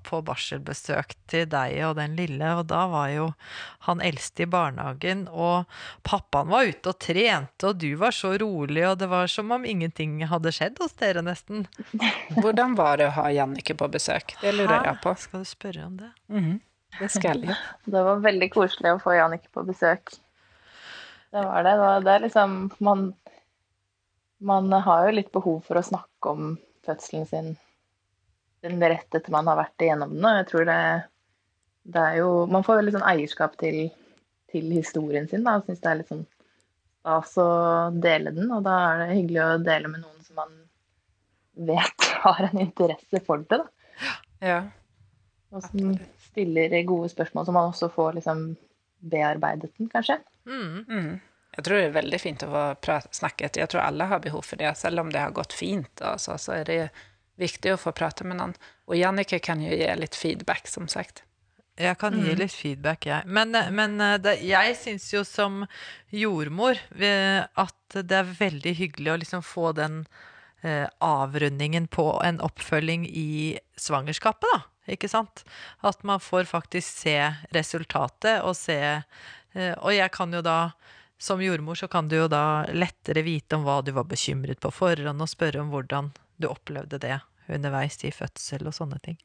på 0.06 0.22
barselbesøk 0.28 1.16
til 1.32 1.48
deg 1.50 1.80
og 1.88 1.96
den 1.98 2.18
lille, 2.20 2.52
og 2.60 2.68
da 2.70 2.84
var 2.92 3.10
jo 3.14 3.30
han 3.88 4.04
eldste 4.06 4.46
i 4.46 4.50
barnehagen, 4.50 5.26
og 5.32 5.66
pappaen 6.08 6.52
var 6.54 6.70
ute 6.70 6.94
og 6.94 7.00
trente, 7.02 7.72
og 7.72 7.82
du 7.82 7.90
var 8.00 8.16
så 8.16 8.36
rolig, 8.40 8.86
og 8.90 9.00
det 9.02 9.10
var 9.12 9.32
som 9.32 9.52
om 9.56 9.66
ingenting 9.66 10.20
hadde 10.30 10.54
skjedd 10.56 10.78
hos 10.84 10.94
dere 11.02 11.26
nesten. 11.26 11.66
Hvordan 12.38 12.78
var 12.80 13.02
det 13.02 13.10
å 13.10 13.18
ha 13.18 13.30
Jannicke 13.34 13.76
på 13.80 13.90
besøk? 13.92 14.38
Det 14.44 14.54
lurer 14.56 14.86
jeg 14.92 15.02
på. 15.04 15.16
Skal 15.26 15.44
du 15.44 15.50
spørre 15.50 15.88
om 15.90 15.98
det? 16.00 16.14
Det 17.00 17.10
skal 17.12 17.44
jeg. 17.44 17.58
Det 17.94 18.04
var 18.06 18.22
veldig 18.24 18.50
koselig 18.54 18.96
å 18.96 19.02
få 19.02 19.16
Jannicke 19.18 19.52
på 19.54 19.66
besøk. 19.68 20.16
Det 21.34 21.42
var 21.42 21.66
det. 21.66 21.74
Det, 22.06 22.14
er 22.14 22.26
liksom 22.28 22.58
man, 22.86 23.08
man 24.38 24.70
har 24.74 25.08
jo 25.08 25.16
litt 25.18 25.32
behov 25.34 25.64
for 25.66 25.80
å 25.80 25.86
snakke 25.86 26.34
om 26.36 26.54
fødselen 26.86 27.26
sin, 27.30 27.50
den 28.64 28.84
rett 28.84 29.16
etter 29.16 29.34
man 29.34 29.50
har 29.50 29.58
vært 29.60 29.82
igjennom 29.82 30.14
den. 30.14 30.28
Og 30.28 30.38
jeg 30.40 30.50
tror 30.52 30.70
det, 30.70 30.82
det 31.96 32.04
er 32.04 32.20
jo 32.22 32.30
Man 32.52 32.66
får 32.66 32.80
veldig 32.82 32.96
sånn 32.98 33.10
eierskap 33.10 33.58
til, 33.60 33.88
til 34.54 34.70
historien 34.76 35.28
sin, 35.32 35.44
da. 35.48 35.58
Syns 35.66 35.82
det 35.82 35.92
er 35.92 36.00
litt 36.02 36.14
sånn 36.14 36.28
stas 37.04 37.38
å 37.42 37.50
dele 37.92 38.32
den. 38.32 38.52
Og 38.52 38.64
da 38.66 38.78
er 38.92 39.02
det 39.04 39.18
hyggelig 39.18 39.44
å 39.44 39.64
dele 39.64 39.92
med 39.92 40.06
noen 40.06 40.24
som 40.24 40.40
man 40.40 40.54
vet 41.68 42.10
har 42.24 42.50
en 42.50 42.62
interesse 42.64 43.24
for 43.26 43.44
det, 43.50 43.60
da. 43.64 44.14
Ja. 44.44 44.60
Og 45.54 45.66
som 45.66 45.98
stiller 46.34 46.76
gode 46.90 47.12
spørsmål, 47.14 47.46
så 47.48 47.56
man 47.56 47.70
også 47.72 47.92
får 47.94 48.18
liksom 48.20 48.48
bearbeidet 49.14 49.72
den, 49.78 49.90
kanskje. 49.92 50.20
Mm. 50.50 50.84
Mm. 50.90 51.14
Jeg 51.54 51.66
tror 51.66 51.78
det 51.78 51.88
er 51.88 51.98
veldig 52.00 52.20
fint 52.22 52.44
å 52.46 52.52
få 52.52 53.00
snakket. 53.14 53.60
Jeg 53.62 53.70
tror 53.70 53.86
alle 53.86 54.08
har 54.10 54.22
behov 54.24 54.46
for 54.48 54.60
det. 54.60 54.72
Selv 54.80 55.04
om 55.04 55.12
det 55.14 55.22
har 55.22 55.36
gått 55.36 55.54
fint, 55.54 56.02
altså, 56.02 56.38
så 56.42 56.58
er 56.60 56.70
det 56.70 56.80
viktig 57.42 57.76
å 57.76 57.82
få 57.82 57.94
prate 57.96 58.26
med 58.26 58.40
noen. 58.40 58.56
Og 58.90 58.98
Jannike 58.98 59.40
kan 59.44 59.62
jo 59.62 59.70
gi 59.74 59.92
litt 60.00 60.18
feedback, 60.18 60.68
som 60.70 60.90
sagt. 60.90 61.24
Jeg 61.74 61.98
kan 61.98 62.14
gi 62.22 62.36
litt 62.38 62.54
feedback, 62.54 63.08
jeg. 63.10 63.26
Men, 63.26 63.56
men 63.74 63.98
eh, 64.02 64.20
det, 64.22 64.36
jeg 64.46 64.76
syns 64.78 65.08
jo 65.10 65.24
som 65.26 65.64
jordmor 66.14 66.78
eh, 67.02 67.42
at 67.42 67.98
det 67.98 68.20
er 68.20 68.36
veldig 68.38 68.76
hyggelig 68.78 69.14
å 69.14 69.18
liksom 69.24 69.46
få 69.46 69.72
den 69.78 70.04
eh, 70.62 70.86
avrundingen 71.02 71.88
på 71.90 72.06
en 72.26 72.38
oppfølging 72.46 73.08
i 73.10 73.58
svangerskapet, 73.74 74.46
da. 74.54 74.62
Ikke 74.88 75.08
sant? 75.10 75.44
At 75.82 76.04
man 76.04 76.20
får 76.20 76.44
faktisk 76.50 76.98
se 77.06 77.16
resultatet 77.56 78.42
og 78.44 78.56
se 78.60 78.76
eh, 78.82 79.74
Og 79.80 79.94
jeg 79.96 80.12
kan 80.12 80.34
jo 80.34 80.42
da 80.42 80.72
som 81.24 81.40
jordmor 81.40 81.76
så 81.80 81.88
kan 81.88 82.08
du 82.12 82.18
jo 82.18 82.28
da 82.28 82.66
lettere 82.74 83.22
vite 83.24 83.56
om 83.56 83.64
hva 83.64 83.78
du 83.86 83.94
var 83.96 84.04
bekymret 84.04 84.60
på 84.60 84.72
forhånd, 84.76 85.22
og 85.24 85.30
spørre 85.32 85.62
om 85.62 85.70
hvordan 85.72 86.10
du 86.42 86.50
opplevde 86.50 87.00
det 87.00 87.20
underveis 87.48 87.96
i 88.04 88.12
fødsel 88.12 88.68
og 88.68 88.74
sånne 88.76 89.00
ting. 89.06 89.16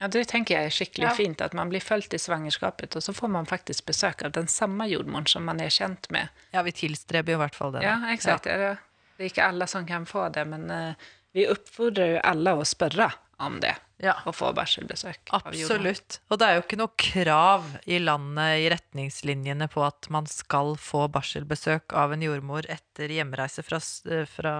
Ja, 0.00 0.08
det 0.08 0.24
tenker 0.32 0.56
jeg 0.56 0.66
er 0.66 0.74
skikkelig 0.74 1.06
Ja. 1.06 1.14
fint, 1.14 1.40
at 1.44 1.54
man 1.54 1.68
blir 1.70 1.80
fulgt 1.84 2.14
i 2.16 2.18
svangerskapet, 2.18 2.96
og 2.96 3.02
så 3.06 3.12
får 3.14 3.28
man 3.30 3.46
faktisk 3.46 3.86
besøk 3.86 4.24
av 4.24 4.32
den 4.32 4.48
samme 4.48 4.88
jordmoren 4.90 5.26
som 5.30 5.44
man 5.44 5.60
er 5.60 5.68
kjent 5.70 6.10
med. 6.10 6.28
Ja, 6.52 6.62
vi 6.66 6.72
tilstreber 6.72 7.32
jo 7.34 7.38
i 7.38 7.42
hvert 7.44 7.54
fall 7.54 7.72
det. 7.72 7.82
da. 7.82 7.86
Ja, 7.86 8.12
eksakt. 8.16 8.44
Det 8.44 8.52
er- 8.52 8.78
Det 9.18 9.24
er 9.26 9.30
ikke 9.30 9.48
alle 9.48 9.66
som 9.68 9.86
kan 9.86 10.06
få 10.06 10.32
det, 10.32 10.46
men 10.48 10.70
uh, 10.70 10.94
vi 11.34 11.46
oppfordrer 11.46 12.14
jo 12.14 12.20
alle 12.24 12.50
å 12.56 12.64
spørre 12.64 13.12
om 13.40 13.60
det, 13.60 13.76
Ja. 14.00 14.14
Å 14.24 14.32
få 14.32 14.48
barselbesøk. 14.56 15.28
Absolutt. 15.36 16.20
Og 16.32 16.38
det 16.40 16.46
er 16.46 16.54
jo 16.56 16.62
ikke 16.62 16.78
noe 16.80 16.92
krav 16.96 17.66
i 17.84 17.98
landet 18.00 18.62
i 18.62 18.68
retningslinjene 18.72 19.68
på 19.68 19.82
at 19.84 20.08
man 20.12 20.24
skal 20.30 20.72
få 20.80 21.02
barselbesøk 21.12 21.92
av 21.92 22.14
en 22.14 22.24
jordmor 22.24 22.64
etter 22.72 23.12
hjemreise 23.12 23.60
fra, 23.66 23.76
eh, 24.08 24.24
fra 24.24 24.54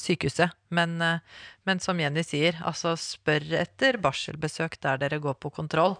sykehuset. 0.00 0.56
Men, 0.70 0.96
eh, 1.02 1.18
men 1.66 1.78
som 1.78 2.00
Jenny 2.00 2.24
sier, 2.24 2.56
altså 2.64 2.96
spør 2.96 3.52
etter 3.60 4.00
barselbesøk 4.00 4.80
der 4.80 4.96
dere 4.96 5.20
går 5.20 5.34
på 5.34 5.52
kontroll. 5.52 5.98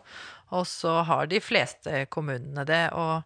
Og 0.51 0.65
så 0.65 1.05
har 1.05 1.27
de 1.27 1.39
fleste 1.39 2.07
kommunene 2.09 2.65
det. 2.65 2.95
Og 2.95 3.23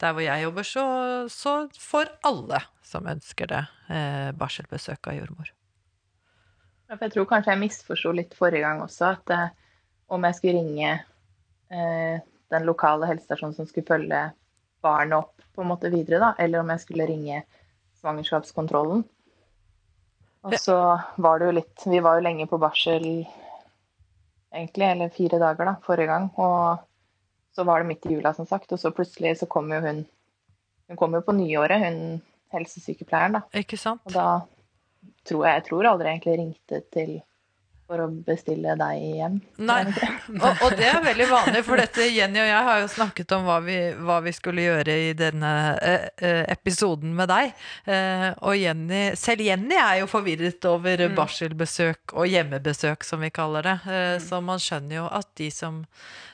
der 0.00 0.14
hvor 0.14 0.24
jeg 0.24 0.44
jobber, 0.44 0.62
så, 0.62 0.86
så 1.28 1.68
får 1.76 2.08
alle 2.24 2.62
som 2.82 3.04
ønsker 3.04 3.52
det, 3.52 3.66
eh, 3.90 4.32
barselbesøk 4.32 5.12
av 5.12 5.20
jordmor. 5.20 5.52
Jeg 6.92 7.12
tror 7.14 7.26
kanskje 7.28 7.54
jeg 7.54 7.62
misforsto 7.62 8.12
litt 8.14 8.34
forrige 8.36 8.64
gang 8.64 8.82
også, 8.84 9.14
at 9.16 9.32
eh, 9.32 9.52
om 10.12 10.24
jeg 10.28 10.36
skulle 10.38 10.60
ringe 10.60 10.90
eh, 11.72 12.16
den 12.52 12.66
lokale 12.68 13.08
helsestasjonen 13.08 13.56
som 13.56 13.68
skulle 13.68 13.88
følge 13.88 14.20
barnet 14.84 15.16
opp 15.22 15.44
på 15.54 15.64
en 15.64 15.70
måte 15.70 15.90
videre, 15.92 16.20
da, 16.20 16.30
eller 16.44 16.60
om 16.60 16.72
jeg 16.74 16.82
skulle 16.84 17.08
ringe 17.08 17.42
svangerskapskontrollen. 18.02 19.04
Og 20.44 20.56
så 20.60 20.76
var 21.24 21.40
det 21.40 21.46
jo 21.48 21.54
litt 21.56 21.84
Vi 21.88 22.02
var 22.04 22.18
jo 22.18 22.26
lenge 22.26 22.44
på 22.50 22.58
barsel, 22.60 23.06
egentlig, 24.52 24.88
eller 24.90 25.14
fire 25.14 25.40
dager, 25.40 25.70
da, 25.70 25.76
forrige 25.86 26.10
gang. 26.10 26.28
Og 26.36 26.84
så 27.56 27.64
var 27.64 27.80
det 27.80 27.88
midt 27.88 28.04
i 28.10 28.18
jula, 28.18 28.34
som 28.36 28.48
sagt, 28.50 28.74
og 28.74 28.80
så 28.82 28.92
plutselig 28.92 29.38
så 29.40 29.48
kom 29.50 29.72
jo 29.72 29.80
hun 29.80 30.04
Hun 30.84 30.98
kom 31.00 31.14
jo 31.16 31.22
på 31.24 31.32
nyåret, 31.32 31.80
hun 31.80 32.20
helsesykepleieren, 32.52 33.38
da. 33.38 33.40
Ikke 33.56 33.78
sant? 33.80 34.02
Og 34.04 34.12
da 34.12 34.42
tror 35.26 35.46
jeg, 35.46 35.60
jeg 35.60 35.66
tror 35.68 35.90
aldri 35.90 36.08
jeg 36.10 36.18
egentlig 36.18 36.38
ringte 36.40 36.82
til 36.94 37.14
for 37.94 38.02
å 38.04 38.08
bestille 38.26 38.74
deg 38.80 39.02
hjem. 39.20 39.36
Nei, 39.62 39.78
og, 40.34 40.64
og 40.66 40.74
det 40.78 40.88
er 40.90 40.98
veldig 41.04 41.28
vanlig, 41.30 41.62
for 41.66 41.78
dette 41.78 42.08
Jenny 42.10 42.42
og 42.42 42.48
jeg 42.50 42.66
har 42.68 42.80
jo 42.82 42.90
snakket 42.90 43.34
om 43.36 43.46
hva 43.46 43.60
vi, 43.62 43.78
hva 44.02 44.18
vi 44.24 44.34
skulle 44.34 44.64
gjøre 44.66 44.96
i 45.06 45.12
denne 45.18 45.52
eh, 45.78 46.08
eh, 46.18 46.42
episoden 46.50 47.14
med 47.14 47.30
deg. 47.30 47.54
Eh, 47.86 48.26
og 48.42 48.58
Jenny, 48.58 49.04
selv 49.20 49.46
Jenny 49.46 49.78
er 49.78 50.02
jo 50.02 50.10
forvirret 50.10 50.66
over 50.70 51.06
barselbesøk 51.14 52.16
og 52.18 52.28
hjemmebesøk, 52.30 53.06
som 53.06 53.22
vi 53.22 53.30
kaller 53.34 53.70
det. 53.70 53.78
Eh, 53.86 54.18
Så 54.24 54.42
man 54.42 54.62
skjønner 54.62 54.98
jo 55.02 55.08
at 55.14 55.30
de 55.38 55.50
som 55.54 55.82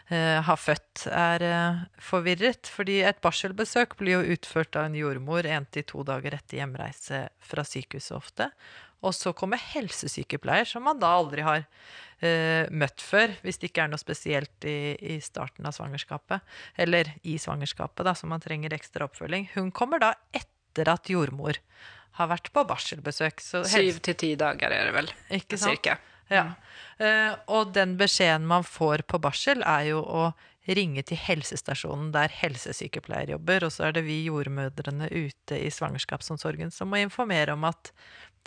eh, 0.08 0.38
har 0.46 0.60
født, 0.60 1.06
er 1.12 1.44
eh, 1.46 1.80
forvirret. 2.02 2.70
Fordi 2.72 3.00
et 3.06 3.20
barselbesøk 3.24 3.98
blir 4.00 4.18
jo 4.18 4.36
utført 4.38 4.78
av 4.80 4.88
en 4.88 4.96
jordmor 4.98 5.44
én 5.48 5.68
til 5.74 5.84
to 5.88 6.04
dager 6.08 6.38
etter 6.38 6.62
hjemreise 6.62 7.26
fra 7.44 7.66
sykehuset 7.66 8.16
ofte. 8.16 8.50
Og 9.06 9.14
så 9.16 9.32
kommer 9.36 9.60
helsesykepleier, 9.72 10.68
som 10.68 10.84
man 10.84 11.00
da 11.00 11.12
aldri 11.20 11.44
har 11.46 11.62
uh, 11.64 12.64
møtt 12.68 13.00
før, 13.04 13.32
hvis 13.44 13.60
det 13.60 13.70
ikke 13.70 13.86
er 13.86 13.92
noe 13.92 14.02
spesielt 14.02 14.68
i, 14.68 14.94
i 15.00 15.16
starten 15.24 15.68
av 15.68 15.76
svangerskapet, 15.76 16.44
eller 16.80 17.14
i 17.22 17.38
svangerskapet, 17.40 18.04
da, 18.06 18.14
som 18.18 18.32
man 18.34 18.44
trenger 18.44 18.76
ekstra 18.76 19.08
oppfølging. 19.08 19.48
Hun 19.56 19.72
kommer 19.72 20.02
da 20.02 20.12
etter 20.36 20.92
at 20.92 21.08
jordmor 21.10 21.58
har 22.18 22.30
vært 22.30 22.52
på 22.52 22.66
barselbesøk. 22.68 23.40
Syv 23.40 24.02
til 24.04 24.18
ti 24.20 24.34
dager 24.38 24.74
er 24.74 24.90
det 24.90 24.96
vel, 24.98 25.10
Ikke 25.40 25.56
sant? 25.56 25.78
cirka. 25.78 25.96
ja. 26.32 26.50
Uh, 27.00 27.32
og 27.56 27.72
den 27.76 27.96
beskjeden 28.00 28.44
man 28.50 28.66
får 28.66 29.06
på 29.08 29.22
barsel, 29.22 29.64
er 29.64 29.92
jo 29.94 30.04
å 30.04 30.30
ringe 30.68 31.02
til 31.06 31.18
helsestasjonen 31.18 32.10
der 32.14 32.32
helsesykepleier 32.42 33.34
jobber, 33.34 33.64
og 33.66 33.72
så 33.74 33.88
er 33.88 33.96
det 33.96 34.04
vi 34.06 34.20
jordmødrene 34.26 35.08
ute 35.08 35.58
i 35.58 35.70
svangerskapsomsorgen 35.72 36.72
som 36.74 36.90
må 36.92 37.00
informere 37.00 37.56
om 37.56 37.64
at 37.68 37.92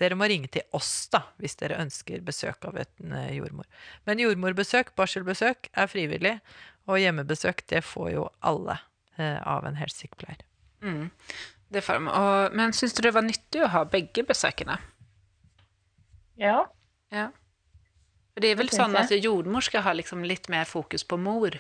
dere 0.02 0.18
må 0.18 0.28
ringe 0.30 0.50
til 0.52 0.64
oss 0.74 1.08
da, 1.14 1.22
hvis 1.42 1.56
dere 1.60 1.78
ønsker 1.84 2.24
besøk 2.26 2.66
av 2.70 2.80
en 2.82 3.14
eh, 3.14 3.36
jordmor. 3.38 3.68
Men 4.10 4.22
jordmorbesøk, 4.24 4.94
barselbesøk, 4.98 5.70
er 5.74 5.92
frivillig, 5.92 6.38
og 6.90 7.00
hjemmebesøk, 7.00 7.62
det 7.70 7.84
får 7.86 8.10
jo 8.16 8.24
alle 8.44 8.80
eh, 9.18 9.38
av 9.48 9.68
en 9.70 9.78
helsesykepleier. 9.80 10.42
Mm. 10.84 11.12
Det 11.74 11.82
får 11.86 12.02
de. 12.02 12.10
Men 12.58 12.74
syns 12.76 12.94
du 12.94 13.02
det 13.06 13.14
var 13.16 13.26
nyttig 13.26 13.64
å 13.64 13.70
ha 13.74 13.84
begge 13.90 14.26
besøkene? 14.28 14.76
Ja. 16.38 16.66
Ja. 17.14 17.30
For 18.34 18.42
det 18.44 18.52
er 18.52 18.60
vel 18.60 18.72
sånn 18.74 18.98
at 18.98 19.14
jordmor 19.14 19.62
skal 19.66 19.86
ha 19.86 19.94
liksom 19.94 20.26
litt 20.26 20.50
mer 20.50 20.66
fokus 20.70 21.06
på 21.06 21.20
mor, 21.22 21.56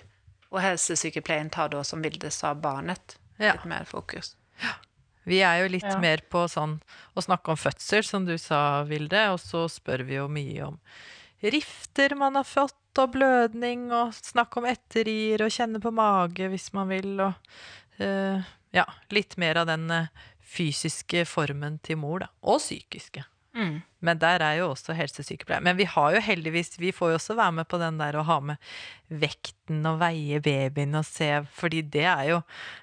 og 0.53 0.61
helsesykepleien 0.61 1.51
tar 1.53 1.69
da, 1.73 1.83
som 1.85 2.01
Vilde 2.05 2.29
sa, 2.33 2.53
barnet, 2.53 3.17
Ja. 3.39 3.53
litt 3.53 3.65
mer 3.69 3.85
fokus. 3.89 4.35
Vi 5.25 5.39
er 5.45 5.63
jo 5.63 5.71
litt 5.71 5.87
Ja. 5.87 5.97
mer 5.99 6.23
på 6.29 6.45
sånn 6.51 6.81
å 7.15 7.23
snakke 7.23 7.53
om 7.53 7.57
fødsel, 7.57 8.03
som 8.03 8.25
du 8.25 8.37
sa, 8.37 8.83
Vilde, 8.83 9.29
og 9.31 9.39
så 9.39 9.67
spør 9.71 10.03
vi 10.05 10.15
jo 10.15 10.27
mye 10.27 10.67
om 10.67 10.79
rifter 11.43 12.15
man 12.15 12.35
har 12.35 12.47
fått, 12.47 12.79
og 13.01 13.15
blødning, 13.15 13.87
og 13.91 14.13
snakke 14.13 14.59
om 14.61 14.67
etterrier, 14.69 15.41
og 15.41 15.49
kjenne 15.51 15.81
på 15.81 15.91
mage 15.91 16.45
hvis 16.51 16.69
man 16.75 16.91
vil, 16.91 17.15
og 17.25 17.33
uh, 17.99 18.43
ja, 18.73 18.85
litt 19.09 19.33
mer 19.41 19.57
av 19.63 19.67
den 19.69 19.89
eh, 19.91 20.07
fysiske 20.39 21.25
formen 21.25 21.79
til 21.85 21.97
mor, 21.97 22.21
da, 22.21 22.29
og 22.45 22.61
psykiske. 22.61 23.23
Mm. 23.53 23.79
Men 24.03 24.19
der 24.19 24.43
er 24.43 24.57
jo 24.59 24.71
også 24.71 24.95
helsesykepleier. 24.97 25.63
Men 25.63 25.77
vi 25.77 25.85
har 25.89 26.15
jo 26.15 26.21
heldigvis, 26.25 26.75
vi 26.81 26.91
får 26.95 27.13
jo 27.13 27.17
også 27.19 27.37
være 27.37 27.57
med 27.59 27.69
på 27.69 27.79
den 27.81 27.99
der 28.01 28.17
å 28.17 28.25
ha 28.27 28.39
med 28.43 28.73
vekten 29.07 29.85
og 29.89 29.99
veie 30.01 30.41
babyen 30.43 30.99
og 30.99 31.05
se, 31.07 31.29
fordi 31.53 31.83
det 31.95 32.07
er 32.09 32.29
jo, 32.31 32.39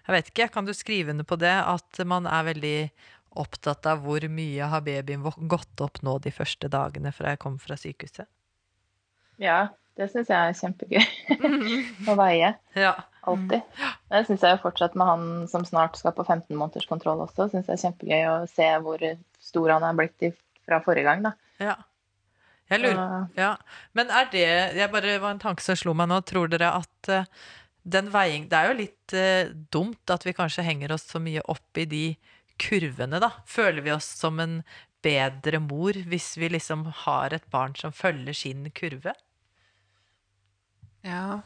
jeg 0.07 0.17
vet 0.17 0.33
ikke, 0.33 0.51
kan 0.55 0.69
du 0.69 0.75
skrive 0.77 1.15
under 1.15 1.27
på 1.27 1.41
det, 1.43 1.57
at 1.59 2.03
man 2.07 2.29
er 2.31 2.47
veldig 2.53 2.77
opptatt 3.41 3.87
av 3.87 4.03
hvor 4.03 4.25
mye 4.31 4.71
har 4.73 4.83
babyen 4.87 5.27
gått 5.51 5.83
opp 5.83 6.01
nå 6.07 6.19
de 6.23 6.33
første 6.35 6.71
dagene 6.71 7.13
fra 7.15 7.35
jeg 7.35 7.43
kom 7.43 7.59
fra 7.63 7.79
sykehuset? 7.79 8.31
ja, 9.41 9.61
det 9.99 10.09
syns 10.13 10.31
jeg 10.31 10.51
er 10.51 10.59
kjempegøy 10.59 11.49
å 12.11 12.17
veie. 12.19 12.53
Ja. 12.79 12.93
Alltid. 13.29 13.65
Det 14.09 14.23
syns 14.29 14.45
jeg 14.45 14.57
jo 14.57 14.63
fortsatt 14.63 14.95
med 14.97 15.09
han 15.09 15.25
som 15.51 15.65
snart 15.69 15.99
skal 16.01 16.15
på 16.17 16.25
15 16.25 16.57
måneders 16.57 16.89
kontroll 16.89 17.21
også. 17.27 17.51
Synes 17.51 17.69
jeg 17.69 17.77
er 17.77 17.83
kjempegøy 17.83 18.29
å 18.31 18.37
se 18.51 18.69
hvor 18.85 19.05
stor 19.45 19.75
han 19.75 19.85
er 19.85 19.99
blitt 19.99 20.29
i, 20.29 20.31
fra 20.71 20.81
forrige 20.87 21.07
gang, 21.11 21.27
da. 21.29 21.35
ja. 21.63 21.77
Jeg 22.71 22.85
lurer, 22.85 22.99
Så- 23.03 23.41
ja. 23.41 23.49
Men 23.99 24.11
er 24.15 24.29
det, 24.31 24.43
jeg 24.79 24.91
bare 24.93 25.17
var 25.19 25.33
en 25.35 25.41
tanke 25.43 25.61
som 25.65 25.75
slo 25.75 25.91
meg 25.99 26.07
nå, 26.07 26.21
tror 26.23 26.47
dere 26.53 26.69
at 26.79 27.09
eh, 27.11 27.25
den 27.83 28.13
veiing, 28.15 28.45
det 28.49 28.55
er 28.61 28.69
jo 28.71 28.77
litt 28.79 29.15
eh, 29.19 29.49
dumt 29.75 30.13
at 30.15 30.23
vi 30.23 30.35
kanskje 30.39 30.63
henger 30.63 30.93
oss 30.95 31.09
så 31.11 31.19
mye 31.19 31.43
opp 31.51 31.81
i 31.83 31.89
de 31.91 32.05
kurvene, 32.63 33.19
da. 33.19 33.33
Føler 33.51 33.83
vi 33.83 33.91
oss 33.91 34.07
som 34.21 34.39
en 34.39 34.61
bedre 35.03 35.59
mor 35.65 35.99
hvis 36.13 36.37
vi 36.39 36.53
liksom 36.55 36.85
har 37.07 37.35
et 37.35 37.49
barn 37.51 37.75
som 37.75 37.91
følger 37.91 38.37
sin 38.39 38.69
kurve? 38.71 39.17
Ja. 41.03 41.41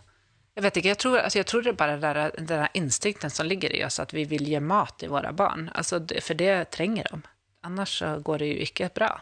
Jeg 0.55 0.62
vet 0.66 0.77
ikke, 0.79 0.93
jeg 0.93 0.99
tror, 1.03 1.16
altså 1.25 1.39
jeg 1.41 1.47
tror 1.51 1.62
det 1.64 1.72
er 1.72 1.79
bare 1.81 2.27
den 2.37 2.47
der, 2.51 2.68
instinkten 2.79 3.31
som 3.33 3.49
ligger 3.49 3.72
i 3.75 3.81
oss, 3.87 3.97
at 4.03 4.12
vi 4.14 4.27
vil 4.31 4.45
gi 4.47 4.61
mat 4.62 4.99
til 5.01 5.11
våre 5.11 5.33
barn. 5.35 5.70
Altså, 5.75 6.03
for 6.22 6.37
det 6.39 6.53
trenger 6.75 7.09
de. 7.11 7.22
Annars 7.65 7.99
så 7.99 8.19
går 8.25 8.39
det 8.45 8.49
jo 8.53 8.67
ikke 8.69 8.91
bra. 8.95 9.12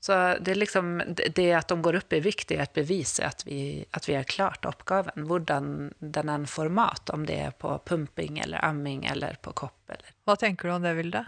Så 0.00 0.14
det, 0.40 0.52
er 0.54 0.60
liksom, 0.62 0.94
det- 1.34 1.52
at 1.52 1.68
de 1.68 1.76
går 1.84 1.96
opp 1.98 2.12
i 2.16 2.20
vikt, 2.24 2.52
er 2.54 2.62
et 2.62 2.72
bevis 2.72 3.18
at 3.20 3.42
vi, 3.44 3.84
at 3.92 4.06
vi 4.08 4.14
har 4.16 4.24
klart 4.24 4.64
oppgaven. 4.64 5.26
Hvordan 5.28 5.90
den 6.00 6.28
enn 6.30 6.30
en 6.34 6.46
format, 6.48 7.10
om 7.12 7.26
det 7.28 7.36
er 7.36 7.50
på 7.52 7.74
pumping 7.84 8.38
eller 8.40 8.64
amming 8.64 9.04
eller 9.04 9.36
på 9.42 9.52
kopp. 9.52 9.76
Eller. 9.92 10.14
Hva 10.24 10.38
tenker 10.40 10.68
du 10.70 10.74
om 10.74 10.82
det, 10.86 10.94
Vilde? 10.96 11.26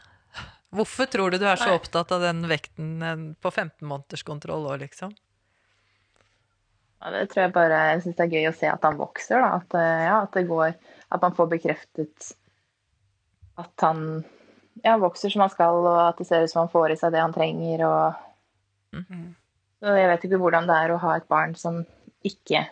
Hvorfor 0.70 1.10
tror 1.10 1.30
du 1.34 1.38
du 1.42 1.44
er 1.50 1.58
så 1.58 1.74
opptatt 1.74 2.12
av 2.14 2.22
den 2.22 2.44
vekten 2.48 3.34
på 3.42 3.50
15 3.52 3.82
måneders 3.90 4.22
kontroll 4.22 4.68
òg, 4.70 4.78
liksom? 4.86 5.12
Ja, 7.02 7.10
det 7.10 7.26
tror 7.32 7.42
jeg 7.46 7.52
bare 7.56 7.78
Jeg 7.90 8.02
syns 8.04 8.16
det 8.16 8.24
er 8.26 8.34
gøy 8.36 8.48
å 8.50 8.56
se 8.56 8.68
at 8.70 8.82
han 8.86 8.98
vokser, 9.00 9.40
da. 9.40 9.56
At, 9.60 9.74
eh, 9.74 10.02
ja, 10.06 10.16
at 10.22 10.32
det 10.36 10.46
går 10.48 10.74
At 11.10 11.22
man 11.24 11.34
får 11.34 11.48
bekreftet 11.58 12.32
at 13.58 13.82
han 13.84 14.22
ja, 14.84 14.96
vokser 15.00 15.32
som 15.32 15.44
han 15.44 15.52
skal, 15.52 15.84
og 15.84 16.00
at 16.08 16.20
det 16.20 16.26
ser 16.28 16.44
ut 16.44 16.52
som 16.52 16.64
han 16.64 16.72
får 16.72 16.94
i 16.94 16.98
seg 17.00 17.14
det 17.14 17.22
han 17.22 17.34
trenger. 17.34 17.86
Og... 17.86 19.00
Mm. 19.00 19.30
Så 19.80 19.96
jeg 19.96 20.10
vet 20.10 20.26
ikke 20.26 20.40
hvordan 20.42 20.68
det 20.68 20.76
er 20.76 20.92
å 20.92 21.00
ha 21.00 21.16
et 21.16 21.28
barn 21.30 21.56
som 21.58 21.82
ikke 22.26 22.66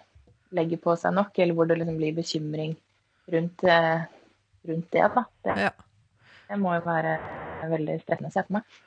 legger 0.56 0.80
på 0.82 0.94
seg 1.00 1.14
nok, 1.16 1.36
eller 1.38 1.56
hvor 1.56 1.68
det 1.68 1.78
liksom 1.80 1.98
blir 2.00 2.16
bekymring 2.16 2.74
rundt, 3.32 3.64
eh, 3.64 4.06
rundt 4.68 4.90
det. 4.92 5.06
Da. 5.14 5.24
Det, 5.44 5.56
Ja. 5.64 5.70
det 6.48 6.58
må 6.60 6.74
jo 6.76 6.84
være 6.84 7.18
veldig 7.68 8.00
stressende 8.02 8.32
å 8.32 8.36
se 8.36 8.44
på 8.46 8.56
meg. 8.56 8.78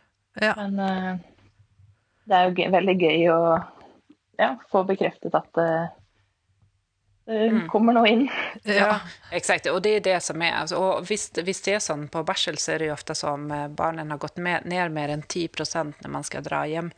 Ja. 0.42 0.54
Men 0.58 0.80
uh, 0.80 1.18
det 2.26 2.38
er 2.38 2.48
jo 2.48 2.56
gøy, 2.56 2.70
veldig 2.72 2.96
gøy 3.02 3.26
å 3.34 3.40
ja, 4.40 4.56
få 4.72 4.84
bekreftet 4.88 5.36
at 5.38 5.50
det 5.58 5.72
Mm. 7.28 7.70
kommer 7.70 7.94
noe 7.94 8.10
inn. 8.10 8.30
ja. 8.64 9.00
Exakt, 9.32 9.68
Og 9.68 9.82
det 9.82 9.96
er 9.96 10.00
det 10.00 10.20
som 10.24 10.42
er. 10.42 10.54
Alltså, 10.54 10.76
och 10.76 11.12
visst, 11.12 11.38
visst 11.38 11.66
det 11.66 11.74
er 11.78 11.80
sånn 11.80 12.08
på 12.12 12.24
barsel 12.24 12.58
så 12.58 12.72
er 12.74 12.80
det 12.80 12.90
jo 12.90 12.94
ofte 12.94 13.16
som 13.16 13.48
barnet 13.48 13.76
barnen 13.78 14.12
har 14.12 14.18
gått 14.18 14.38
med, 14.38 14.66
ned 14.66 14.92
mer 14.92 15.10
enn 15.10 15.22
10 15.24 15.50
når 15.76 15.94
när 16.02 16.10
man 16.10 16.24
skal 16.24 16.44
dra 16.44 16.66
hjem. 16.68 16.92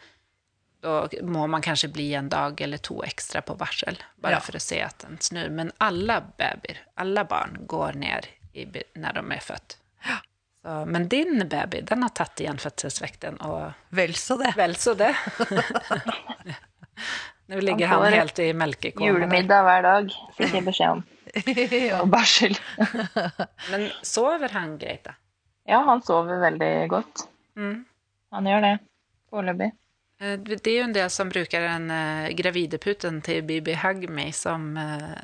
Da 0.84 1.08
må 1.22 1.48
man 1.48 1.62
kanskje 1.62 1.88
bli 1.88 2.14
en 2.14 2.30
dag 2.30 2.62
eller 2.62 2.78
to 2.78 3.04
extra 3.04 3.42
på 3.42 3.56
barsel, 3.56 3.98
bare 4.16 4.34
Ja. 4.34 4.40
for 4.40 4.54
å 4.54 4.60
se 4.60 4.82
at 4.82 5.00
den 5.00 5.18
snur. 5.20 5.50
Men 5.50 5.72
alle 5.78 6.22
babyer, 6.38 6.82
alle 6.96 7.24
barn 7.24 7.58
går 7.68 7.94
ned 7.94 8.28
i, 8.54 8.66
når 8.96 9.14
de 9.14 9.30
de 9.30 9.40
født. 9.40 9.78
Ja. 10.06 10.18
Så, 10.64 10.86
men 10.86 11.08
din 11.08 11.50
baby, 11.50 11.82
den 11.82 12.04
har 12.04 12.10
tatt 12.10 12.40
igjen 12.40 12.58
fødselsvekten 12.58 13.42
og 13.42 13.74
Vel 13.90 14.14
så 14.16 14.38
det. 14.38 14.54
Vel 14.56 14.76
så 14.76 14.94
det. 14.94 15.16
nu 17.54 17.62
ligger 17.62 17.88
Han 17.88 18.04
han 18.04 18.14
helt 18.14 18.40
i 18.40 18.50
melkekoma. 18.54 19.08
Julemiddag 19.08 19.68
hver 19.68 19.86
dag 19.86 20.16
fikk 20.38 20.58
jeg 20.58 20.66
beskjed 20.66 20.98
om. 20.98 21.04
Og 22.02 22.10
barsel. 22.10 22.58
Men 23.72 23.88
sover 24.06 24.54
han, 24.58 24.76
greit, 24.82 25.06
da? 25.06 25.16
Ja, 25.70 25.84
han 25.86 26.02
sover 26.04 26.42
veldig 26.42 26.74
godt. 26.92 27.28
Mm. 27.56 27.86
Han 28.36 28.50
gjør 28.50 28.66
det. 28.66 28.74
Foreløpig. 29.32 29.72
Eh, 30.22 30.36
Det 30.42 30.68
er 30.68 30.80
jo 30.80 30.88
en 30.90 30.98
del 30.98 31.10
som 31.14 31.32
bruker 31.32 31.68
den 31.68 31.90
eh, 31.94 32.34
gravideputen 32.38 33.22
til 33.26 33.46
Bibi 33.48 33.78
Hagmi 33.80 34.32
som 34.34 34.74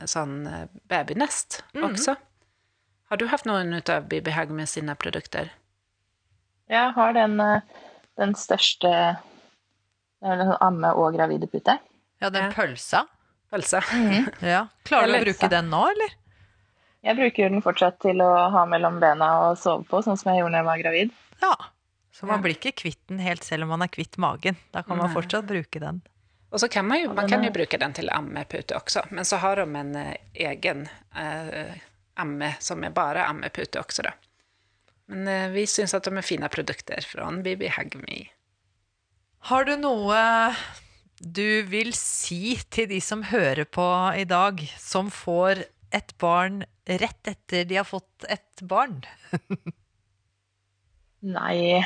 sånn 0.05 0.41
babynest 0.89 1.63
mm. 1.73 1.85
också. 1.91 2.15
Har 3.09 3.17
du 3.17 3.25
hatt 3.27 3.47
noen 3.49 3.73
ut 3.73 3.89
av 3.89 4.05
Bibi 4.05 4.31
Hagmi 4.37 4.67
sine 4.67 4.93
sina 4.93 4.95
produkter? 4.95 5.49
Jeg 6.69 6.93
har 6.93 7.13
den, 7.13 7.39
eh, 7.39 7.61
den 8.21 8.35
største 8.37 8.89
det 10.19 10.27
er 10.27 10.35
en 10.35 10.51
sånn 10.51 10.61
amme- 10.61 10.93
og 10.99 11.15
gravidepute. 11.15 11.77
Ja, 12.21 12.29
den 12.29 12.51
pølsa. 12.53 13.05
Pølsa? 13.51 13.81
Ja. 14.45 14.67
Klarer 14.85 15.07
du 15.13 15.19
å 15.19 15.23
bruke 15.29 15.49
den 15.51 15.69
nå, 15.71 15.81
eller? 15.93 16.15
Jeg 17.07 17.15
bruker 17.15 17.49
den 17.53 17.61
fortsatt 17.63 17.99
til 18.03 18.19
å 18.21 18.27
ha 18.51 18.65
mellom 18.67 18.97
bena 18.99 19.29
og 19.47 19.57
sove 19.61 19.85
på, 19.87 20.01
sånn 20.03 20.17
som 20.19 20.33
jeg 20.33 20.41
gjorde 20.41 20.57
da 20.57 20.59
jeg 20.63 20.67
var 20.67 20.81
gravid. 20.83 21.13
Ja. 21.41 21.53
Så 22.11 22.25
man 22.27 22.39
Ja. 22.39 22.43
blir 22.43 22.57
ikke 22.57 22.73
kvitt 22.75 22.99
den 23.07 23.19
helt 23.23 23.45
selv 23.47 23.63
om 23.63 23.69
man 23.71 23.85
er 23.85 23.87
kvitt 23.93 24.17
magen. 24.19 24.57
Da 24.75 24.81
kan 24.83 24.97
man 24.99 25.13
fortsatt 25.13 25.45
bruke 25.47 25.79
den. 25.79 26.01
Og 26.51 26.59
så 26.59 26.67
kan 26.67 26.87
man 26.89 26.99
jo, 26.99 27.13
man 27.13 27.29
kan 27.29 27.43
jo 27.45 27.51
bruke 27.53 27.77
den 27.79 27.93
til 27.93 28.09
ammepute 28.11 28.75
også, 28.75 29.03
Men 29.13 29.23
så 29.23 29.37
har 29.37 29.55
de 29.61 29.67
en 29.77 29.95
eh, 29.95 30.15
egen 30.33 30.89
eh, 31.15 31.75
amme 32.17 32.55
som 32.59 32.83
er 32.83 32.89
bare 32.89 33.23
ammepute 33.29 33.79
også, 33.79 34.03
da. 34.03 34.11
Men 35.07 35.27
eh, 35.27 35.47
vi 35.53 35.63
syns 35.69 35.93
at 35.93 36.03
de 36.09 36.17
er 36.17 36.25
fine 36.25 36.49
produkter 36.49 37.05
fra 37.05 37.29
Bibi 37.45 37.69
Hug 37.77 37.95
Me. 38.01 38.25
Har 39.47 39.63
du 39.69 39.75
noe 39.77 40.17
du 41.19 41.63
vil 41.67 41.91
si 41.97 42.55
til 42.71 42.87
de 42.91 42.99
som 43.03 43.25
hører 43.27 43.67
på 43.67 43.85
i 44.17 44.25
dag, 44.27 44.61
som 44.79 45.11
får 45.11 45.65
et 45.95 46.13
barn 46.21 46.63
rett 46.87 47.29
etter 47.31 47.65
de 47.67 47.79
har 47.79 47.87
fått 47.87 48.27
et 48.29 48.63
barn? 48.63 49.01
Nei, 51.35 51.81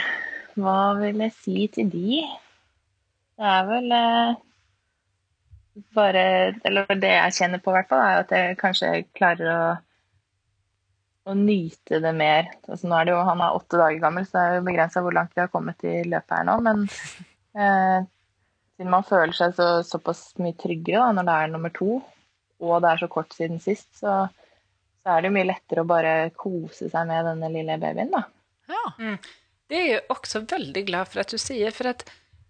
hva 0.59 0.93
vil 0.99 1.23
jeg 1.25 1.33
si 1.39 1.67
til 1.73 1.89
de? 1.89 2.21
Det 3.33 3.49
er 3.49 3.63
vel 3.65 3.95
eh, 3.97 4.35
bare 5.97 6.25
Eller 6.61 6.99
det 7.01 7.15
jeg 7.15 7.37
kjenner 7.39 7.63
på, 7.63 7.73
i 7.73 7.77
hvert 7.79 7.89
fall, 7.89 8.03
er 8.05 8.21
at 8.21 8.33
jeg 8.35 8.59
kanskje 8.61 8.91
klarer 9.17 9.49
å, 9.49 9.67
å 11.31 11.37
nyte 11.37 11.97
det 12.03 12.13
mer. 12.13 12.51
Altså, 12.67 12.85
nå 12.85 12.99
er 12.99 13.09
det 13.09 13.15
jo, 13.15 13.23
han 13.25 13.41
er 13.41 13.57
åtte 13.57 13.81
dager 13.81 14.03
gammel, 14.03 14.27
så 14.29 14.37
det 14.37 14.43
er 14.43 14.59
jo 14.59 14.67
begrensa 14.69 15.01
hvor 15.01 15.17
langt 15.17 15.33
vi 15.33 15.41
har 15.41 15.53
kommet 15.53 15.87
i 15.87 16.03
løpet 16.05 16.37
her 16.37 16.45
nå. 16.51 16.59
Men 16.69 16.85
eh, 17.57 18.05
siden 18.77 18.91
man 18.93 19.05
føler 19.07 19.35
seg 19.37 19.55
så, 19.57 19.67
såpass 19.85 20.31
mye 20.41 20.55
tryggere 20.59 21.03
da, 21.03 21.11
når 21.17 21.29
det 21.29 21.35
er 21.37 21.53
nummer 21.53 21.73
to, 21.75 21.99
og 22.63 22.81
det 22.83 22.91
er 22.91 23.03
så 23.03 23.11
kort 23.11 23.35
siden 23.35 23.61
sist, 23.63 23.89
så, 23.99 24.23
så 25.03 25.13
er 25.13 25.21
det 25.21 25.31
jo 25.31 25.37
mye 25.37 25.49
lettere 25.51 25.83
å 25.83 25.89
bare 25.89 26.15
kose 26.37 26.89
seg 26.89 27.07
med 27.09 27.29
denne 27.29 27.51
lille 27.53 27.77
babyen, 27.81 28.13
da. 28.13 28.25
Ja. 28.71 29.15
Det 29.69 29.79
er 29.79 29.87
jeg 29.89 30.03
også 30.13 30.43
veldig 30.49 30.85
glad 30.87 31.09
for 31.11 31.23
at 31.23 31.33
du 31.33 31.39
sier. 31.41 31.71
for 31.75 31.91
at 31.91 32.05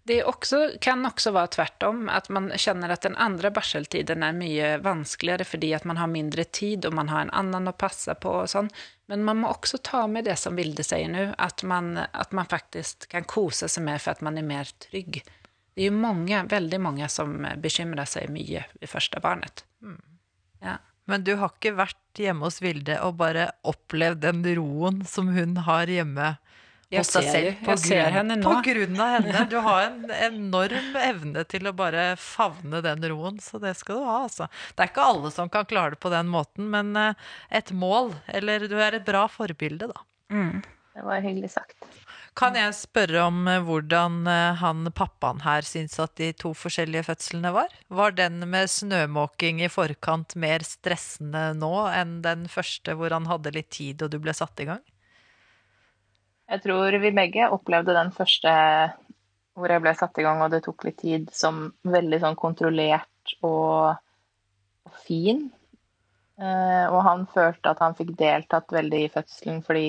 det 0.06 0.24
også, 0.24 0.66
också, 0.66 0.78
kan 0.80 1.06
også 1.06 1.30
være 1.32 1.46
tvärtom, 1.46 2.08
at 2.08 2.28
man 2.28 2.50
kjenner 2.60 2.92
at 2.92 3.02
den 3.02 3.16
andre 3.16 3.50
barseltiden 3.50 4.22
er 4.22 4.36
mye 4.36 4.66
vanskeligere 4.84 5.46
fordi 5.48 5.70
at 5.72 5.86
man 5.88 5.96
har 5.96 6.10
mindre 6.12 6.44
tid 6.44 6.84
og 6.84 6.92
man 6.92 7.08
har 7.08 7.24
en 7.24 7.32
annen 7.32 7.70
å 7.70 7.72
passe 7.72 8.12
på 8.20 8.34
og 8.42 8.50
sånn. 8.52 8.68
Men 9.08 9.24
man 9.24 9.40
må 9.40 9.54
også 9.54 9.80
ta 9.80 10.02
med 10.06 10.28
det 10.28 10.36
som 10.40 10.60
Vilde 10.60 10.84
sier 10.84 11.08
nå, 11.08 11.30
at 11.38 11.62
man, 11.62 11.96
att 12.12 12.32
man 12.32 12.46
faktisk 12.46 13.08
kan 13.08 13.24
kose 13.24 13.68
seg 13.68 13.84
med 13.84 14.02
for 14.02 14.12
at 14.12 14.20
man 14.20 14.36
er 14.38 14.44
mer 14.44 14.68
trygg. 14.88 15.22
Det 15.74 15.82
är 15.82 15.84
ju 15.84 15.90
många, 15.90 16.44
väldigt 16.44 16.80
många 16.80 17.08
som 17.08 17.46
bekymrar 17.56 18.04
sig 18.04 18.28
mye 18.28 18.64
i 18.80 18.86
första 18.86 19.20
barnet. 19.20 19.64
Ja. 20.60 20.76
Men 21.04 21.24
du 21.24 21.34
har 21.36 21.52
ikke 21.52 21.74
vært 21.76 22.20
hjemme 22.20 22.48
hos 22.48 22.62
Vilde 22.64 22.96
og 23.04 23.18
bare 23.20 23.50
opplevd 23.66 24.22
den 24.24 24.44
roen 24.56 25.02
som 25.08 25.28
hun 25.34 25.58
har 25.66 25.90
hjemme 25.90 26.36
Jeg 26.92 27.02
hos 27.02 27.10
seg 27.12 27.26
ser, 27.26 27.34
selv? 27.34 27.58
På, 27.64 27.74
jag 27.74 27.82
ser 27.82 28.14
henne 28.14 28.38
på 28.44 28.54
grunn 28.64 29.00
av 29.02 29.10
henne. 29.16 29.42
Du 29.50 29.58
har 29.66 29.82
en 29.88 30.14
enorm 30.14 30.96
evne 31.00 31.44
til 31.50 31.68
å 31.68 31.74
bare 31.76 32.06
favne 32.20 32.80
den 32.84 33.04
roen, 33.10 33.40
så 33.42 33.60
det 33.60 33.74
skal 33.80 34.00
du 34.00 34.06
ha, 34.06 34.20
altså. 34.28 34.48
Det 34.72 34.86
er 34.86 34.92
ikke 34.92 35.08
alle 35.10 35.32
som 35.34 35.50
kan 35.52 35.68
klare 35.68 35.96
det 35.96 36.00
på 36.04 36.12
den 36.14 36.30
måten, 36.32 36.70
men 36.72 36.94
eh, 37.00 37.26
et 37.50 37.74
mål, 37.74 38.14
eller 38.30 38.68
du 38.70 38.78
er 38.78 39.00
et 39.00 39.04
bra 39.04 39.26
forbilde, 39.32 39.90
da. 39.90 40.06
Mm. 40.32 40.62
Det 40.94 41.02
var 41.02 41.24
hyggelig 41.24 41.50
sagt. 41.56 41.76
Kan 42.34 42.56
jeg 42.58 42.72
spørre 42.74 43.28
om 43.28 43.44
eh, 43.46 43.62
hvordan 43.62 44.24
eh, 44.26 44.56
han 44.58 44.88
pappaen 44.90 45.44
her 45.44 45.62
syns 45.66 46.00
at 46.02 46.16
de 46.18 46.32
to 46.34 46.50
forskjellige 46.58 47.06
fødslene 47.06 47.52
var? 47.54 47.70
Var 47.94 48.16
den 48.18 48.42
med 48.50 48.72
snømåking 48.72 49.62
i 49.62 49.70
forkant 49.70 50.34
mer 50.42 50.64
stressende 50.66 51.52
nå 51.54 51.72
enn 51.92 52.18
den 52.24 52.48
første 52.50 52.96
hvor 52.98 53.14
han 53.14 53.30
hadde 53.30 53.54
litt 53.54 53.70
tid 53.78 54.02
og 54.02 54.10
du 54.10 54.18
ble 54.24 54.34
satt 54.34 54.64
i 54.64 54.66
gang? 54.72 54.82
Jeg 56.50 56.60
tror 56.66 56.98
vi 57.00 57.14
begge 57.14 57.46
opplevde 57.54 57.94
den 57.96 58.10
første 58.12 58.50
hvor 59.54 59.70
jeg 59.70 59.84
ble 59.84 59.92
satt 59.94 60.18
i 60.18 60.24
gang, 60.26 60.42
og 60.42 60.50
det 60.50 60.64
tok 60.64 60.82
litt 60.88 60.98
tid, 60.98 61.28
som 61.30 61.68
veldig 61.86 62.18
sånn 62.24 62.38
kontrollert 62.38 63.36
og, 63.46 63.94
og 64.82 64.96
fin. 65.06 65.46
Eh, 66.42 66.86
og 66.90 66.98
han 67.06 67.22
følte 67.30 67.70
at 67.70 67.82
han 67.84 67.94
fikk 67.94 68.16
deltatt 68.18 68.74
veldig 68.74 69.04
i 69.04 69.12
fødselen 69.14 69.62
fordi 69.62 69.86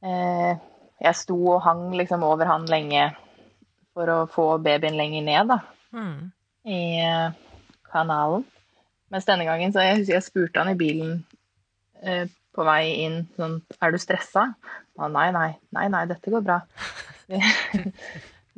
jeg 0.00 1.16
sto 1.16 1.36
og 1.54 1.62
hang 1.64 1.90
liksom 1.96 2.22
over 2.24 2.48
han 2.48 2.64
lenge 2.70 3.10
for 3.96 4.08
å 4.12 4.18
få 4.30 4.46
babyen 4.64 4.96
lenger 4.98 5.22
ned, 5.26 5.48
da 5.54 5.60
Mm. 5.92 6.30
i 6.64 6.80
eh, 7.02 7.32
kanalen. 7.90 8.44
Mens 9.10 9.24
denne 9.26 9.42
gangen 9.48 9.72
så 9.74 9.82
jeg, 9.82 9.96
husker 9.98 10.14
jeg 10.14 10.22
spurte 10.22 10.60
han 10.62 10.70
i 10.70 10.78
bilen 10.78 11.16
eh, 12.02 12.28
på 12.54 12.62
vei 12.66 12.92
inn 13.02 13.24
sånn 13.34 13.56
Er 13.82 13.90
du 13.90 13.98
stressa? 13.98 14.44
Han, 15.00 15.12
nei, 15.16 15.30
nei, 15.34 15.48
nei, 15.74 15.88
nei, 15.90 16.04
dette 16.06 16.30
går 16.30 16.44
bra. 16.46 16.60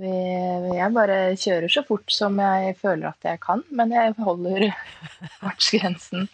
Jeg 0.03 0.89
bare 0.97 1.17
kjører 1.39 1.71
så 1.71 1.83
fort 1.87 2.11
som 2.11 2.39
jeg 2.41 2.73
føler 2.81 3.11
at 3.11 3.27
jeg 3.29 3.39
kan, 3.45 3.61
men 3.71 3.93
jeg 3.93 4.15
holder 4.19 4.65
fartsgrensen. 5.39 6.25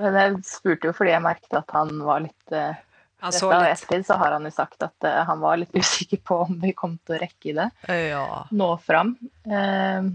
Men 0.00 0.16
jeg 0.16 0.38
spurte 0.48 0.88
jo 0.88 0.94
fordi 0.96 1.12
jeg 1.12 1.22
merket 1.22 1.58
at 1.60 1.74
han 1.76 1.92
var 2.02 2.24
litt 2.24 2.56
eh, 2.56 2.80
Så 3.20 3.50
Og 3.50 3.66
ettertid 3.66 4.06
så 4.08 4.16
har 4.20 4.32
han 4.32 4.48
jo 4.48 4.52
sagt 4.54 4.82
at 4.86 5.06
uh, 5.06 5.20
han 5.28 5.42
var 5.42 5.60
litt 5.60 5.74
usikker 5.82 6.22
på 6.24 6.40
om 6.46 6.58
vi 6.62 6.72
kom 6.76 6.96
til 7.04 7.18
å 7.18 7.20
rekke 7.20 7.54
det 7.58 7.68
Ja. 8.08 8.46
nå 8.50 8.70
fram. 8.80 9.14
Uh, 9.44 10.08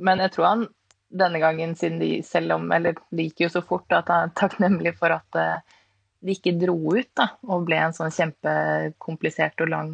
men 0.00 0.22
jeg 0.24 0.34
tror 0.34 0.48
han 0.48 0.68
denne 1.10 1.40
gangen, 1.42 1.74
siden 1.74 1.98
de 1.98 2.20
selv 2.22 2.54
om 2.54 2.68
Eller 2.70 2.94
det 3.10 3.24
gikk 3.28 3.44
jo 3.44 3.52
så 3.56 3.62
fort, 3.66 3.90
at 3.94 4.10
han 4.10 4.28
er 4.28 4.34
takknemlig 4.38 4.94
for 4.98 5.14
at 5.14 5.38
uh, 5.38 5.78
de 6.20 6.34
ikke 6.36 6.56
dro 6.60 6.76
ut 6.94 7.08
da, 7.16 7.30
og 7.48 7.64
ble 7.68 7.78
en 7.80 7.94
sånn 7.96 8.12
kjempekomplisert 8.12 9.62
og 9.64 9.70
lang 9.72 9.92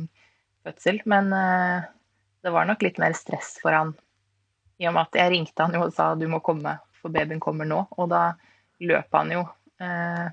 fødsel. 0.66 0.98
Men 1.06 1.30
eh, 1.34 1.86
det 2.42 2.52
var 2.54 2.66
nok 2.68 2.82
litt 2.82 2.98
mer 3.02 3.14
stress 3.18 3.56
for 3.62 3.76
han. 3.76 3.94
I 4.82 4.88
og 4.90 4.96
med 4.96 5.06
at 5.06 5.20
jeg 5.20 5.32
ringte 5.32 5.62
han 5.62 5.76
jo 5.76 5.84
og 5.86 5.94
sa 5.94 6.10
du 6.18 6.26
må 6.30 6.42
komme, 6.44 6.76
for 6.98 7.14
babyen 7.14 7.42
kommer 7.42 7.68
nå. 7.68 7.84
Og 7.96 8.10
da 8.10 8.24
løp 8.82 9.14
han 9.16 9.32
jo 9.36 9.44
eh, 9.80 10.26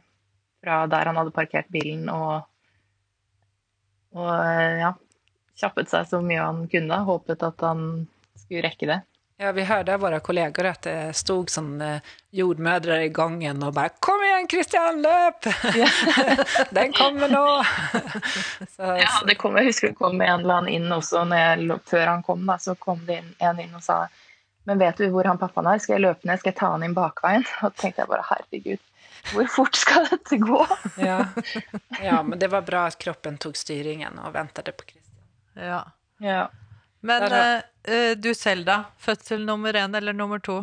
fra 0.64 0.84
der 0.88 1.10
han 1.12 1.20
hadde 1.20 1.36
parkert 1.36 1.70
bilen 1.74 2.10
og, 2.12 2.44
og 4.16 4.30
eh, 4.34 4.84
ja, 4.84 4.94
kjappet 5.60 5.92
seg 5.92 6.08
så 6.10 6.22
mye 6.24 6.44
han 6.44 6.68
kunne. 6.72 7.02
Håpet 7.08 7.44
at 7.44 7.66
han 7.68 8.06
skulle 8.38 8.64
rekke 8.68 8.90
det. 8.90 9.02
Ja, 9.42 9.52
vi 9.52 9.66
hørte 9.66 9.96
av 9.96 10.04
våre 10.06 10.20
kolleger 10.24 10.68
at 10.70 10.86
det 10.86 10.98
stod 11.18 11.50
sånn 11.52 11.82
eh, 11.82 12.12
jordmødre 12.38 13.00
i 13.08 13.10
gangen 13.12 13.64
og 13.66 13.74
bare 13.76 13.92
'Kom 14.00 14.22
igjen, 14.24 14.48
Kristian, 14.48 15.02
løp! 15.04 15.50
Den 16.78 16.94
kommer 16.94 17.28
nå!' 17.28 17.64
så, 18.76 18.94
Ja, 19.02 19.10
det 19.28 19.36
kom, 19.42 19.58
jeg 19.58 19.74
husker 19.74 19.92
det 19.92 20.00
kom 20.00 20.22
en 20.22 20.40
eller 20.40 20.62
annen 20.62 20.76
inn 20.78 20.92
også 20.92 21.26
jeg, 21.34 21.80
før 21.90 22.06
han 22.08 22.24
kom. 22.24 22.46
Da, 22.48 22.60
så 22.62 22.76
kom 22.76 23.02
det 23.10 23.20
inn, 23.20 23.34
en 23.40 23.60
inn 23.60 23.74
og 23.76 23.84
sa 23.84 24.06
men 24.64 24.80
vet 24.80 24.98
du 24.98 25.10
hvor 25.12 25.28
han 25.28 25.40
pappaen 25.40 25.68
er? 25.68 25.82
Skal 25.84 25.98
jeg 25.98 26.06
løpe 26.06 26.28
ned? 26.28 26.40
Skal 26.40 26.54
jeg 26.54 26.60
ta 26.60 26.72
han 26.72 26.86
inn 26.86 26.96
bakveien? 26.96 27.46
Og 27.68 27.76
tenkte 27.76 28.04
jeg 28.04 28.12
bare 28.12 28.28
herregud, 28.30 28.84
hvor 29.32 29.48
fort 29.48 29.76
skal 29.80 30.08
dette 30.10 30.38
gå? 30.42 30.60
ja. 31.00 31.20
ja, 32.04 32.24
men 32.24 32.40
det 32.40 32.50
var 32.52 32.62
bra 32.68 32.86
at 32.90 32.98
kroppen 33.00 33.38
tok 33.42 33.56
styringen 33.58 34.20
og 34.20 34.34
ventet 34.36 34.70
på 34.78 34.86
Kristian. 34.90 35.24
Ja. 35.56 35.82
Ja. 36.24 36.48
Men 37.04 37.22
Der 37.22 37.36
har- 37.36 37.64
eh, 37.84 38.10
eh, 38.12 38.16
du 38.16 38.34
selv, 38.36 38.66
da? 38.66 38.84
Fødsel 38.98 39.46
nummer 39.46 39.74
én 39.76 39.96
eller 39.98 40.14
nummer 40.14 40.40
to? 40.40 40.62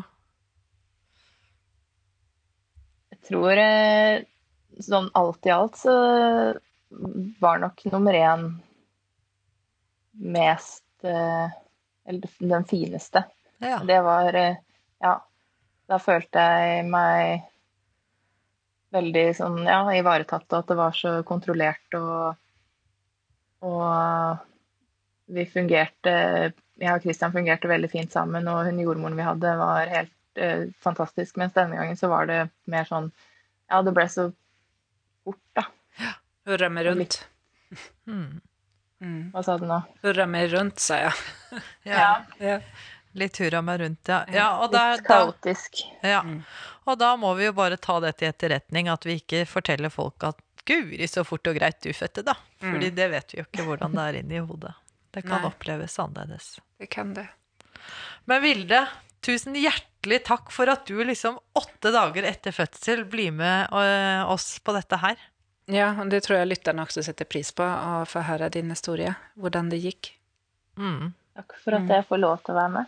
Jeg 3.10 3.20
tror 3.28 3.60
eh, 3.60 4.22
sånn 4.80 5.10
alt 5.18 5.46
i 5.46 5.52
alt 5.54 5.76
så 5.78 5.94
var 7.40 7.60
nok 7.62 7.84
nummer 7.92 8.16
én 8.16 8.46
mest 10.20 10.84
eh, 11.06 11.52
Eller 12.08 12.32
den 12.40 12.64
fineste. 12.64 13.24
Ja. 13.62 13.78
Det 13.86 14.00
var 14.02 14.32
Ja. 15.00 15.14
Da 15.90 15.98
følte 15.98 16.38
jeg 16.42 16.84
meg 16.86 17.42
veldig 18.94 19.24
sånn 19.38 19.58
ja, 19.66 19.82
ivaretatt, 19.94 20.46
og 20.50 20.58
at 20.62 20.70
det 20.70 20.76
var 20.78 20.96
så 20.96 21.12
kontrollert 21.26 21.98
og 21.98 22.36
Og 23.60 24.38
vi 25.30 25.44
fungerte 25.46 26.12
Jeg 26.80 26.94
og 26.94 27.02
Christian 27.04 27.32
fungerte 27.34 27.68
veldig 27.68 27.90
fint 27.92 28.12
sammen, 28.12 28.48
og 28.48 28.64
hun 28.66 28.80
jordmoren 28.80 29.18
vi 29.18 29.26
hadde, 29.26 29.50
var 29.60 29.90
helt 29.92 30.40
eh, 30.40 30.62
fantastisk. 30.80 31.36
Mens 31.36 31.52
denne 31.52 31.76
gangen 31.76 31.98
så 32.00 32.08
var 32.08 32.26
det 32.30 32.38
mer 32.64 32.88
sånn 32.88 33.10
Ja, 33.70 33.82
det 33.84 33.92
ble 33.94 34.06
så 34.08 34.30
fort, 35.24 35.42
da. 35.54 35.66
Hun 36.48 36.58
rømmer 36.64 36.90
rundt. 36.90 37.20
Mm. 38.10 38.40
Mm. 38.98 39.28
Hva 39.30 39.42
sa 39.46 39.54
du 39.60 39.62
nå? 39.68 39.76
Hun 40.02 40.14
rømmer 40.16 40.48
rundt, 40.50 40.80
sa 40.82 40.96
jeg. 40.98 41.12
ja. 41.92 42.24
Ja. 42.42 42.56
Litt 43.14 43.38
hurra 43.38 43.60
meg 43.62 43.78
rundt, 43.84 44.10
ja. 44.10 44.24
ja, 44.34 44.48
og, 44.58 44.72
da, 44.74 44.96
Litt 44.96 45.04
da, 45.06 45.20
kaotisk. 45.20 45.78
ja. 46.02 46.24
Og 46.90 46.98
da 46.98 47.12
må 47.20 47.32
vi 47.38 47.46
jo 47.48 47.52
bare 47.56 47.76
ta 47.80 47.98
det 48.02 48.16
til 48.20 48.30
etterretning, 48.32 48.88
at 48.90 49.04
vi 49.06 49.18
ikke 49.20 49.44
forteller 49.48 49.92
folk 49.94 50.24
at 50.26 50.40
Guri, 50.68 51.06
så 51.08 51.22
fort 51.24 51.48
og 51.50 51.56
greit 51.56 51.78
du 51.82 51.88
fødte, 51.96 52.22
da. 52.26 52.34
Fordi 52.60 52.90
Mm. 52.90 52.94
det 52.98 53.06
vet 53.10 53.32
vi 53.32 53.38
jo 53.40 53.44
ikke 53.46 53.64
hvordan 53.66 53.94
det 53.96 54.02
er 54.08 54.18
inni 54.20 54.38
hodet. 54.44 54.74
Det 55.10 55.22
kan 55.24 55.40
Nei. 55.42 55.48
oppleves 55.50 55.96
annerledes. 55.98 56.50
Det 56.78 56.90
kan 56.92 57.14
det. 57.16 57.24
Men 58.26 58.42
Vilde, 58.44 58.82
tusen 59.24 59.54
hjertelig 59.56 60.20
takk 60.28 60.50
for 60.54 60.68
at 60.70 60.84
du 60.86 61.00
liksom 61.02 61.38
åtte 61.56 61.90
dager 61.94 62.28
etter 62.28 62.52
fødsel 62.54 63.04
blir 63.10 63.32
med 63.32 63.72
øh, 63.72 64.30
oss 64.30 64.58
på 64.60 64.74
dette 64.76 65.00
her. 65.00 65.16
Ja, 65.66 65.90
og 66.00 66.10
det 66.10 66.22
tror 66.26 66.38
jeg 66.42 66.50
lytterne 66.52 66.84
også 66.84 67.02
setter 67.06 67.24
pris 67.24 67.50
på, 67.56 67.64
å 67.64 68.04
få 68.06 68.22
høre 68.26 68.50
din 68.50 68.70
historie, 68.70 69.14
hvordan 69.38 69.70
det 69.70 69.80
gikk. 69.82 70.12
Mm. 70.76 71.12
Takk 71.40 71.56
for 71.64 71.74
at 71.78 71.88
jeg 71.88 72.06
får 72.08 72.18
lov 72.20 72.40
til 72.44 72.54
å 72.54 72.58
være 72.60 72.72
med. 72.76 72.86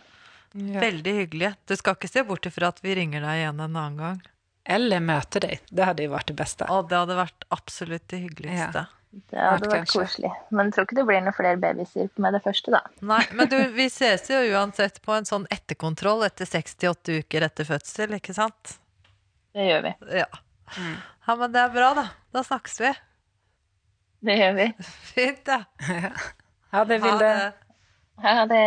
Ja. 0.53 0.79
Veldig 0.83 1.13
hyggelig. 1.17 1.53
Du 1.65 1.73
skal 1.75 1.97
ikke 1.97 2.11
se 2.11 2.23
bort 2.27 2.45
ifra 2.45 2.69
at 2.69 2.81
vi 2.83 2.93
ringer 2.99 3.23
deg 3.25 3.39
igjen 3.41 3.61
en 3.61 3.77
annen 3.79 3.97
gang. 3.97 4.19
Eller 4.63 5.01
møte 5.03 5.41
deg. 5.43 5.63
Det 5.73 5.87
hadde 5.87 6.05
jo 6.05 6.11
vært 6.13 6.29
det 6.29 6.35
beste. 6.39 6.67
Og 6.71 6.85
det 6.91 6.99
hadde 6.99 7.17
vært 7.17 7.47
absolutt 7.51 8.05
det 8.13 8.19
hyggeligste. 8.27 8.85
Det 9.29 9.37
hadde 9.37 9.67
vært 9.69 9.83
kanskje. 9.83 10.03
koselig. 10.05 10.31
Men 10.49 10.69
jeg 10.69 10.75
tror 10.75 10.87
ikke 10.87 10.97
det 10.99 11.05
blir 11.09 11.19
noen 11.25 11.35
flere 11.37 11.59
babyer 11.61 12.07
med 12.23 12.37
det 12.37 12.41
første, 12.45 12.73
da. 12.73 12.79
Nei, 13.05 13.21
men 13.37 13.49
du, 13.51 13.57
vi 13.79 13.89
ses 13.93 14.29
jo 14.31 14.39
uansett 14.53 15.01
på 15.05 15.17
en 15.17 15.27
sånn 15.29 15.49
etterkontroll 15.53 16.23
etter 16.29 16.49
68 16.49 17.19
uker 17.21 17.45
etter 17.49 17.67
fødsel, 17.67 18.15
ikke 18.17 18.37
sant? 18.37 18.77
Det 19.53 19.67
gjør 19.67 19.83
vi. 19.89 19.93
Ja. 20.21 20.29
Mm. 20.77 20.95
ja, 21.27 21.35
men 21.43 21.53
det 21.53 21.61
er 21.61 21.75
bra, 21.75 21.91
da. 21.97 22.07
Da 22.33 22.45
snakkes 22.45 22.79
vi. 22.81 22.93
Det 24.23 24.39
gjør 24.39 24.57
vi. 24.61 24.71
Fint, 25.13 25.49
ja. 25.49 25.63
Ha 26.73 26.81
det, 26.89 26.97
Ha 27.03 27.17
det. 27.21 27.33
Ha 28.23 28.45
det. 28.49 28.65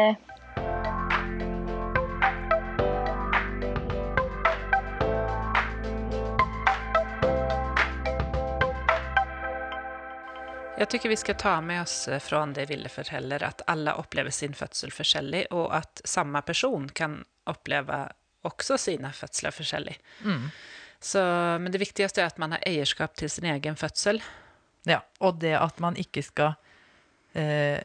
Jeg 10.77 10.89
tycker 10.93 11.09
vi 11.09 11.17
ska 11.17 11.35
ta 11.35 11.61
med 11.61 11.83
oss 11.83 12.05
fra 12.05 12.21
från 12.21 12.53
det 12.53 12.67
Ville 12.69 12.89
forteller 12.89 13.43
at 13.43 13.63
alle 13.67 13.95
opplever 13.97 14.31
sin 14.31 14.53
fødsel 14.55 14.93
forskjellig, 14.93 15.47
og 15.51 15.73
at 15.75 16.03
samme 16.05 16.43
person 16.45 16.89
kan 16.89 17.23
oppleve 17.49 18.03
også 18.45 18.77
sine 18.79 19.09
fødsler 19.17 19.55
forskjellig. 19.57 19.97
Mm. 20.25 20.51
Så, 21.01 21.23
men 21.63 21.73
det 21.73 21.81
viktigste 21.81 22.21
er 22.21 22.29
at 22.29 22.39
man 22.39 22.53
har 22.53 22.65
eierskap 22.69 23.17
til 23.17 23.31
sin 23.33 23.49
egen 23.49 23.77
fødsel. 23.77 24.21
Ja, 24.85 25.01
og 25.21 25.41
det 25.41 25.55
at 25.59 25.81
man 25.81 25.97
ikke 25.97 26.23
skal 26.23 26.55
eh, 27.33 27.81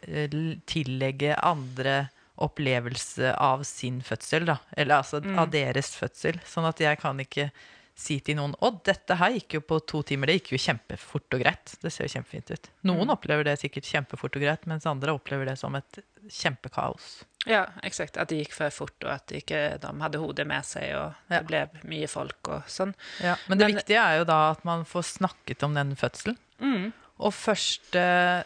tillegge 0.68 1.36
andre 1.40 2.10
opplevelse 2.42 3.32
av 3.38 3.64
sin 3.68 4.02
fødsel, 4.04 4.50
da. 4.52 4.58
Eller 4.76 5.00
altså 5.00 5.22
Mm. 5.24 5.40
av 5.40 5.52
deres 5.54 5.96
fødsel. 5.96 6.40
Sånn 6.46 6.68
at 6.68 6.80
jeg 6.80 7.00
kan 7.00 7.20
ikke 7.20 7.52
si 7.96 8.20
til 8.20 8.36
noen 8.36 8.54
Å, 8.62 8.70
dette 8.84 9.16
her 9.16 9.32
gikk 9.32 9.54
jo 9.54 9.62
på 9.62 9.80
to 9.86 10.02
timer. 10.04 10.28
Det 10.28 10.42
gikk 10.42 10.54
jo 10.54 10.58
kjempefort 10.58 11.34
og 11.34 11.42
greit. 11.44 11.76
Det 11.82 11.92
ser 11.92 12.08
jo 12.08 12.14
kjempefint 12.20 12.52
ut. 12.52 12.70
Noen 12.84 13.08
Mm. 13.08 13.14
opplever 13.18 13.44
det 13.44 13.60
sikkert 13.60 13.84
kjempefort 13.86 14.36
og 14.36 14.42
greit, 14.42 14.66
mens 14.66 14.86
andre 14.86 15.14
opplever 15.14 15.46
det 15.46 15.58
som 15.60 15.76
et 15.76 16.00
kjempekaos. 16.30 17.24
Ja, 17.46 17.66
eksakt. 17.84 18.18
At 18.18 18.30
det 18.30 18.38
gikk 18.46 18.54
for 18.54 18.70
fort, 18.70 18.98
og 19.04 19.10
at 19.12 19.28
de 19.28 19.40
ikke 19.42 19.80
de 19.82 19.92
hadde 20.02 20.20
hodet 20.22 20.46
med 20.48 20.64
seg, 20.66 20.94
og 20.96 21.14
Ja. 21.30 21.40
det 21.42 21.48
ble 21.48 21.70
mye 21.84 22.08
folk 22.08 22.48
og 22.48 22.64
sånn. 22.68 22.94
Ja, 23.20 23.36
men 23.48 23.58
det 23.58 23.68
Men- 23.68 23.76
viktige 23.78 23.98
er 24.00 24.18
jo 24.20 24.24
da 24.26 24.52
at 24.52 24.64
man 24.66 24.84
får 24.86 25.04
snakket 25.20 25.64
om 25.64 25.74
den 25.74 25.96
fødselen. 25.96 26.38
Mm. 26.60 26.94
Og 27.20 27.34
første 27.34 28.46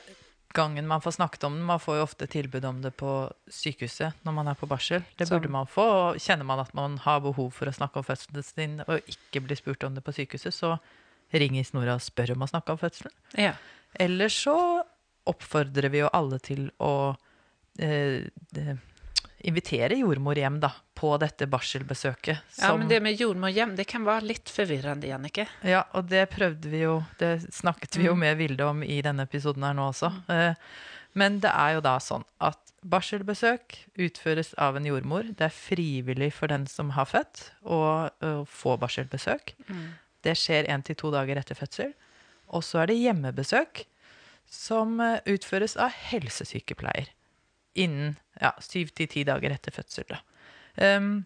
gangen 0.55 0.87
man 0.87 1.03
får 1.03 1.17
snakket 1.17 1.43
om 1.47 1.57
den, 1.57 1.65
man 1.67 1.81
får 1.83 1.99
jo 1.99 2.05
ofte 2.05 2.27
tilbud 2.31 2.65
om 2.65 2.81
det 2.83 2.93
på 2.97 3.11
sykehuset 3.51 4.25
når 4.25 4.35
man 4.37 4.49
er 4.51 4.57
på 4.59 4.69
barsel. 4.69 5.03
Det 5.19 5.27
burde 5.29 5.51
man 5.51 5.69
få. 5.69 5.85
Og 5.85 6.21
kjenner 6.21 6.47
man 6.47 6.63
at 6.63 6.73
man 6.77 6.97
har 7.03 7.21
behov 7.25 7.51
for 7.55 7.69
å 7.69 7.75
snakke 7.75 8.01
om 8.01 8.07
fødselen 8.07 8.47
sin 8.47 8.79
og 8.87 9.11
ikke 9.11 9.43
bli 9.45 9.59
spurt 9.59 9.83
om 9.87 9.97
det 9.97 10.03
på 10.05 10.15
sykehuset, 10.15 10.55
så 10.55 10.75
ring 11.35 11.57
i 11.59 11.65
snora 11.67 11.97
og 11.99 12.03
spør 12.05 12.35
om 12.35 12.45
å 12.45 12.49
snakke 12.49 12.73
om 12.73 12.81
fødselen. 12.81 13.13
Ja. 13.39 13.55
Eller 13.99 14.31
så 14.33 14.57
oppfordrer 15.25 15.89
vi 15.91 16.03
jo 16.03 16.11
alle 16.13 16.39
til 16.43 16.67
å 16.83 16.93
eh, 17.81 18.27
invitere 19.45 19.97
jordmor 19.99 20.37
hjem 20.39 20.57
da, 20.63 20.71
på 20.97 21.11
dette 21.21 21.45
barselbesøket. 21.51 22.57
ja, 22.59 22.71
men 22.77 22.87
det 22.89 23.01
med 23.03 23.19
jordmor 23.21 23.53
hjem 23.53 23.75
det 23.77 23.85
kan 23.91 24.05
være 24.07 24.25
litt 24.31 24.49
forvirrende, 24.49 25.07
Jannike. 25.11 25.45
Ja, 25.67 25.83
og 25.93 26.07
det 26.09 26.25
prøvde 26.33 26.71
vi 26.71 26.81
jo 26.85 26.99
Det 27.19 27.33
snakket 27.53 27.97
vi 27.99 28.07
jo 28.09 28.15
med 28.17 28.37
Vilde 28.39 28.65
om 28.65 28.83
i 28.83 29.01
denne 29.05 29.27
episoden 29.27 29.63
her 29.67 29.75
nå 29.77 29.89
også. 29.91 30.11
Eh, 30.31 30.53
Men 31.15 31.39
det 31.39 31.51
er 31.53 31.77
jo 31.77 31.81
da 31.85 31.97
sånn 32.03 32.25
at 32.43 32.59
barselbesøk 32.83 33.77
utføres 33.97 34.53
av 34.61 34.75
en 34.77 34.85
jordmor. 34.85 35.29
Det 35.31 35.45
er 35.47 35.53
frivillig 35.55 36.31
for 36.35 36.51
den 36.51 36.65
som 36.67 36.91
har 36.97 37.07
født 37.07 37.51
å, 37.63 37.79
å 38.11 38.31
få 38.45 38.75
barselbesøk. 38.81 39.55
Det 40.25 40.35
skjer 40.37 40.67
én 40.73 40.83
til 40.85 40.97
to 40.99 41.11
dager 41.13 41.39
etter 41.39 41.55
fødsel. 41.57 41.93
Og 42.53 42.63
så 42.67 42.81
er 42.83 42.91
det 42.91 42.99
hjemmebesøk 42.99 43.85
som 44.51 44.99
eh, 45.01 45.19
utføres 45.25 45.73
av 45.81 45.95
helsesykepleier 46.11 47.09
innen 47.75 48.15
ja, 48.41 48.53
syv 48.63 48.91
til 48.95 49.09
ti 49.11 49.23
dager 49.27 49.55
etter 49.55 49.75
fødsel. 49.75 50.07
Da. 50.11 50.21
Um, 50.97 51.25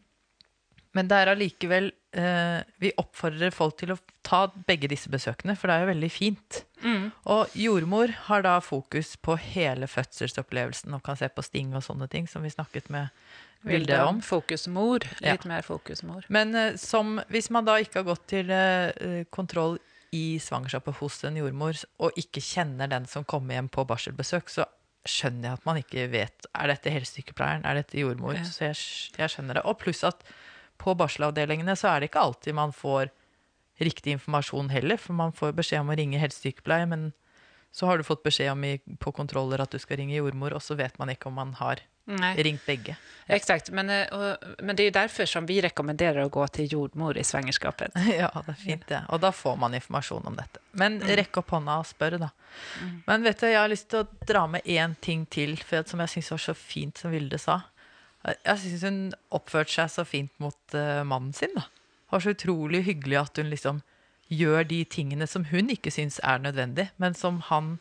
men 0.97 1.09
det 1.09 1.17
er 1.17 1.29
allikevel 1.31 1.91
uh, 2.17 2.61
Vi 2.81 2.91
oppfordrer 3.01 3.53
folk 3.53 3.77
til 3.81 3.93
å 3.93 3.97
ta 4.25 4.43
begge 4.67 4.89
disse 4.91 5.09
besøkene, 5.09 5.55
for 5.57 5.69
det 5.69 5.75
er 5.75 5.85
jo 5.85 5.91
veldig 5.91 6.09
fint. 6.13 6.63
Mm. 6.81 7.09
Og 7.29 7.53
jordmor 7.57 8.13
har 8.29 8.45
da 8.45 8.55
fokus 8.63 9.15
på 9.21 9.37
hele 9.41 9.89
fødselsopplevelsen 9.89 10.93
og 10.97 11.03
kan 11.05 11.17
se 11.19 11.29
på 11.33 11.45
sting 11.45 11.75
og 11.77 11.85
sånne 11.85 12.09
ting, 12.11 12.29
som 12.29 12.45
vi 12.45 12.53
snakket 12.53 12.89
med 12.93 13.13
Vilde 13.67 13.97
om. 14.07 14.21
Fokusmor. 14.23 15.03
Ja. 15.19 15.33
Litt 15.33 15.43
mer 15.49 15.65
fokusmor. 15.67 16.29
Men 16.31 16.55
uh, 16.55 16.77
som, 16.79 17.17
hvis 17.27 17.49
man 17.51 17.67
da 17.67 17.75
ikke 17.81 17.99
har 18.01 18.07
gått 18.07 18.27
til 18.31 18.51
eh, 18.55 19.25
kontroll 19.35 19.75
i 20.15 20.39
svangerskapet 20.41 20.95
hos 21.01 21.19
en 21.27 21.37
jordmor, 21.37 21.77
og 21.99 22.15
ikke 22.17 22.41
kjenner 22.41 22.89
den 22.89 23.05
som 23.09 23.27
kommer 23.27 23.57
hjem 23.57 23.67
på 23.73 23.83
barselbesøk, 23.89 24.47
så 24.49 24.65
skjønner 25.07 25.49
jeg 25.49 25.59
at 25.59 25.65
man 25.67 25.77
ikke 25.79 26.05
vet 26.11 26.47
Er 26.51 26.71
dette 26.71 26.91
helsesykepleieren, 26.91 27.63
er 27.65 27.79
dette 27.79 27.99
jordmor? 28.01 28.35
Ja. 28.35 28.43
Så 28.47 28.67
jeg, 28.67 28.79
jeg 29.19 29.33
skjønner 29.33 29.59
det. 29.59 29.65
Og 29.69 29.79
pluss 29.79 30.03
at 30.07 30.25
på 30.79 30.95
barselavdelingene 30.95 31.75
så 31.79 31.91
er 31.91 32.01
det 32.01 32.09
ikke 32.09 32.23
alltid 32.23 32.55
man 32.55 32.75
får 32.75 33.11
riktig 33.79 34.15
informasjon 34.17 34.71
heller, 34.73 34.99
for 34.99 35.15
man 35.15 35.35
får 35.35 35.55
beskjed 35.55 35.83
om 35.83 35.91
å 35.93 35.97
ringe 35.99 36.19
helsesykepleier, 36.19 36.87
men 36.91 37.09
så 37.71 37.87
har 37.87 37.99
du 37.99 38.07
fått 38.07 38.25
beskjed 38.25 38.51
om 38.51 38.63
i, 38.67 38.73
på 38.99 39.13
kontroller 39.15 39.61
at 39.63 39.71
du 39.71 39.79
skal 39.79 40.01
ringe 40.01 40.17
jordmor, 40.17 40.55
og 40.57 40.63
så 40.63 40.75
vet 40.79 40.97
man 40.99 41.11
ikke 41.13 41.29
om 41.29 41.37
man 41.39 41.53
har 41.59 41.83
Nej. 42.10 42.43
ringt 42.43 42.66
begge. 42.66 42.95
Exakt, 43.32 43.70
men, 43.70 43.89
eh, 43.89 44.07
och, 44.07 44.38
men 44.57 44.76
det 44.76 44.84
är 44.84 44.86
ju 44.86 44.91
därför 44.91 45.26
som 45.26 45.45
vi 45.45 45.62
rekommenderar 45.62 46.22
att 46.22 46.32
gå 46.32 46.47
till 46.47 46.74
jordmor 46.74 47.18
i 47.18 47.24
svangerskapet. 47.24 47.91
Ja, 48.18 48.43
det 48.45 48.51
er 48.51 48.57
fint, 48.57 48.88
det. 48.88 49.03
Og 49.10 49.22
da 49.22 49.30
får 49.32 49.55
man 49.55 49.76
informasjon 49.78 50.26
om 50.26 50.38
dette. 50.38 50.62
Men 50.72 50.97
rekk 51.01 51.38
opp 51.38 51.53
hånda 51.53 51.76
og 51.78 51.86
spør, 51.86 52.18
da. 52.18 52.30
Men 53.05 53.28
vet 53.28 53.38
du, 53.38 53.45
jeg 53.51 53.62
har 53.62 53.70
lyst 53.70 53.91
til 53.93 54.01
å 54.01 54.26
dra 54.26 54.47
med 54.49 54.66
én 54.66 54.95
ting 54.97 55.28
til, 55.30 55.53
for 55.62 55.86
som 55.86 56.01
jeg 56.01 56.16
syns 56.16 56.32
var 56.34 56.41
så 56.47 56.55
fint, 56.57 56.97
som 56.97 57.14
Vilde 57.14 57.38
sa. 57.38 57.60
Jeg 58.26 58.57
syns 58.64 58.88
hun 58.88 58.99
oppførte 59.30 59.76
seg 59.76 59.93
så 59.93 60.07
fint 60.10 60.34
mot 60.41 60.57
uh, 60.74 61.05
mannen 61.05 61.34
sin. 61.38 61.53
Det 61.53 62.10
var 62.16 62.26
så 62.26 62.34
utrolig 62.34 62.82
hyggelig 62.89 63.22
at 63.22 63.38
hun 63.38 63.53
liksom 63.53 63.84
gjør 64.34 64.66
de 64.74 64.82
tingene 64.89 65.28
som 65.30 65.45
hun 65.53 65.70
ikke 65.70 65.93
syns 65.93 66.18
er 66.26 66.41
nødvendig, 66.41 66.89
men 66.97 67.14
som 67.14 67.43
han 67.53 67.78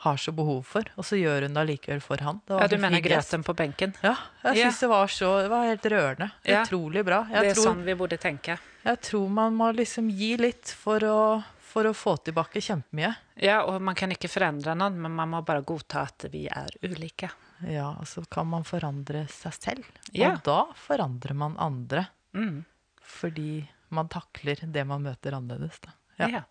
har 0.00 0.16
så 0.20 0.32
behov 0.32 0.62
for. 0.64 0.86
Og 0.96 1.04
så 1.04 1.18
gjør 1.20 1.44
hun 1.46 1.54
det 1.56 1.60
allikevel 1.60 2.00
for 2.04 2.22
han. 2.24 2.40
Det 2.46 2.54
var 2.56 2.62
Ja, 2.64 2.68
du 2.72 2.76
mener 2.80 3.02
gröten 3.04 3.42
på 3.44 3.54
benken? 3.56 3.94
Ja, 4.02 4.14
jeg 4.44 4.56
Ja. 4.62 4.70
det 4.80 4.88
var 4.88 5.06
så 5.12 5.30
Det 5.42 5.50
var 5.52 5.64
helt 5.68 5.82
rørende. 5.92 6.30
Ja. 6.44 6.62
Utrolig 6.64 7.04
bra. 7.04 7.22
det 7.28 7.36
er 7.50 7.54
tror, 7.54 7.64
sånn 7.68 7.84
vi 7.84 7.94
burde 7.94 8.16
tenke. 8.18 8.58
jeg 8.84 9.00
tror 9.00 9.28
man 9.28 9.54
må 9.54 9.70
liksom 9.76 10.08
gi 10.10 10.36
litt 10.40 10.72
for 10.76 11.00
å, 11.04 11.44
for 11.60 11.84
å 11.84 11.92
få 11.94 12.16
tilbake 12.24 12.60
kjempemye. 12.64 13.14
Ja, 13.36 13.62
og 13.64 13.80
man 13.82 13.94
kan 13.94 14.10
ikke 14.10 14.28
forandre 14.32 14.74
noen, 14.74 14.96
men 15.00 15.12
man 15.12 15.28
må 15.30 15.44
bare 15.44 15.62
godta 15.62 16.02
at 16.08 16.24
vi 16.32 16.46
er 16.48 16.68
ulike. 16.82 17.30
Ja, 17.68 17.90
og 18.00 18.06
så 18.08 18.24
kan 18.28 18.46
man 18.48 18.64
forandre 18.64 19.26
seg 19.28 19.52
selv. 19.52 19.84
Ja. 20.12 20.32
Og 20.32 20.42
da 20.42 20.64
forandrer 20.74 21.34
man 21.34 21.56
andre. 21.58 22.06
Mm. 22.32 22.64
Fordi 23.02 23.68
man 23.90 24.08
takler 24.08 24.56
det 24.64 24.86
man 24.86 25.02
møter 25.02 25.34
annerledes. 25.36 25.78
Da. 25.84 25.92
Ja. 26.28 26.42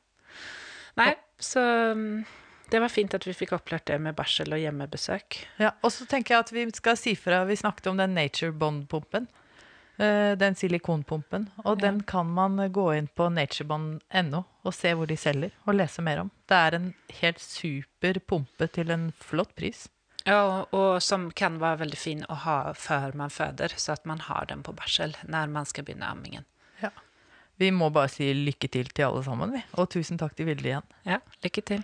Nej, 0.98 1.16
så 1.40 1.62
mm, 1.96 2.26
det 2.72 2.80
var 2.80 2.90
fint 2.90 3.14
at 3.14 3.26
vi 3.28 3.34
fikk 3.34 3.54
opplært 3.58 3.86
det 3.90 4.00
med 4.02 4.16
barsel 4.16 4.54
og 4.54 4.60
hjemmebesøk. 4.62 5.40
Ja, 5.60 5.72
og 5.84 5.92
så 5.92 6.06
tenker 6.10 6.36
jeg 6.36 6.46
at 6.46 6.52
vi 6.54 6.66
skal 6.78 6.98
si 6.98 7.16
fra 7.16 7.44
Vi 7.50 7.56
snakket 7.56 7.88
om 7.92 7.98
den 7.98 8.14
Nature 8.14 8.52
Bond-pumpen. 8.52 9.28
eh, 10.00 10.36
Den 10.38 10.56
silikonpumpen. 10.56 11.50
Og 11.66 11.80
den 11.82 12.04
kan 12.04 12.26
man 12.26 12.58
gå 12.72 12.88
inn 12.98 13.08
på 13.08 13.30
naturebond.no 13.30 14.44
og 14.64 14.74
se 14.74 14.94
hvor 14.94 15.08
de 15.08 15.18
selger, 15.18 15.52
og 15.66 15.76
lese 15.76 16.02
mer 16.02 16.20
om. 16.20 16.32
Det 16.48 16.56
er 16.58 16.76
en 16.76 16.94
helt 17.22 17.40
super 17.40 18.20
pumpe 18.20 18.68
til 18.68 18.92
en 18.92 19.12
flott 19.18 19.56
pris. 19.56 19.90
Ja, 20.26 20.62
och, 20.72 20.74
och 20.74 21.04
som 21.04 21.32
kan 21.32 21.60
være 21.60 21.78
veldig 21.80 21.98
fin 21.98 22.26
å 22.30 22.34
ha 22.36 22.74
før 22.74 23.16
man 23.16 23.30
føder, 23.30 23.74
så 23.78 23.94
at 23.94 24.06
man 24.06 24.20
har 24.20 24.46
den 24.46 24.64
på 24.64 24.74
barsel 24.76 25.16
når 25.24 25.48
man 25.48 25.66
skal 25.66 25.84
begynne 25.88 26.06
ammingen. 26.06 26.46
Ja. 26.82 26.90
Vi 27.58 27.72
må 27.72 27.90
bare 27.90 28.10
si 28.10 28.34
lykke 28.34 28.68
til 28.72 28.92
til 28.94 29.06
alle 29.08 29.24
sammen, 29.24 29.52
vi. 29.52 29.64
Og 29.74 29.90
tusen 29.90 30.18
takk 30.20 30.36
til 30.36 30.46
Vilde 30.46 30.70
igjen. 30.70 30.84
Ja, 31.06 31.20
lykke 31.44 31.62
til. 31.66 31.84